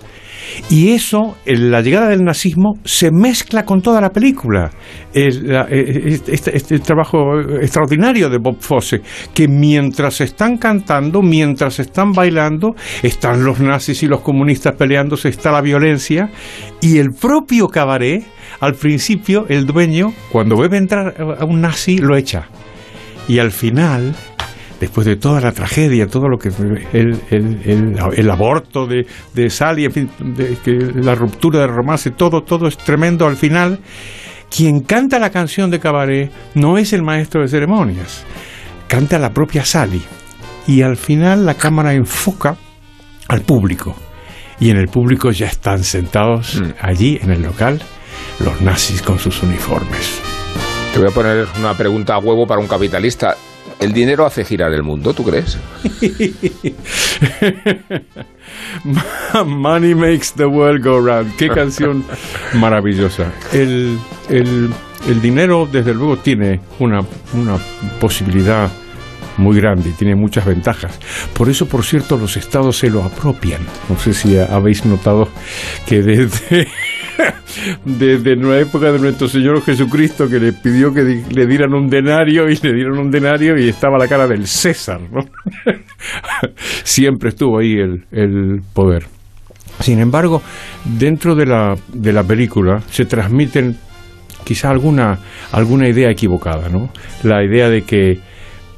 [0.70, 4.70] y eso, la llegada del nazismo, se mezcla con toda la película.
[5.12, 9.00] El, la- eh, este, este trabajo extraordinario de Bob Fosse,
[9.32, 15.50] que mientras están cantando, mientras están bailando, están los nazis y los comunistas peleándose, está
[15.52, 16.30] la violencia,
[16.80, 18.24] y el propio cabaret,
[18.60, 22.48] al principio, el dueño, cuando ve entrar a un nazi, lo echa.
[23.28, 24.14] Y al final,
[24.84, 26.48] después de toda la tragedia, todo lo que
[26.92, 31.70] el, el- el- el aborto de, de Sally, en fin, de- que la ruptura del
[31.70, 33.80] romance, todo, todo es tremendo al final.
[34.54, 38.24] Quien canta la canción de Cabaret no es el maestro de ceremonias,
[38.86, 40.02] canta la propia Sally.
[40.66, 42.56] Y al final la cámara enfoca
[43.28, 43.96] al público.
[44.60, 47.80] Y en el público ya están sentados allí en el local
[48.38, 50.20] los nazis con sus uniformes.
[50.92, 53.36] Te voy a poner una pregunta a huevo para un capitalista.
[53.80, 55.58] ¿El dinero hace girar el mundo, tú crees?
[59.44, 61.34] Money makes the world go round.
[61.36, 62.04] Qué canción
[62.54, 63.32] maravillosa.
[63.52, 63.98] El,
[64.28, 64.70] el-
[65.08, 67.00] el dinero, desde luego, tiene una,
[67.34, 67.58] una
[68.00, 68.70] posibilidad
[69.36, 70.98] muy grande y tiene muchas ventajas.
[71.34, 73.62] Por eso, por cierto, los estados se lo apropian.
[73.88, 75.28] No sé si habéis notado
[75.86, 76.68] que desde,
[77.84, 82.48] desde la época de nuestro Señor Jesucristo, que le pidió que le dieran un denario
[82.48, 85.24] y le dieron un denario y estaba la cara del César, ¿no?
[86.84, 89.06] Siempre estuvo ahí el, el poder.
[89.80, 90.40] Sin embargo,
[90.84, 93.76] dentro de la, de la película se transmiten
[94.44, 95.18] quizá alguna,
[95.52, 96.90] alguna idea equivocada, ¿no?
[97.22, 98.20] La idea de que,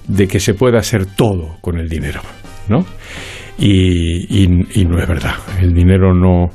[0.09, 2.21] de que se puede hacer todo con el dinero,
[2.69, 2.85] ¿no?
[3.59, 4.47] Y,
[4.87, 5.35] no es verdad.
[5.61, 6.51] El dinero no,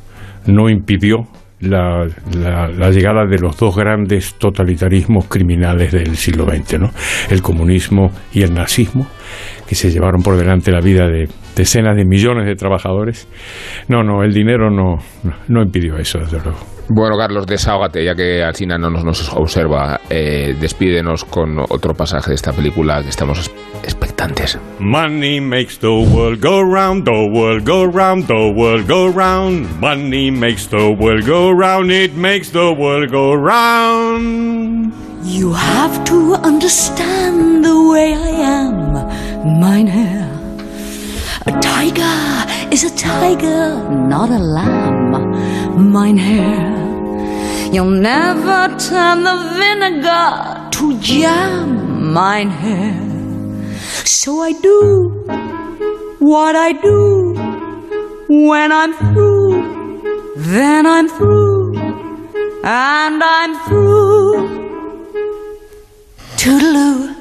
[0.45, 1.27] no impidió
[1.59, 6.91] la, la- la llegada de los dos grandes totalitarismos criminales del siglo XX, ¿no?
[7.29, 9.07] El comunismo y el nazismo,
[9.71, 13.25] que se llevaron por delante la vida de decenas de millones de trabajadores.
[13.87, 16.57] No, no, el dinero no, no, no impidió eso, desde luego.
[16.89, 20.01] Bueno, Carlos, desahógate, ya que Alcina no nos, nos observa.
[20.09, 23.51] Eh, despídenos con otro pasaje de esta película que estamos es-
[23.85, 24.59] expectantes.
[24.79, 29.69] Money makes the world go round, the world go round, the world go round.
[29.79, 34.91] Money makes the world go round, it makes the world go round.
[35.23, 39.07] You have to understand the way I am,
[39.43, 40.29] Mynheer.
[41.47, 46.79] A tiger is a tiger, not a lamb, Mynheer.
[47.73, 52.93] You'll never turn the vinegar to jam, Mynheer.
[54.05, 55.25] So I do
[56.19, 57.33] what I do
[58.27, 60.03] when I'm through.
[60.37, 61.77] Then I'm through,
[62.63, 64.49] and I'm through.
[66.37, 67.20] Toodaloo.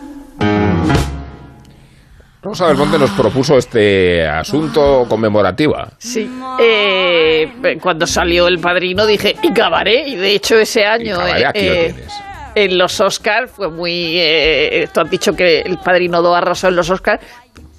[2.42, 5.90] Rosa Belmonte nos propuso este asunto conmemorativa.
[5.98, 7.52] Sí, eh,
[7.82, 11.20] cuando salió El Padrino dije, y Cabaret, y de hecho ese año...
[11.20, 12.12] Aquí lo eh, tienes.
[12.54, 14.14] en los Oscars fue muy...
[14.18, 17.22] Eh, tú has dicho que El Padrino 2 arrasó en los Oscars,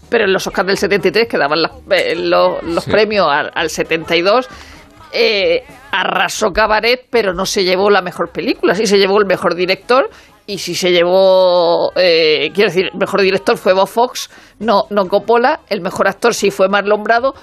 [0.10, 2.92] pero en los Oscars del 73, que daban las- eh, los, los Sí.
[2.92, 4.48] premios al, al 72,
[5.12, 9.56] eh, arrasó Cabaret, pero no se llevó la mejor película, sí se llevó el mejor
[9.56, 10.08] director.
[10.52, 14.30] Y si se llevó, eh, quiero decir, el mejor director fue Bob Fox,
[14.60, 15.62] no, no Coppola.
[15.70, 17.34] El mejor actor sí fue Marlon Brando,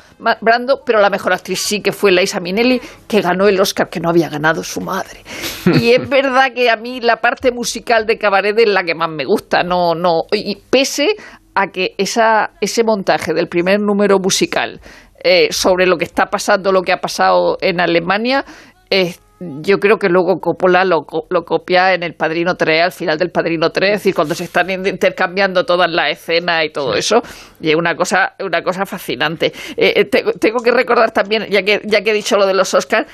[0.43, 2.79] Brando, pero la mejor actriz sí que fue Liza Minnelli,
[3.09, 5.25] que ganó el Oscar que no había ganado su madre.
[5.73, 9.09] Y es verdad que a mí la parte musical de Cabaret es la que más
[9.09, 11.17] me gusta, no, no, y pese
[11.55, 14.83] a que esa, ese montaje del primer número musical
[15.25, 18.45] eh, sobre lo que está pasando, lo que ha pasado en Alemania,
[18.91, 22.93] eh, yo creo que luego Coppola lo, co- lo copia en El Padrino 3, al
[22.93, 26.71] final del Padrino 3, es decir, cuando se están in- intercambiando todas las escenas y
[26.73, 27.23] todo eso,
[27.61, 29.53] y es una cosa, una cosa fascinante.
[29.77, 32.55] Eh, eh, tengo, tengo que recordar también, ya que, ya que he dicho lo de
[32.55, 33.07] los Oscars,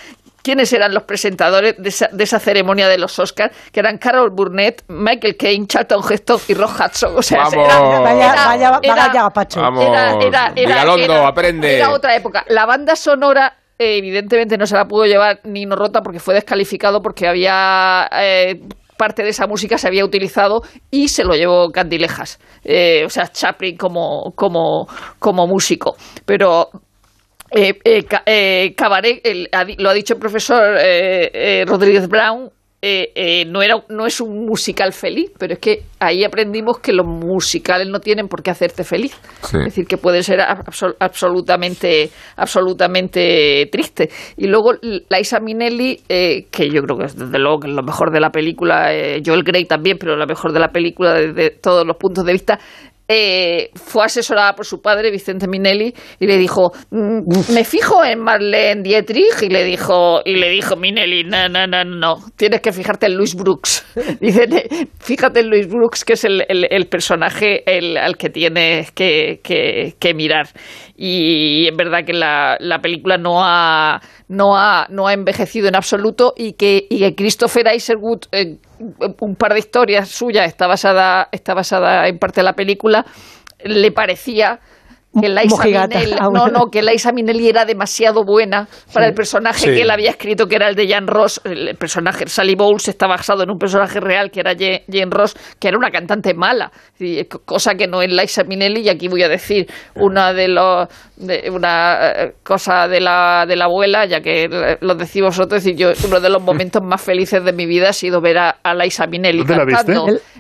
[0.42, 4.30] quiénes eran los presentadores de esa, de esa ceremonia de los Oscars, que eran Carol
[4.30, 7.16] Burnett, Michael Caine, Charlton Heston y Ross Hudson.
[7.16, 7.55] O sea, Vamos.
[7.55, 9.60] era- Vaya, era- vaya, era- vaya gapacho.
[9.60, 11.76] Vamos, era, era, era, Vigalondo, era- aprende.
[11.78, 12.44] era otra época.
[12.48, 17.26] La banda sonora, evidentemente, no se la pudo llevar Nino Rota porque fue descalificado porque
[17.28, 18.09] había.
[18.12, 18.60] eh,
[18.96, 23.26] parte de esa música se había utilizado y se lo llevó Candilejas, eh, o sea,
[23.26, 24.86] Chaplin como, como,
[25.18, 25.96] como músico.
[26.24, 26.68] Pero
[27.51, 29.20] eh, eh, eh, Cabaret,
[29.78, 32.51] lo ha dicho el profesor eh, Rodríguez Brown,
[32.86, 36.93] eh, eh, no, era, no es un musical feliz, pero es que ahí aprendimos que
[36.93, 39.19] los musicales no tienen por qué hacerte feliz.
[39.43, 39.56] Sí.
[39.56, 44.11] Es decir, que puede ser absol- absolutamente, absolutamente triste.
[44.36, 47.82] Y luego Liza Minnelli, eh, que yo creo que es desde luego que es lo
[47.82, 51.51] mejor de la película, eh, Joel Grey también, pero lo mejor de la película desde
[51.51, 52.59] todos los puntos de vista,
[53.09, 58.18] eh, fue asesorada por su padre, Vicente Minelli, y le dijo, "Mm, me fijo en
[58.20, 62.72] Marlene Dietrich, y le dijo, y le dijo Minelli, no, no, no, no, tienes que
[62.72, 63.85] fijarte en Louis Brooks.
[64.20, 64.47] Dice,
[65.01, 69.40] fíjate en Louis Brooks, que es el, el- el personaje el- al que tienes que,
[69.43, 70.48] que- que mirar.
[70.97, 75.75] Y es verdad que la, la película no ha, no, ha, no ha envejecido en
[75.75, 78.59] absoluto y que, y que Christopher Isherwood, eh,
[79.21, 83.05] un par de historias suyas, está basada, está basada en parte de la película,
[83.65, 84.61] le parecía
[85.20, 85.99] que Liza Mojigata.
[85.99, 89.66] Minnelli, Ah, no, no, que Liza Minnelli era demasiado buena para el personaje Sí.
[89.66, 91.41] que él había escrito, que era el de Jan Ross.
[91.45, 95.69] El personaje Sally Bowles está basado en un personaje real que era Jane Ross, que
[95.69, 98.81] era una cantante mala, y, co- cosa que no es Liza Minnelli.
[98.82, 99.66] Y aquí voy a decir
[99.97, 104.77] una de los de una eh, cosa de la de la abuela, ya que eh,
[104.81, 107.93] lo decís vosotros, y yo uno de los momentos más felices de mi vida ha
[107.93, 109.93] sido ver a, a Liza Minnelli ¿Dónde la viste?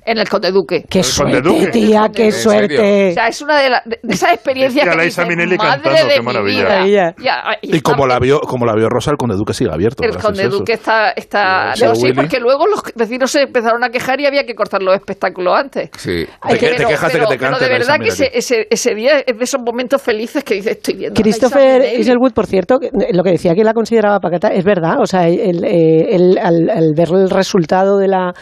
[0.04, 0.84] El- en el Conde Duque.
[0.88, 1.66] ¡Qué El suerte, Duque.
[1.68, 2.10] tía!
[2.14, 3.10] ¡Qué suerte!
[3.10, 6.20] O sea, es una de, la- de esas experiencias que Minnelli madre cantando, de qué
[6.20, 6.58] mi maravilla.
[6.60, 6.68] vida".
[6.68, 7.14] Maravilla.
[7.22, 10.02] Ya, Y como la vio, como la vio Rosa, el Conde Duque sigue abierto.
[10.04, 10.50] El Conde eso.
[10.58, 11.10] Duque está...
[11.12, 14.54] está Sí, no, sí, porque luego los vecinos se empezaron a quejar y había que
[14.54, 15.90] cortar los espectáculos antes.
[15.96, 16.26] Sí.
[16.48, 18.66] Te que- te quejas de que te pero canten de a verdad que ese, ese,
[18.70, 22.00] ese día es de esos momentos felices que dices, estoy viendo Christopher Minnelli".
[22.02, 24.96] Isherwood, por cierto, que- lo que decía que la consideraba pacata es verdad.
[25.00, 28.32] O sea, el, eh, el- al, al ver el resultado de la.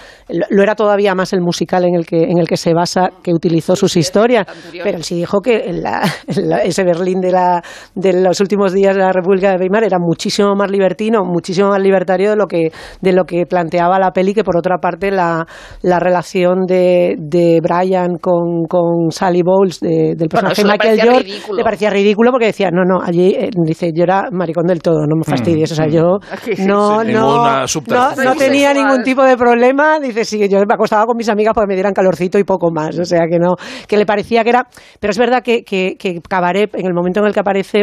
[0.50, 3.32] Lo era todavía más el musical en el que, en el que se basa, que
[3.34, 4.46] utilizó sus historias.
[4.82, 7.62] Pero él sí dijo que en la- en la- ese Berlín de, la,
[7.94, 11.80] de los últimos días de la República de Weimar era muchísimo más libertino, muchísimo más
[11.82, 15.46] libertario de lo que, de lo que planteaba la peli, que por otra parte la,
[15.82, 21.00] la relación de, de Brian con, con Sally Bowles, de- del Bueno, personaje le Michael
[21.12, 21.56] York, ridículo.
[21.58, 25.00] le parecía ridículo porque decía, no, no, allí, eh, dice, yo era maricón del todo,
[25.06, 26.18] no me fastidies, o sea, yo
[26.66, 31.04] no, sí, no, no, no tenía ningún tipo de problema, dice, sí, yo me acostaba
[31.06, 33.54] con mis amigas para que me dieran calorcito y poco más, o sea, que no,
[33.88, 34.66] que le parecía que era,
[35.00, 37.82] pero es verdad que, que, que Cabaret, en el momento en el que aparece,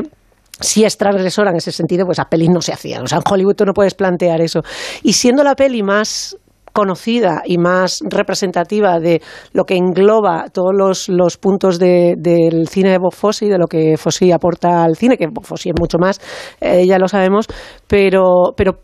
[0.61, 3.03] sí es transgresora en ese sentido, pues las pelis no se hacían.
[3.03, 4.61] O sea, en Hollywood tú no puedes plantear eso.
[5.03, 6.37] Y siendo la peli más
[6.71, 9.21] conocida y más representativa de
[9.53, 13.67] lo que engloba todos los, los puntos de- del cine de Bob Fosse, de lo
[13.67, 16.19] que Fosse aporta al cine, que Bob Fosse es mucho más,
[16.61, 17.47] eh, ya lo sabemos,
[17.87, 18.79] pero, pero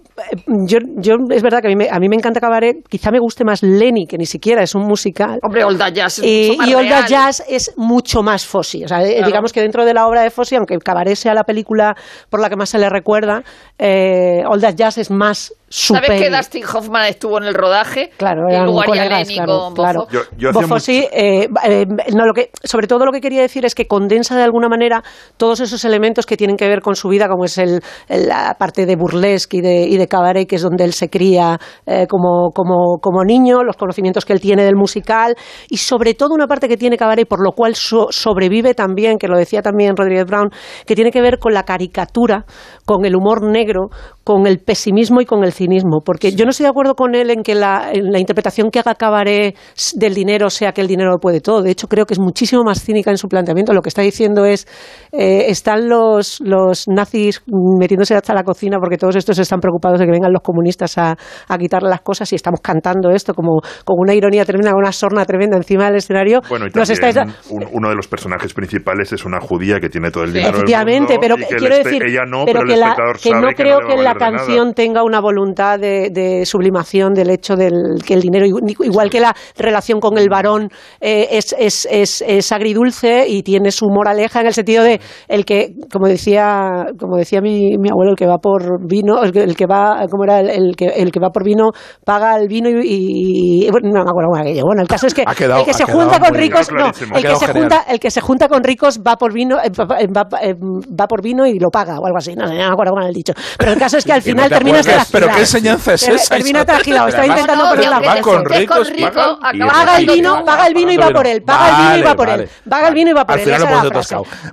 [0.67, 3.19] yo, yo es verdad que a mí, me, a mí me encanta Cabaret, quizá me
[3.19, 5.39] guste más Lenny, que ni siquiera es un musical.
[5.43, 7.05] Hombre, Olda Jazz es Eh, y Olda real.
[7.07, 8.83] Jazz es mucho más Fossi.
[8.83, 9.27] O sea, eh, Claro.
[9.27, 11.95] digamos que dentro de la obra de Fossi, aunque Cabaret sea la película
[12.29, 13.43] por la que más se le recuerda,
[13.77, 18.11] eh, Olda Jazz es más ¿Sabes súper- que Dustin Hoffman estuvo en el rodaje?
[18.17, 20.07] Claro, y luego colegas, Lenny claro, con claro.
[20.11, 23.65] Yo- yo Bofo sí, eh, eh, no, lo que, sobre todo lo que quería decir
[23.65, 25.03] es que condensa de alguna manera
[25.37, 28.55] todos esos elementos que tienen que ver con su vida, como es el, el- la
[28.57, 32.07] parte de burlesque y de, y de cabaret, que es donde él se cría eh,
[32.07, 35.35] como, como, como niño, los conocimientos que él tiene del musical,
[35.69, 39.27] y sobre todo una parte que tiene cabaret, por lo cual so- sobrevive también, que
[39.27, 40.49] lo decía también Rodríguez Brown,
[40.85, 42.45] que tiene que ver con la caricatura,
[42.85, 43.89] con el humor negro,
[44.23, 46.01] con el pesimismo y con el cinismo.
[46.03, 48.79] Porque yo no estoy de acuerdo con él en que la, en la interpretación que
[48.79, 49.55] haga Cabaret
[49.95, 51.61] del dinero sea que el dinero lo puede todo.
[51.61, 53.73] De hecho, creo que es muchísimo más cínica en su planteamiento.
[53.73, 54.67] Lo que está diciendo es,
[55.11, 57.43] eh, están los, los nazis
[57.79, 61.15] metiéndose hasta la cocina porque todos estos están preocupados de que vengan los comunistas a,
[61.47, 64.91] a quitarle las cosas y estamos cantando esto como con una ironía tremenda, con una
[64.91, 66.41] sorna tremenda encima del escenario.
[66.49, 69.89] Bueno, y Nos también estáis- un- uno de los personajes principales es una judía que
[69.89, 72.45] tiene todo el dinero del Efectivamente, mundo pero y que el quiero decir, ella no,
[72.45, 75.03] pero pero, que, el la- espectador que no que creo va que la canción tenga
[75.03, 77.73] una voluntad de, de sublimación del hecho del
[78.05, 80.69] que el dinero, igual que la relación con el varón
[81.01, 85.45] eh, es, es, es, es agridulce y tiene su moraleja en el sentido de el
[85.45, 89.43] que, como decía, como decía mi, mi abuelo, el que va por vino, el que,
[89.43, 89.55] el
[89.85, 90.39] va, ¿cómo era?
[90.39, 91.71] El, el que, el que va por vino
[92.05, 94.63] paga el vino y, y- bueno, no me acuerdo cómo aquello.
[94.65, 96.91] Bueno, el caso es que quedado- el que se junta con ricos, no, el
[97.23, 97.53] que se genial.
[97.53, 101.07] junta, el que se junta con ricos va por vino, eh, va, va- eh, va
[101.07, 102.33] por vino y lo paga o algo así.
[102.35, 103.33] No, no me acuerdo cómo era el dicho.
[103.57, 105.09] Pero el caso es que al no final te termina acuerdas.
[105.11, 107.07] Pero qué enseñanza es esa, Termina tragilado.
[107.07, 110.43] Estaba intentando no, poner y la aunque Va con ricos, con rico, paga- el vino,
[110.45, 111.41] paga el vino y va por él.
[111.43, 112.49] Paga el vino y va por él.
[112.69, 113.49] Paga el vino y va por él.
[113.49, 113.57] la.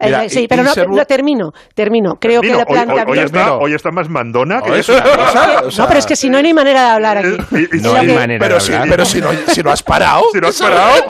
[0.00, 2.14] Eh, Mira, Sí, pero no, no, termino, termino.
[2.18, 3.38] Creo que hoy, hoy- hoy planteamiento...
[3.38, 4.92] está, hoy está más mandona que No, eso.
[5.24, 7.36] Cosa, o sea, No, pero es que si no, no hay manera de hablar aquí.
[7.52, 8.88] Y- y- No hay que- manera Pero de si, hablar.
[8.88, 10.22] pero si no, si no has parado.
[10.32, 11.02] Si no has parado,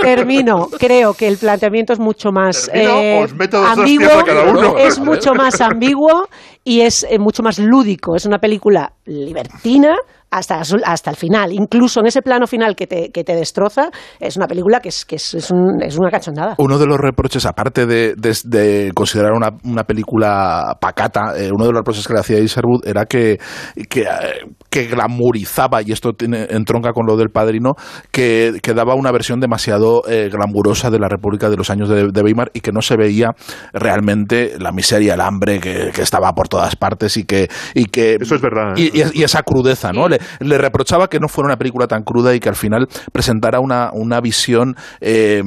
[0.00, 0.68] Termino.
[0.78, 3.26] Creo que el planteamiento es mucho más Termino, eh,
[3.66, 4.24] ambiguo.
[4.24, 4.78] cada uno.
[4.78, 6.28] Es mucho más ambiguo
[6.64, 8.16] y es eh, mucho más lúdico.
[8.16, 9.96] Es una película libertina
[10.32, 11.52] hasta, su- hasta el final.
[11.52, 15.04] Incluso en ese plano final que te, que te destroza, es una película que es,
[15.04, 16.54] que es, es, un- es una cachondada.
[16.58, 21.66] Uno de los reproches, aparte de, de- de considerar una, una película pacata, eh, uno
[21.66, 23.38] de los reproches que le hacía Isherwood era que,
[23.88, 24.06] que, eh,
[24.70, 27.72] que glamurizaba, y esto tiene, entronca con lo del padrino,
[28.10, 32.08] que, que daba una versión demasiado eh, glamurosa de la República de los años de,
[32.10, 33.28] de Weimar y que no se veía
[33.72, 37.48] realmente la miseria, el hambre que, que estaba por todas partes y que...
[37.74, 40.08] Y que Eso es verdad, Y, y- y esa crudeza, ¿no?
[40.08, 43.60] Le, le reprochaba que no fuera una película tan cruda y que al final presentara
[43.60, 45.42] una, una visión eh,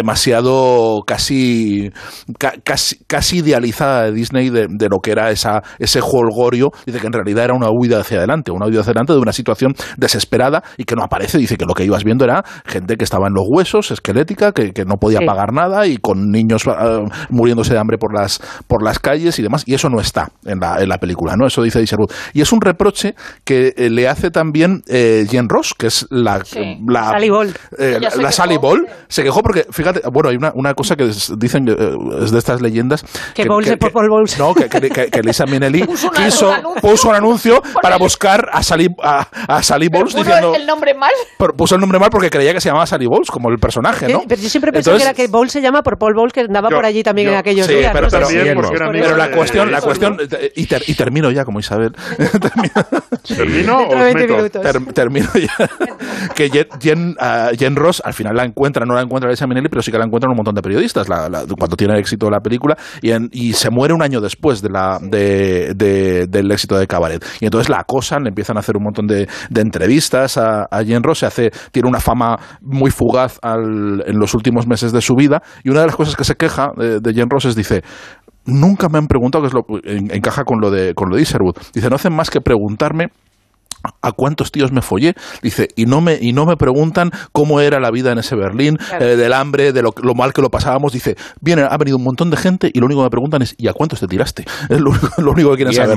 [0.00, 1.90] demasiado casi,
[2.38, 6.90] ca- casi casi idealizada de Disney de, de lo que era esa, ese holgorio y
[6.92, 9.32] de que en realidad era una huida hacia adelante, una huida hacia adelante de una
[9.32, 11.38] situación desesperada y que no aparece.
[11.38, 14.72] Dice que lo que ibas viendo era gente que estaba en los huesos, esquelética, que,
[14.72, 15.26] que no podía Sí.
[15.26, 19.42] pagar nada y con niños eh, muriéndose de hambre por las, por las calles y
[19.42, 19.64] demás.
[19.66, 21.46] Y eso no está en la, en la película, ¿no?
[21.46, 22.10] Eso dice Isherwood.
[22.32, 23.14] Y es un reproche
[23.44, 26.78] que eh, le hace también eh, Jen Ross, que es la, Sí.
[26.86, 27.54] la Sally Ball.
[27.78, 28.30] eh, la quejó.
[28.32, 31.74] Sally Ball se quejó porque, fíjate, bueno, hay una, una cosa que es- dicen, eh,
[32.22, 33.04] es de estas leyendas.
[33.34, 34.38] Que Bowles es por Paul Bowles.
[34.38, 36.80] No, que, que, que- que Lisa Minnelli Puso quiso, anuncio.
[36.90, 40.54] puso un anuncio para buscar a Sally, a, a Sally Pero Bowles puso diciendo.
[40.54, 41.12] el nombre mal.
[41.38, 44.08] por- Puso el nombre mal porque creía que se llamaba Sally Bowles, como el personaje,
[44.12, 44.20] ¿no?
[44.20, 46.32] Sí, Pero yo siempre pensé Entonces- que era que Bowles se llama por Paul Bowles,
[46.32, 47.92] que andaba Yo- por allí también yo- en aquellos Sí, días.
[47.92, 49.14] pero, no pero- por amigo eso.
[49.14, 50.18] pero la cuestión, la cuestión,
[50.54, 51.92] y, ter- y termino ya como Isabel.
[52.16, 52.70] Termino-
[53.26, 54.36] ¿Termino o 20 meto?
[54.36, 54.62] minutos.
[54.62, 55.68] Ter- termino ya.
[56.34, 57.16] que Jen, Jen,
[57.58, 60.04] Jen Ross al final la encuentra, no la encuentra Lisa Minnelli, pero sí que la
[60.04, 63.52] encuentran un montón de periodistas la- la- cuando tiene éxito la película y, en- y
[63.52, 67.24] se muere un año después de la, de, de- del éxito de Cabaret.
[67.40, 70.84] Y entonces la acosan, le empiezan a hacer un montón de, de entrevistas a, a
[70.84, 75.00] Jen Ross, se hace, tiene una fama muy fugaz al- en los últimos meses de
[75.00, 77.54] su vida y una de las cosas que se queja de, de Jen Ross es,
[77.56, 77.82] dice,
[78.46, 81.22] nunca me han preguntado, que es lo, en- encaja con lo de, con lo de
[81.22, 83.08] Iserwood, dice, no hacen más que preguntarme
[84.02, 87.80] a cuántos tíos me follé, dice, y no me, y no me preguntan cómo era
[87.80, 89.04] la vida en ese Berlín, Claro.
[89.04, 92.04] eh, del hambre, de lo, lo mal que lo pasábamos, dice, viene, ha venido un
[92.04, 94.44] montón de gente y lo único que me preguntan es, ¿y a cuántos te tiraste?
[94.68, 95.96] Es lo, único- lo único que quieren saber.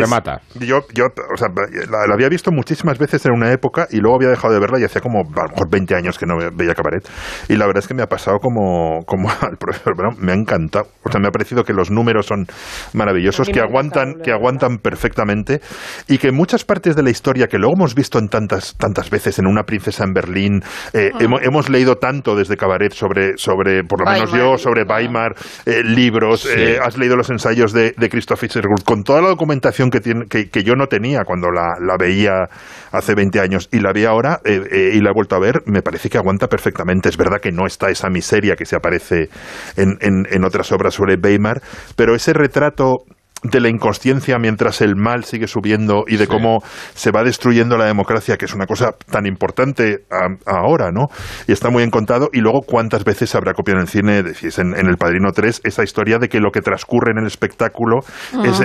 [0.00, 0.40] Remata.
[0.60, 1.48] Yo, yo o sea,
[1.90, 4.78] la, la había visto muchísimas veces en una época y luego había dejado de verla
[4.80, 7.08] y hacía como a lo mejor 20 años que no ve- veía Cabaret.
[7.48, 10.34] Y la verdad es que me ha pasado como, como al profesor Brown, me ha
[10.34, 10.86] encantado.
[11.04, 12.46] O sea, me ha parecido que los números son
[12.92, 15.60] maravillosos, que aguantan, que aguantan perfectamente
[16.08, 19.38] y que muchas partes de la historia que luego hemos visto en tantas, tantas veces
[19.38, 20.60] en Una princesa en Berlín,
[20.92, 24.50] eh, hemos, hemos leído tanto desde Cabaret sobre, sobre por lo menos Weimar.
[24.52, 25.34] yo, sobre Weimar,
[25.66, 26.48] eh, libros, Sí.
[26.56, 30.26] eh, has leído los ensayos de, de Christoph Isherwood, con toda la documentación que, tiene,
[30.28, 32.48] que, que yo no tenía cuando la, la veía
[32.92, 35.62] hace 20 años y la vi ahora eh, eh, y la he vuelto a ver,
[35.66, 37.08] me parece que aguanta perfectamente.
[37.08, 39.28] Es verdad que no está esa miseria que se aparece
[39.76, 41.60] en, en, en otras obras sobre Weimar,
[41.96, 43.04] pero ese retrato
[43.42, 46.58] de la inconsciencia mientras el mal sigue subiendo y de cómo
[46.94, 50.04] se va destruyendo la democracia, que es una cosa tan importante
[50.46, 51.06] ahora, ¿no?
[51.46, 52.28] Y está muy bien contado.
[52.32, 55.62] Y luego, ¿cuántas veces se habrá copiado en el cine, decís, en, El Padrino 3,
[55.64, 57.98] esa historia de que lo que transcurre en el espectáculo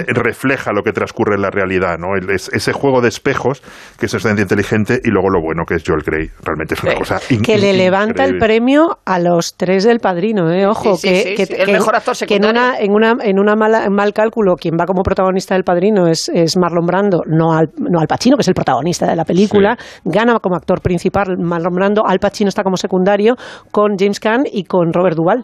[0.07, 2.07] refleja lo que transcurre en la realidad, ¿no?
[2.15, 3.61] ese juego de espejos,
[3.99, 6.29] que es extremadamente inteligente, y luego lo bueno que es Joel Grey.
[6.41, 10.65] Realmente es una cosa Que le levanta el premio a los tres del Padrino, ¿eh?
[10.65, 14.77] Ojo, que, el mejor actor en una, en una, en una mala, mal cálculo quien
[14.79, 18.43] va como protagonista del Padrino es, es Marlon Brando, no al, no al Pacino, que
[18.43, 19.75] es el protagonista de la película,
[20.05, 23.35] gana como actor principal Marlon Brando, Al Pacino está como secundario
[23.71, 25.43] con James Caan y con Robert Duvall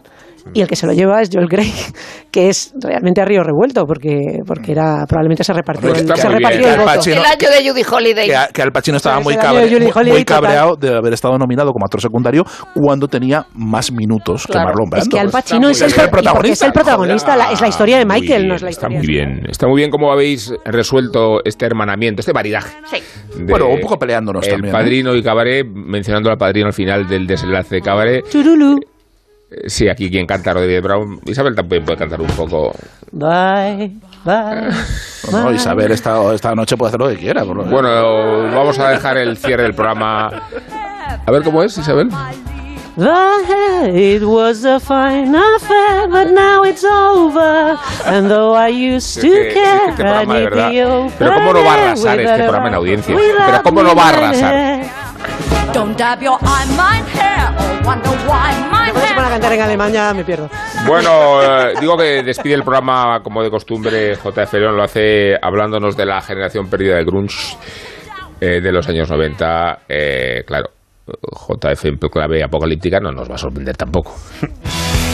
[0.54, 1.72] y el que se lo lleva es Joel Grey,
[2.30, 6.68] que es realmente a río revuelto, porque, porque era probablemente se repartió, el, se repartió
[6.68, 7.10] el, voto.
[7.10, 8.30] el año de Judy Holiday.
[8.52, 9.36] Que, Al Pacino estaba muy,
[10.06, 12.44] muy cabreado de haber estado nominado como actor secundario
[12.74, 15.04] cuando tenía más minutos que Marlon Brando.
[15.04, 16.52] Es que Al Pacino es, el, protagonista.
[16.52, 18.98] Es el protagonista, es la historia de Michael, no es la historia.
[18.98, 22.76] Está muy bien, está muy bien cómo habéis resuelto este hermanamiento, este maridaje.
[22.90, 23.02] Sí.
[23.48, 24.74] bueno, un poco peleándonos el también.
[24.74, 28.24] El padrino y Cabaret, mencionando al padrino al final del desenlace de Cabaret.
[29.66, 31.20] Sí, aquí quien canta Rodríguez Brown.
[31.26, 32.72] Isabel también puede cantar un poco.
[33.12, 33.92] Bye,
[34.24, 34.70] bye.
[35.32, 37.44] No, Isabel esta, esta noche puede hacer lo que quiera.
[37.44, 40.28] bueno, vamos a dejar el cierre del programa.
[41.26, 42.08] A ver cómo es, Isabel.
[42.96, 47.78] It was a fine affair, but now it's over.
[48.06, 51.10] And though I used to care, este programa.
[51.18, 53.16] Pero cómo no va a arrasar este programa en audiencia.
[53.16, 54.84] Pero cómo no va a arrasar.
[55.72, 58.69] Don't dab your eye, mine hair, or wonder why
[59.30, 60.48] a cantar en alemán, ya me pierdo.
[60.86, 64.14] Bueno, eh, digo que despide el programa como de costumbre.
[64.14, 67.56] JF León lo hace hablándonos de la generación perdida del grunge
[68.40, 69.82] eh, de los años 90.
[69.88, 70.70] Eh, claro,
[71.06, 74.14] JF en clave apocalíptica no nos va a sorprender tampoco.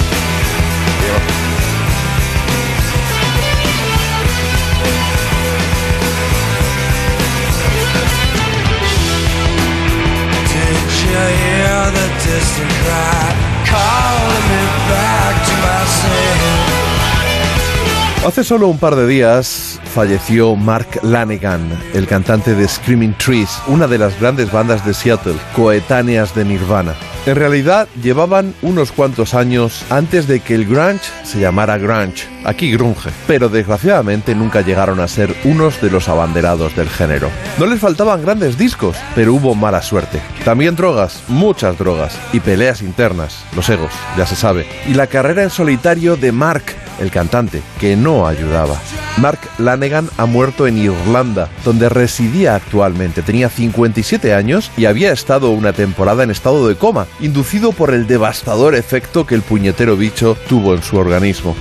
[18.26, 21.62] Hace solo un par de días falleció Mark Lanegan,
[21.94, 26.94] el cantante de Screaming Trees, una de las grandes bandas de Seattle, coetáneas de Nirvana.
[27.24, 32.70] En realidad llevaban unos cuantos años antes de que el grunge se llamara grunge, aquí
[32.70, 37.28] grunge, pero desgraciadamente nunca llegaron a ser unos de los abanderados del género.
[37.59, 40.20] No les faltaban grandes discos, pero hubo mala suerte.
[40.44, 45.43] También drogas, muchas drogas, y peleas internas, los egos, ya se sabe, y la carrera
[45.43, 46.64] en solitario de Mark,
[47.01, 48.77] el cantante, que no ayudaba.
[49.18, 53.23] Mark Lanegan ha muerto en Irlanda, donde residía actualmente.
[53.23, 58.06] Tenía 57 años y había estado una temporada en estado de coma, inducido por el
[58.06, 61.56] devastador efecto que el puñetero bicho tuvo en su organismo.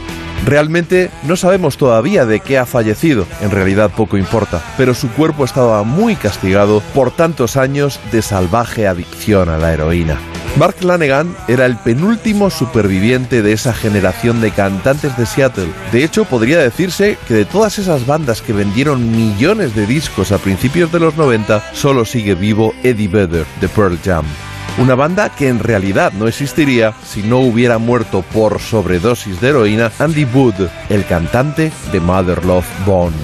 [0.45, 5.45] Realmente no sabemos todavía de qué ha fallecido, en realidad poco importa, pero su cuerpo
[5.45, 10.19] estaba muy castigado por tantos años de salvaje adicción a la heroína.
[10.57, 15.67] Mark Lanegan era el penúltimo superviviente de esa generación de cantantes de Seattle.
[15.91, 20.37] De hecho, podría decirse que de todas esas bandas que vendieron millones de discos a
[20.37, 24.25] principios de los 90, solo sigue vivo Eddie Vedder de Pearl Jam.
[24.77, 29.89] Una banda que en realidad no existiría si no hubiera muerto por sobredosis de heroína
[29.99, 33.15] Andy Wood, el cantante de Mother Love Bone.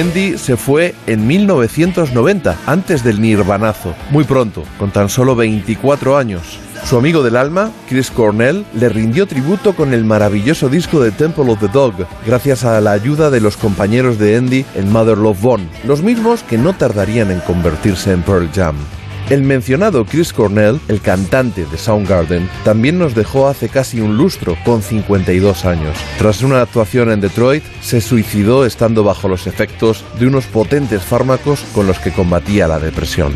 [0.00, 6.65] Andy se fue en 1990, antes del nirvanazo, muy pronto, con tan solo 24 años.
[6.88, 11.50] Su amigo del alma, Chris Cornell, le rindió tributo con el maravilloso disco de Temple
[11.50, 11.94] of the Dog,
[12.24, 16.44] gracias a la ayuda de los compañeros de Andy en Mother Love Bone, los mismos
[16.44, 18.76] que no tardarían en convertirse en Pearl Jam.
[19.30, 24.56] El mencionado Chris Cornell, el cantante de Soundgarden, también nos dejó hace casi un lustro,
[24.64, 25.96] con 52 años.
[26.18, 31.64] Tras una actuación en Detroit, se suicidó estando bajo los efectos de unos potentes fármacos
[31.74, 33.32] con los que combatía la depresión.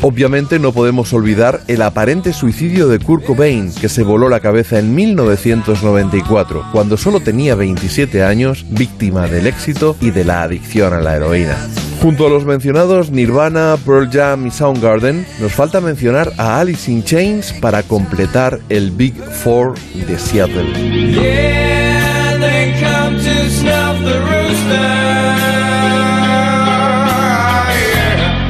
[0.00, 4.78] Obviamente no podemos olvidar el aparente suicidio de Kurt Cobain, que se voló la cabeza
[4.78, 11.00] en 1994, cuando solo tenía 27 años, víctima del éxito y de la adicción a
[11.00, 11.56] la heroína.
[12.00, 17.02] Junto a los mencionados Nirvana, Pearl Jam y Soundgarden, nos falta mencionar a Alice in
[17.02, 19.74] Chains para completar el Big Four
[20.06, 21.68] de Seattle.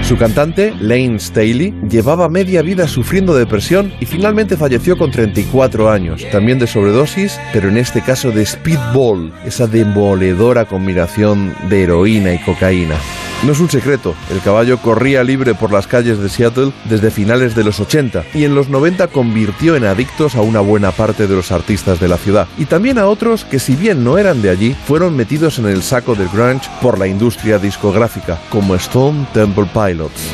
[0.09, 6.25] Su cantante, Lane Staley, llevaba media vida sufriendo depresión y finalmente falleció con 34 años,
[6.33, 12.39] también de sobredosis, pero en este caso de speedball, esa demoledora combinación de heroína y
[12.39, 12.97] cocaína.
[13.45, 17.55] No es un secreto, el caballo corría libre por las calles de Seattle desde finales
[17.55, 21.37] de los 80 y en los 90 convirtió en adictos a una buena parte de
[21.37, 24.51] los artistas de la ciudad y también a otros que si bien no eran de
[24.51, 29.69] allí, fueron metidos en el saco del grunge por la industria discográfica, como Stone Temple
[29.73, 30.33] Pilots.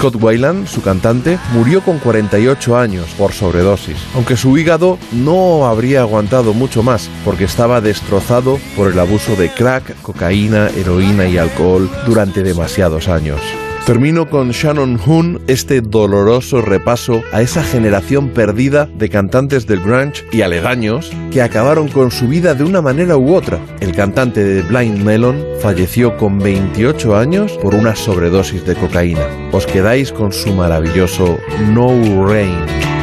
[0.00, 6.00] Scott Weiland, su cantante, murió con 48 años por sobredosis, aunque su hígado no habría
[6.00, 11.90] aguantado mucho más porque estaba destrozado por el abuso de crack, cocaína, heroína y alcohol
[12.06, 13.42] durante demasiados años.
[13.86, 20.24] Termino con Shannon Hoon este doloroso repaso a esa generación perdida de cantantes del grunge
[20.30, 23.58] y aledaños que acabaron con su vida de una manera u otra.
[23.80, 29.26] El cantante de Blind Melon falleció con 28 años por una sobredosis de cocaína.
[29.50, 31.38] Os quedáis con su maravilloso
[31.72, 31.88] No
[32.28, 32.99] Rain.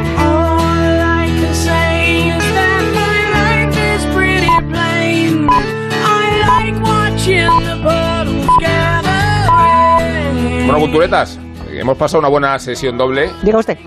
[10.87, 11.37] Culturetas,
[11.71, 13.29] hemos pasado una buena sesión doble.
[13.43, 13.77] Diga usted.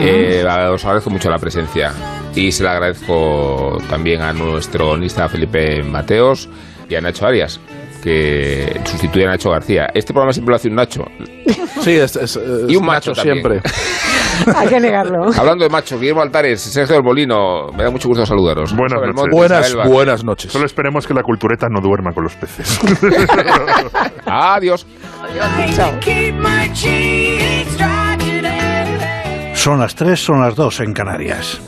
[0.00, 1.92] Eh, os agradezco mucho la presencia
[2.34, 6.48] y se la agradezco también a nuestro guionista Felipe Mateos
[6.88, 7.58] y a Nacho Arias,
[8.02, 9.86] que sustituye a Nacho García.
[9.94, 11.04] Este programa siempre lo hace un Nacho.
[11.80, 12.38] Sí, es, es-
[12.68, 13.60] Y un macho siempre.
[14.56, 15.30] Hay que negarlo.
[15.36, 18.74] Hablando de machos, Guillermo Altares, Sergio del Molino, me da mucho gusto saludaros.
[18.74, 19.74] Buenas noches.
[19.86, 20.50] Buenas, noches.
[20.52, 22.80] Solo esperemos que la cultureta no duerma con los peces.
[24.26, 24.86] Adiós.
[26.82, 27.64] Today.
[29.54, 31.60] Son las 3, son las 2 en Canarias.